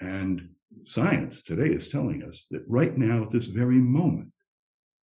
And 0.00 0.48
science 0.84 1.42
today 1.42 1.68
is 1.68 1.88
telling 1.88 2.22
us 2.24 2.46
that 2.50 2.64
right 2.68 2.96
now, 2.96 3.24
at 3.24 3.30
this 3.30 3.46
very 3.46 3.78
moment, 3.78 4.32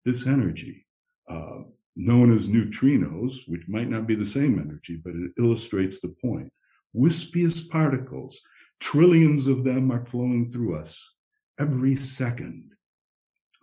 this 0.06 0.28
energy, 0.28 0.86
uh, 1.30 1.60
known 1.96 2.36
as 2.36 2.48
neutrinos, 2.48 3.48
which 3.48 3.68
might 3.68 3.90
not 3.90 4.08
be 4.08 4.16
the 4.16 4.26
same 4.26 4.60
energy, 4.60 5.02
but 5.04 5.14
it 5.14 5.32
illustrates 5.38 6.00
the 6.00 6.16
point. 6.22 6.52
Wispiest 6.96 7.70
particles, 7.70 8.40
trillions 8.80 9.48
of 9.48 9.64
them 9.64 9.92
are 9.92 10.06
flowing 10.06 10.50
through 10.50 10.76
us 10.76 11.14
every 11.60 11.96
second. 11.96 12.72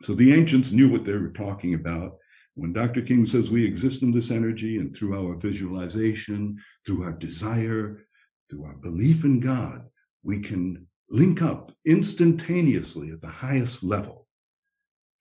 So 0.02 0.14
the 0.14 0.32
ancients 0.32 0.70
knew 0.70 0.88
what 0.88 1.04
they 1.04 1.12
were 1.12 1.30
talking 1.30 1.74
about. 1.74 2.16
When 2.54 2.72
Dr. 2.72 3.02
King 3.02 3.26
says 3.26 3.50
we 3.50 3.64
exist 3.64 4.02
in 4.02 4.12
this 4.12 4.30
energy 4.30 4.78
and 4.78 4.94
through 4.94 5.16
our 5.16 5.36
visualization, 5.36 6.58
through 6.84 7.04
our 7.04 7.12
desire, 7.12 8.04
through 8.48 8.64
our 8.64 8.74
belief 8.74 9.24
in 9.24 9.40
God, 9.40 9.84
we 10.22 10.40
can 10.40 10.86
link 11.10 11.42
up 11.42 11.72
instantaneously 11.86 13.10
at 13.10 13.20
the 13.20 13.28
highest 13.28 13.82
level 13.82 14.26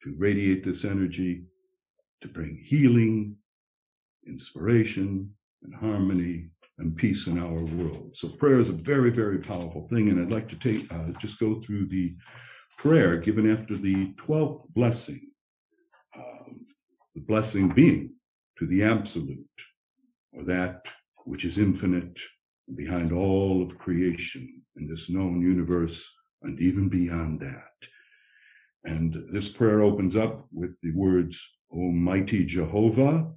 to 0.04 0.16
radiate 0.18 0.64
this 0.64 0.86
energy, 0.86 1.46
to 2.22 2.28
bring 2.28 2.62
healing, 2.64 3.36
inspiration, 4.28 5.34
and 5.64 5.74
harmony 5.74 6.50
and 6.80 6.96
peace 6.96 7.28
in 7.28 7.40
our 7.40 7.64
world. 7.64 8.12
So 8.16 8.30
prayer 8.30 8.60
is 8.60 8.70
a 8.70 8.74
very, 8.74 9.10
very 9.10 9.40
powerful 9.40 9.88
thing. 9.90 10.10
And 10.10 10.22
I'd 10.22 10.32
like 10.32 10.50
to 10.50 10.56
take 10.56 10.92
uh, 10.94 11.10
just 11.20 11.40
go 11.40 11.62
through 11.62 11.88
the 11.88 12.16
prayer 12.78 13.18
given 13.18 13.50
after 13.52 13.76
the 13.76 14.14
12th 14.14 14.70
blessing. 14.70 15.22
Um, 16.16 16.66
the 17.16 17.22
blessing 17.22 17.70
being 17.70 18.14
to 18.60 18.68
the 18.68 18.84
absolute, 18.84 19.40
or 20.34 20.44
that 20.44 20.86
which 21.26 21.46
is 21.46 21.58
infinite 21.58 22.20
behind 22.76 23.12
all 23.12 23.62
of 23.62 23.78
creation 23.78 24.62
in 24.76 24.88
this 24.88 25.10
known 25.10 25.42
universe 25.42 26.10
and 26.44 26.60
even 26.60 26.90
beyond 26.90 27.40
that. 27.40 27.74
And 28.84 29.26
this 29.32 29.50
prayer 29.50 29.82
opens 29.82 30.16
up 30.16 30.46
with 30.54 30.76
the 30.82 30.92
words, 30.92 31.42
Almighty 31.72 32.46
Jehovah. 32.46 33.32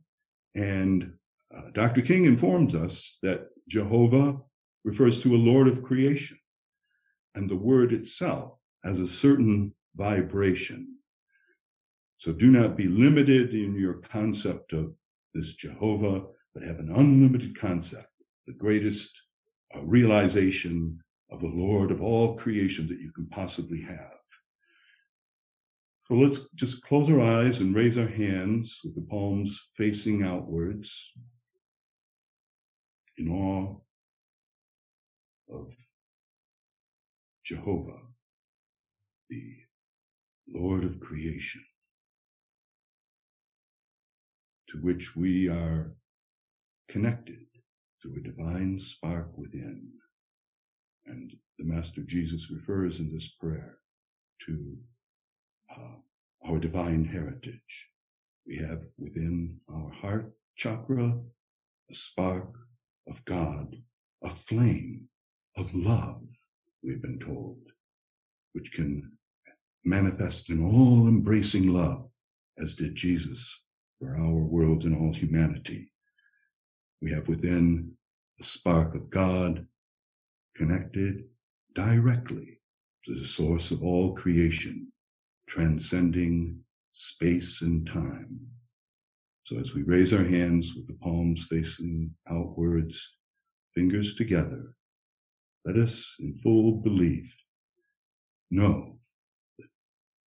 And 0.54 1.12
uh, 1.56 1.70
Dr. 1.74 2.02
King 2.02 2.24
informs 2.24 2.74
us 2.74 3.18
that 3.22 3.48
Jehovah 3.68 4.38
refers 4.84 5.22
to 5.22 5.34
a 5.34 5.38
Lord 5.38 5.68
of 5.68 5.82
creation. 5.82 6.38
And 7.34 7.48
the 7.48 7.56
word 7.56 7.92
itself 7.92 8.54
has 8.84 8.98
a 8.98 9.08
certain 9.08 9.74
vibration. 9.96 10.96
So 12.18 12.32
do 12.32 12.48
not 12.48 12.76
be 12.76 12.86
limited 12.86 13.54
in 13.54 13.74
your 13.74 13.94
concept 13.94 14.72
of 14.72 14.92
this 15.34 15.54
Jehovah, 15.54 16.22
but 16.54 16.62
have 16.62 16.78
an 16.78 16.92
unlimited 16.94 17.58
concept, 17.58 18.09
the 18.50 18.58
greatest 18.58 19.10
uh, 19.76 19.82
realization 19.82 20.98
of 21.30 21.40
the 21.40 21.46
Lord 21.46 21.92
of 21.92 22.02
all 22.02 22.34
creation 22.34 22.88
that 22.88 22.98
you 22.98 23.12
can 23.12 23.26
possibly 23.26 23.80
have. 23.82 24.18
So 26.02 26.14
let's 26.14 26.40
just 26.56 26.82
close 26.82 27.08
our 27.08 27.20
eyes 27.20 27.60
and 27.60 27.72
raise 27.72 27.96
our 27.96 28.08
hands 28.08 28.80
with 28.82 28.96
the 28.96 29.06
palms 29.08 29.60
facing 29.76 30.24
outwards 30.24 30.92
in 33.16 33.30
awe 33.30 33.76
of 35.54 35.72
Jehovah, 37.44 38.00
the 39.28 39.54
Lord 40.52 40.82
of 40.82 40.98
creation, 40.98 41.62
to 44.70 44.78
which 44.78 45.14
we 45.14 45.48
are 45.48 45.94
connected 46.88 47.49
through 48.00 48.16
a 48.16 48.22
divine 48.22 48.78
spark 48.78 49.36
within. 49.36 49.90
And 51.06 51.32
the 51.58 51.64
Master 51.64 52.02
Jesus 52.02 52.50
refers 52.50 52.98
in 52.98 53.12
this 53.12 53.28
prayer 53.40 53.78
to 54.46 54.76
uh, 55.76 56.48
our 56.48 56.58
divine 56.58 57.04
heritage. 57.04 57.88
We 58.46 58.56
have 58.56 58.84
within 58.98 59.58
our 59.68 59.90
heart 59.90 60.32
chakra 60.56 61.18
a 61.90 61.94
spark 61.94 62.54
of 63.08 63.24
God, 63.24 63.76
a 64.22 64.30
flame 64.30 65.08
of 65.56 65.74
love, 65.74 66.22
we've 66.82 67.02
been 67.02 67.18
told, 67.18 67.58
which 68.52 68.72
can 68.72 69.10
manifest 69.84 70.50
in 70.50 70.62
all 70.64 71.08
embracing 71.08 71.68
love, 71.68 72.08
as 72.58 72.76
did 72.76 72.94
Jesus 72.94 73.60
for 73.98 74.16
our 74.16 74.44
world 74.44 74.84
and 74.84 74.96
all 74.96 75.12
humanity. 75.12 75.92
We 77.02 77.10
have 77.12 77.28
within 77.28 77.92
a 78.40 78.44
spark 78.44 78.94
of 78.94 79.10
God, 79.10 79.66
connected 80.54 81.24
directly 81.74 82.60
to 83.06 83.14
the 83.14 83.24
source 83.24 83.70
of 83.70 83.82
all 83.82 84.14
creation, 84.14 84.92
transcending 85.48 86.60
space 86.92 87.62
and 87.62 87.86
time. 87.88 88.40
So 89.44 89.58
as 89.58 89.74
we 89.74 89.82
raise 89.82 90.12
our 90.12 90.24
hands 90.24 90.74
with 90.74 90.86
the 90.86 90.98
palms 91.02 91.46
facing 91.48 92.14
outwards, 92.28 93.08
fingers 93.74 94.14
together, 94.14 94.74
let 95.64 95.76
us, 95.76 96.14
in 96.20 96.34
full 96.34 96.82
belief, 96.82 97.34
know 98.50 98.98
that 99.58 99.68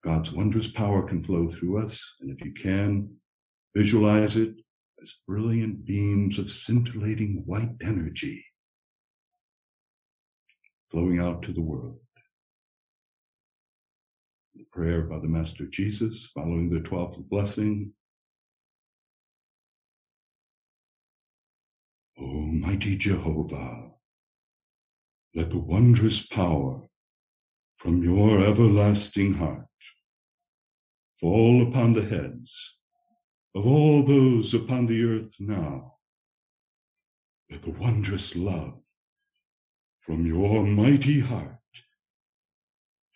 God's 0.02 0.32
wondrous 0.32 0.68
power 0.68 1.02
can 1.02 1.22
flow 1.22 1.46
through 1.46 1.84
us. 1.84 2.02
And 2.20 2.30
if 2.30 2.44
you 2.44 2.52
can, 2.52 3.14
visualize 3.76 4.36
it 4.36 4.54
as 5.02 5.14
brilliant 5.26 5.84
beams 5.84 6.38
of 6.38 6.48
scintillating 6.48 7.42
white 7.44 7.74
energy 7.82 8.44
flowing 10.90 11.18
out 11.18 11.42
to 11.42 11.52
the 11.52 11.60
world. 11.60 11.98
The 14.54 14.64
prayer 14.70 15.02
by 15.02 15.18
the 15.18 15.28
Master 15.28 15.66
Jesus, 15.66 16.30
following 16.34 16.70
the 16.70 16.80
12th 16.80 17.28
blessing. 17.28 17.92
O 22.20 22.24
mighty 22.24 22.96
Jehovah, 22.96 23.90
let 25.34 25.50
the 25.50 25.58
wondrous 25.58 26.24
power 26.26 26.82
from 27.76 28.04
your 28.04 28.44
everlasting 28.44 29.34
heart 29.34 29.66
fall 31.18 31.66
upon 31.66 31.94
the 31.94 32.04
heads 32.04 32.74
of 33.54 33.66
all 33.66 34.02
those 34.02 34.54
upon 34.54 34.86
the 34.86 35.04
earth 35.04 35.34
now. 35.38 35.94
Let 37.50 37.62
the 37.62 37.72
wondrous 37.72 38.34
love 38.34 38.80
from 40.00 40.26
your 40.26 40.64
mighty 40.64 41.20
heart 41.20 41.58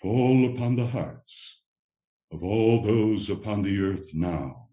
fall 0.01 0.55
upon 0.55 0.77
the 0.77 0.87
hearts 0.87 1.63
of 2.31 2.43
all 2.45 2.83
those 2.83 3.31
upon 3.31 3.63
the 3.63 3.81
earth 3.81 4.11
now, 4.13 4.69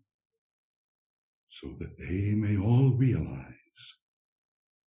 so 1.50 1.76
that 1.80 1.98
they 1.98 2.34
may 2.36 2.58
all 2.58 2.90
realize 2.90 3.54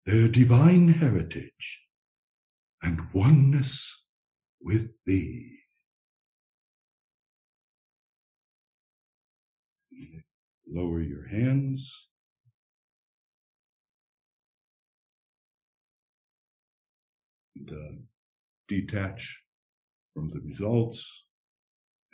their 0.05 0.29
divine 0.29 0.89
heritage 0.89 1.81
and 2.83 3.01
oneness 3.12 4.05
with 4.61 4.91
thee. 5.07 5.55
Lower 10.69 11.01
your 11.01 11.27
hands. 11.29 12.09
And, 17.57 17.71
uh, 17.71 18.03
detach 18.69 19.43
from 20.12 20.31
the 20.31 20.41
results. 20.41 21.25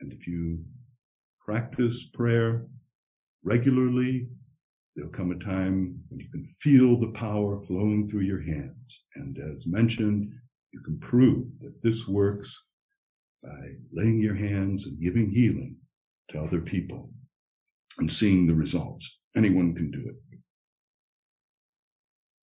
And 0.01 0.13
if 0.13 0.27
you 0.27 0.65
practice 1.45 2.11
prayer 2.15 2.67
regularly, 3.45 4.29
there'll 4.95 5.11
come 5.11 5.33
a 5.33 5.39
time 5.39 6.03
when 6.09 6.21
you 6.21 6.29
can 6.31 6.45
feel 6.61 6.99
the 6.99 7.13
power 7.13 7.61
flowing 7.63 8.07
through 8.07 8.23
your 8.23 8.43
hands. 8.43 9.05
And 9.15 9.39
as 9.39 9.67
mentioned, 9.67 10.31
you 10.73 10.81
can 10.81 10.99
prove 10.99 11.47
that 11.61 11.83
this 11.83 12.07
works 12.07 12.55
by 13.43 13.75
laying 13.93 14.21
your 14.21 14.35
hands 14.35 14.87
and 14.87 15.01
giving 15.01 15.31
healing 15.31 15.77
to 16.31 16.43
other 16.43 16.61
people 16.61 17.12
and 17.99 18.11
seeing 18.11 18.47
the 18.47 18.55
results. 18.55 19.18
Anyone 19.36 19.74
can 19.74 19.90
do 19.90 20.01
it. 20.07 20.16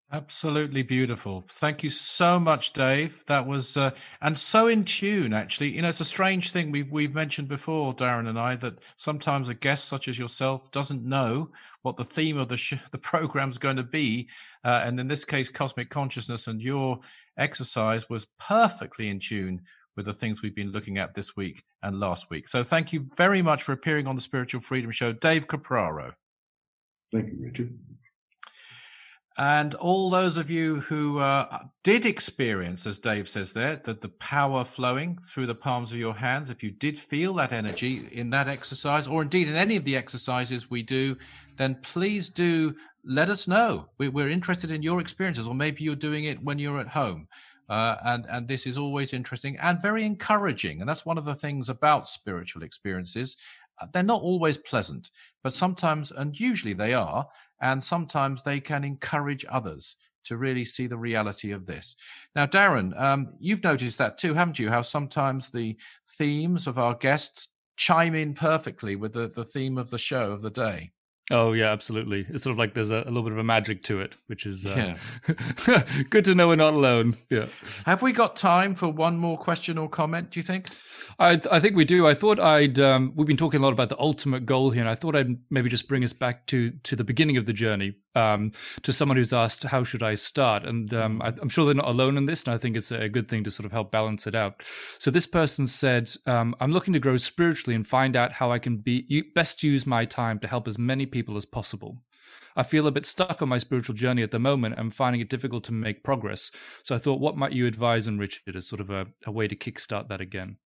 Absolutely 0.09 0.83
beautiful. 0.83 1.43
Thank 1.49 1.83
you 1.83 1.89
so 1.89 2.39
much, 2.39 2.71
Dave. 2.71 3.25
That 3.27 3.45
was 3.45 3.75
uh, 3.75 3.91
and 4.21 4.37
so 4.37 4.67
in 4.67 4.85
tune. 4.85 5.33
Actually, 5.33 5.75
you 5.75 5.81
know, 5.81 5.89
it's 5.89 5.99
a 5.99 6.05
strange 6.05 6.51
thing 6.51 6.71
we've 6.71 6.89
we've 6.89 7.13
mentioned 7.13 7.49
before, 7.49 7.93
Darren 7.93 8.29
and 8.29 8.39
I, 8.39 8.55
that 8.55 8.79
sometimes 8.95 9.49
a 9.49 9.53
guest 9.53 9.89
such 9.89 10.07
as 10.07 10.17
yourself 10.17 10.71
doesn't 10.71 11.03
know 11.03 11.49
what 11.81 11.97
the 11.97 12.05
theme 12.05 12.37
of 12.37 12.47
the 12.47 12.55
sh- 12.55 12.75
the 12.91 12.97
program's 12.97 13.57
going 13.57 13.75
to 13.75 13.83
be, 13.83 14.29
uh, 14.63 14.81
and 14.85 14.97
in 14.97 15.09
this 15.09 15.25
case, 15.25 15.49
cosmic 15.49 15.89
consciousness. 15.89 16.47
And 16.47 16.61
your 16.61 16.99
exercise 17.37 18.09
was 18.09 18.27
perfectly 18.39 19.09
in 19.09 19.19
tune 19.19 19.63
with 19.97 20.05
the 20.05 20.13
things 20.13 20.41
we've 20.41 20.55
been 20.55 20.71
looking 20.71 20.97
at 20.97 21.13
this 21.13 21.35
week 21.35 21.63
and 21.83 21.99
last 21.99 22.29
week. 22.29 22.47
So, 22.47 22.63
thank 22.63 22.93
you 22.93 23.09
very 23.17 23.41
much 23.41 23.63
for 23.63 23.73
appearing 23.73 24.07
on 24.07 24.15
the 24.15 24.21
Spiritual 24.21 24.61
Freedom 24.61 24.91
Show, 24.91 25.11
Dave 25.11 25.47
Capraro. 25.47 26.13
Thank 27.11 27.27
you, 27.27 27.37
Richard. 27.39 27.77
And 29.39 29.75
all 29.75 30.09
those 30.09 30.37
of 30.37 30.49
you 30.49 30.79
who 30.81 31.19
uh, 31.19 31.59
did 31.83 32.07
experience, 32.07 32.87
as 32.87 32.97
Dave 32.97 33.29
says 33.29 33.53
there, 33.53 33.75
that 33.75 34.01
the 34.01 34.09
power 34.09 34.65
flowing 34.65 35.19
through 35.23 35.45
the 35.45 35.53
palms 35.53 35.91
of 35.91 35.99
your 35.99 36.15
hands, 36.15 36.49
if 36.49 36.63
you 36.63 36.71
did 36.71 36.97
feel 36.97 37.35
that 37.35 37.51
energy 37.51 38.09
in 38.11 38.31
that 38.31 38.47
exercise, 38.47 39.05
or 39.05 39.21
indeed 39.21 39.47
in 39.47 39.55
any 39.55 39.75
of 39.75 39.85
the 39.85 39.95
exercises 39.95 40.71
we 40.71 40.81
do, 40.81 41.15
then 41.57 41.75
please 41.83 42.29
do 42.29 42.75
let 43.03 43.29
us 43.29 43.47
know. 43.47 43.87
We're 43.99 44.29
interested 44.29 44.71
in 44.71 44.81
your 44.81 44.99
experiences, 44.99 45.47
or 45.47 45.53
maybe 45.53 45.83
you're 45.83 45.95
doing 45.95 46.23
it 46.23 46.43
when 46.43 46.57
you're 46.57 46.79
at 46.79 46.87
home. 46.87 47.27
Uh, 47.70 47.97
and 48.05 48.26
and 48.30 48.47
this 48.47 48.65
is 48.65 48.78
always 48.78 49.13
interesting 49.13 49.57
and 49.57 49.82
very 49.82 50.05
encouraging. 50.05 50.80
And 50.80 50.89
that's 50.89 51.05
one 51.05 51.18
of 51.18 51.26
the 51.26 51.36
things 51.36 51.70
about 51.70 52.09
spiritual 52.09 52.63
experiences. 52.63 53.36
Uh, 53.80 53.88
they're 53.93 54.03
not 54.03 54.22
always 54.22 54.57
pleasant, 54.57 55.11
but 55.43 55.53
sometimes, 55.53 56.11
and 56.11 56.39
usually 56.39 56.74
they 56.74 56.93
are, 56.93 57.28
and 57.61 57.84
sometimes 57.84 58.41
they 58.41 58.59
can 58.59 58.84
encourage 58.84 59.45
others 59.49 59.95
to 60.24 60.38
really 60.38 60.65
see 60.65 60.88
the 60.88 60.97
reality 60.97 61.51
of 61.51 61.65
this. 61.65 61.95
Now, 62.36 62.45
Darren, 62.45 62.99
um, 62.99 63.34
you've 63.39 63.63
noticed 63.63 63.97
that 63.97 64.18
too, 64.18 64.34
haven't 64.34 64.59
you? 64.59 64.70
How 64.70 64.82
sometimes 64.82 65.49
the 65.49 65.78
themes 66.18 66.68
of 66.68 66.78
our 66.78 66.95
guests 66.95 67.49
chime 67.78 68.15
in 68.15 68.34
perfectly 68.34 68.95
with 68.95 69.13
the, 69.13 69.30
the 69.30 69.45
theme 69.45 69.78
of 69.78 69.89
the 69.89 69.97
show 69.97 70.32
of 70.32 70.41
the 70.41 70.49
day. 70.49 70.91
Oh 71.30 71.51
yeah, 71.51 71.71
absolutely. 71.71 72.25
It's 72.30 72.43
sort 72.43 72.53
of 72.53 72.57
like 72.57 72.73
there's 72.73 72.91
a, 72.91 73.03
a 73.05 73.11
little 73.11 73.23
bit 73.23 73.34
of 73.34 73.38
a 73.38 73.43
magic 73.43 73.84
to 73.84 73.99
it, 73.99 74.13
which 74.28 74.45
is 74.45 74.65
uh, 74.65 74.95
yeah. 75.28 75.84
good 76.09 76.23
to 76.25 76.34
know 76.34 76.47
we're 76.47 76.55
not 76.55 76.73
alone. 76.73 77.17
Yeah. 77.30 77.47
Have 77.86 78.01
we 78.01 78.13
got 78.13 78.38
time 78.38 78.75
for 78.75 78.88
one 78.88 79.17
more 79.17 79.38
question 79.38 79.78
or 79.78 79.89
comment? 79.89 80.32
Do 80.32 80.39
you 80.39 80.43
think? 80.43 80.69
I 81.19 81.41
I 81.51 81.59
think 81.59 81.75
we 81.75 81.84
do. 81.84 82.07
I 82.07 82.13
thought 82.13 82.39
I'd 82.39 82.80
um, 82.80 83.11
we've 83.15 83.28
been 83.28 83.38
talking 83.38 83.59
a 83.59 83.63
lot 83.63 83.73
about 83.73 83.89
the 83.89 83.99
ultimate 83.99 84.45
goal 84.45 84.71
here, 84.71 84.82
and 84.82 84.89
I 84.89 84.95
thought 84.95 85.15
I'd 85.15 85.38
maybe 85.49 85.69
just 85.69 85.89
bring 85.89 86.03
us 86.03 86.13
back 86.13 86.45
to 86.47 86.71
to 86.84 86.95
the 86.95 87.03
beginning 87.03 87.36
of 87.36 87.45
the 87.45 87.53
journey. 87.53 87.95
Um, 88.18 88.51
to 88.82 88.91
someone 88.91 89.18
who's 89.18 89.34
asked, 89.34 89.63
"How 89.63 89.84
should 89.84 90.03
I 90.03 90.15
start?" 90.15 90.63
and 90.63 90.93
um, 90.93 91.22
I, 91.22 91.34
am 91.41 91.49
sure 91.49 91.65
they're 91.65 91.76
not 91.76 91.88
alone 91.88 92.18
in 92.18 92.26
this, 92.26 92.43
and 92.43 92.53
I 92.53 92.57
think 92.57 92.76
it's 92.76 92.91
a 92.91 93.09
good 93.09 93.28
thing 93.30 93.43
to 93.43 93.51
sort 93.51 93.65
of 93.65 93.72
help 93.72 93.91
balance 93.91 94.26
it 94.26 94.36
out. 94.36 94.63
So 94.97 95.11
this 95.11 95.28
person 95.28 95.68
said, 95.68 96.11
um, 96.26 96.55
"I'm 96.59 96.72
looking 96.72 96.93
to 96.93 96.99
grow 96.99 97.18
spiritually 97.18 97.76
and 97.76 97.86
find 97.86 98.15
out 98.15 98.34
how 98.34 98.51
I 98.51 98.59
can 98.59 98.78
be 98.78 99.24
best 99.36 99.61
use 99.61 99.86
my 99.86 100.05
time 100.05 100.39
to 100.39 100.47
help 100.47 100.68
as 100.68 100.80
many 100.80 101.05
people." 101.05 101.28
people 101.28 101.38
as 101.38 101.45
possible. 101.45 102.03
I 102.55 102.63
feel 102.63 102.88
a 102.88 102.91
bit 102.91 103.05
stuck 103.05 103.41
on 103.41 103.49
my 103.49 103.57
spiritual 103.57 103.95
journey 103.95 104.24
at 104.24 104.32
the 104.32 104.39
moment 104.39 104.76
and 104.78 104.93
finding 104.93 105.20
it 105.20 105.30
difficult 105.30 105.63
to 105.65 105.74
make 105.74 106.03
progress. 106.03 106.51
So 106.84 106.95
I 106.95 106.99
thought, 106.99 107.20
what 107.20 107.36
might 107.36 107.51
you 107.51 107.68
advise, 107.68 108.07
and 108.07 108.20
Richard, 108.20 108.55
as 108.55 108.68
sort 108.68 108.82
of 108.82 108.89
a, 108.89 109.07
a 109.26 109.32
way 109.32 109.47
to 109.47 109.55
kickstart 109.55 110.07
that 110.07 110.22
again? 110.22 110.57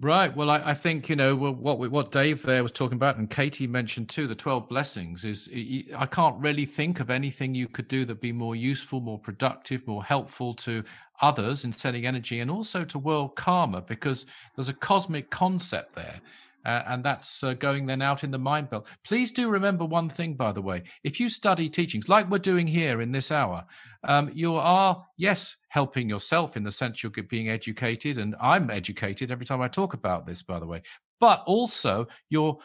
Right. 0.00 0.34
Well, 0.34 0.50
I, 0.50 0.60
I, 0.70 0.74
think 0.74 1.08
you 1.08 1.14
know 1.14 1.36
what 1.36 1.78
what 1.78 2.10
Dave 2.10 2.42
there 2.42 2.64
was 2.64 2.72
talking 2.72 2.96
about, 2.96 3.16
and 3.16 3.30
Katie 3.30 3.68
mentioned 3.68 4.08
too. 4.08 4.26
The 4.26 4.34
twelve 4.34 4.68
blessings 4.68 5.24
is 5.24 5.48
I 5.96 6.06
can't 6.06 6.36
really 6.40 6.66
think 6.66 6.98
of 6.98 7.10
anything 7.10 7.54
you 7.54 7.68
could 7.68 7.86
do 7.86 8.04
that'd 8.04 8.20
be 8.20 8.32
more 8.32 8.56
useful, 8.56 9.00
more 9.00 9.20
productive, 9.20 9.86
more 9.86 10.02
helpful 10.02 10.52
to 10.54 10.82
others 11.22 11.62
in 11.64 11.72
sending 11.72 12.06
energy, 12.06 12.40
and 12.40 12.50
also 12.50 12.84
to 12.84 12.98
world 12.98 13.36
karma, 13.36 13.82
because 13.82 14.26
there's 14.56 14.68
a 14.68 14.74
cosmic 14.74 15.30
concept 15.30 15.94
there. 15.94 16.20
Uh, 16.64 16.82
and 16.86 17.04
that's 17.04 17.44
uh, 17.44 17.52
going 17.54 17.86
then 17.86 18.00
out 18.00 18.24
in 18.24 18.30
the 18.30 18.38
mind 18.38 18.70
belt. 18.70 18.86
Please 19.04 19.30
do 19.30 19.48
remember 19.50 19.84
one 19.84 20.08
thing, 20.08 20.34
by 20.34 20.50
the 20.50 20.62
way. 20.62 20.82
If 21.02 21.20
you 21.20 21.28
study 21.28 21.68
teachings, 21.68 22.08
like 22.08 22.28
we're 22.30 22.38
doing 22.38 22.66
here 22.66 23.02
in 23.02 23.12
this 23.12 23.30
hour, 23.30 23.66
um, 24.08 24.30
you 24.34 24.54
are, 24.54 25.04
yes, 25.16 25.56
helping 25.68 26.08
yourself 26.08 26.56
in 26.56 26.62
the 26.62 26.72
sense 26.72 27.02
you're 27.02 27.12
being 27.28 27.48
educated. 27.48 28.18
And 28.18 28.34
I'm 28.40 28.70
educated 28.70 29.30
every 29.30 29.46
time 29.46 29.60
I 29.60 29.68
talk 29.68 29.94
about 29.94 30.26
this, 30.26 30.42
by 30.42 30.58
the 30.58 30.66
way. 30.66 30.82
But 31.20 31.42
also, 31.46 32.06
you're 32.30 32.58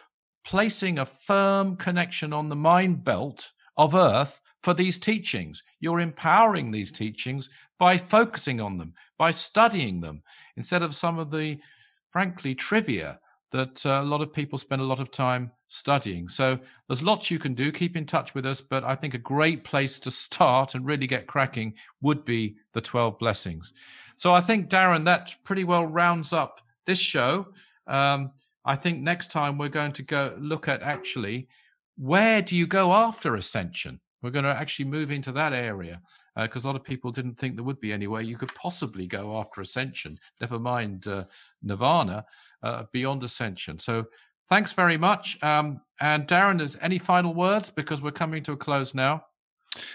placing 0.46 1.00
a 1.00 1.06
firm 1.06 1.76
connection 1.76 2.34
on 2.34 2.50
the 2.50 2.56
mind 2.56 3.04
belt 3.04 3.52
of 3.78 3.96
Earth 3.96 4.42
for 4.64 4.74
these 4.74 5.00
teachings. 5.00 5.64
You're 5.80 6.00
empowering 6.00 6.72
these 6.72 6.92
teachings 6.92 7.50
by 7.78 7.98
focusing 7.98 8.60
on 8.60 8.78
them, 8.78 8.94
by 9.18 9.32
studying 9.32 10.02
them, 10.02 10.22
instead 10.58 10.82
of 10.82 10.96
some 10.96 11.18
of 11.18 11.32
the, 11.32 11.60
frankly, 12.12 12.56
trivia 12.56 13.20
that 13.52 13.86
uh, 13.86 14.02
a 14.02 14.06
lot 14.06 14.22
of 14.22 14.34
people 14.34 14.60
spend 14.60 14.82
a 14.82 14.86
lot 14.86 15.00
of 15.00 15.12
time 15.12 15.52
studying. 15.70 16.28
So 16.28 16.60
there's 16.88 17.02
lots 17.02 17.32
you 17.32 17.40
can 17.40 17.54
do. 17.54 17.72
Keep 17.72 17.96
in 17.96 18.06
touch 18.06 18.36
with 18.36 18.46
us, 18.46 18.60
but 18.60 18.84
I 18.84 18.96
think 18.96 19.14
a 19.14 19.20
great 19.20 19.64
place 19.64 20.00
to 20.02 20.12
start 20.12 20.76
and 20.76 20.86
really 20.86 21.08
get 21.08 21.28
cracking 21.28 21.74
would 22.02 22.26
be 22.26 22.58
the 22.74 22.82
12 22.82 23.18
blessings. 23.18 23.72
So 24.18 24.34
I 24.34 24.42
think, 24.42 24.70
Darren, 24.70 25.06
that 25.06 25.34
pretty 25.46 25.64
well 25.64 25.86
rounds 25.86 26.34
up 26.34 26.60
this 26.86 27.00
show. 27.00 27.48
Um, 27.88 28.32
I 28.66 28.76
think 28.76 29.00
next 29.00 29.32
time 29.32 29.58
we're 29.58 29.70
going 29.70 29.94
to 29.94 30.04
go 30.04 30.36
look 30.38 30.68
at 30.68 30.82
actually 30.82 31.48
where 32.00 32.42
do 32.42 32.56
you 32.56 32.66
go 32.66 32.94
after 32.94 33.36
ascension? 33.36 34.00
We're 34.22 34.30
going 34.32 34.46
to 34.46 34.56
actually 34.56 34.86
move 34.86 35.12
into 35.12 35.34
that 35.34 35.52
area 35.54 36.02
because 36.36 36.64
uh, 36.64 36.68
a 36.68 36.70
lot 36.70 36.76
of 36.78 36.84
people 36.84 37.12
didn't 37.12 37.36
think 37.38 37.56
there 37.56 37.64
would 37.64 37.82
be 37.82 37.92
anywhere 37.92 38.22
you 38.22 38.38
could 38.38 38.54
possibly 38.56 39.06
go 39.06 39.38
after 39.38 39.60
ascension, 39.60 40.18
never 40.40 40.58
mind 40.58 41.08
uh, 41.08 41.26
nirvana, 41.62 42.26
uh, 42.64 42.84
beyond 42.94 43.24
ascension. 43.24 43.78
So 43.80 44.06
thanks 44.50 44.74
very 44.74 44.98
much. 44.98 45.38
Um, 45.42 45.82
and 46.00 46.28
Darren, 46.28 46.62
is 46.62 46.78
any 46.82 46.98
final 46.98 47.34
words? 47.34 47.70
Because 47.70 48.02
we're 48.02 48.12
coming 48.12 48.44
to 48.44 48.54
a 48.54 48.58
close 48.58 48.94
now. 48.94 49.26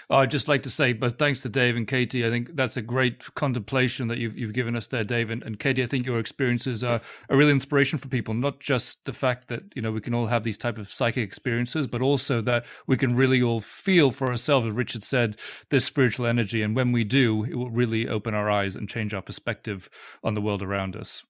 I'd 0.09 0.31
just 0.31 0.47
like 0.47 0.63
to 0.63 0.69
say, 0.69 0.93
but 0.93 1.19
thanks 1.19 1.41
to 1.41 1.49
Dave 1.49 1.75
and 1.75 1.87
Katie, 1.87 2.25
I 2.25 2.29
think 2.29 2.55
that's 2.55 2.77
a 2.77 2.81
great 2.81 3.23
contemplation 3.35 4.07
that 4.07 4.17
you've, 4.17 4.39
you've 4.39 4.53
given 4.53 4.75
us 4.75 4.87
there, 4.87 5.03
Dave. 5.03 5.29
And, 5.29 5.43
and 5.43 5.59
Katie, 5.59 5.83
I 5.83 5.87
think 5.87 6.05
your 6.05 6.17
experiences 6.19 6.83
are 6.83 7.01
a 7.29 7.35
real 7.35 7.49
inspiration 7.49 7.99
for 7.99 8.07
people, 8.07 8.33
not 8.33 8.59
just 8.59 9.03
the 9.05 9.13
fact 9.13 9.49
that, 9.49 9.63
you 9.75 9.81
know, 9.81 9.91
we 9.91 9.99
can 9.99 10.13
all 10.13 10.27
have 10.27 10.43
these 10.43 10.57
type 10.57 10.77
of 10.77 10.89
psychic 10.89 11.23
experiences, 11.23 11.87
but 11.87 12.01
also 12.01 12.41
that 12.41 12.65
we 12.87 12.95
can 12.95 13.15
really 13.15 13.41
all 13.41 13.59
feel 13.59 14.11
for 14.11 14.29
ourselves, 14.29 14.65
as 14.65 14.73
Richard 14.73 15.03
said, 15.03 15.37
this 15.69 15.85
spiritual 15.85 16.25
energy. 16.25 16.61
And 16.61 16.75
when 16.75 16.93
we 16.93 17.03
do, 17.03 17.43
it 17.43 17.55
will 17.55 17.69
really 17.69 18.07
open 18.07 18.33
our 18.33 18.49
eyes 18.49 18.75
and 18.75 18.87
change 18.87 19.13
our 19.13 19.21
perspective 19.21 19.89
on 20.23 20.35
the 20.35 20.41
world 20.41 20.61
around 20.61 20.95
us. 20.95 21.25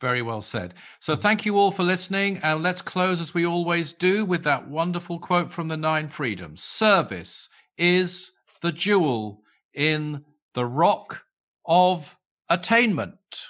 Very 0.00 0.22
well 0.22 0.40
said. 0.40 0.72
So 0.98 1.14
thank 1.14 1.44
you 1.44 1.58
all 1.58 1.70
for 1.70 1.82
listening. 1.82 2.38
And 2.42 2.62
let's 2.62 2.80
close 2.80 3.20
as 3.20 3.34
we 3.34 3.44
always 3.44 3.92
do 3.92 4.24
with 4.24 4.44
that 4.44 4.66
wonderful 4.66 5.18
quote 5.18 5.52
from 5.52 5.68
the 5.68 5.76
Nine 5.76 6.08
Freedoms 6.08 6.62
Service 6.62 7.48
is 7.76 8.32
the 8.62 8.72
jewel 8.72 9.42
in 9.74 10.24
the 10.54 10.66
rock 10.66 11.24
of 11.66 12.16
attainment. 12.48 13.44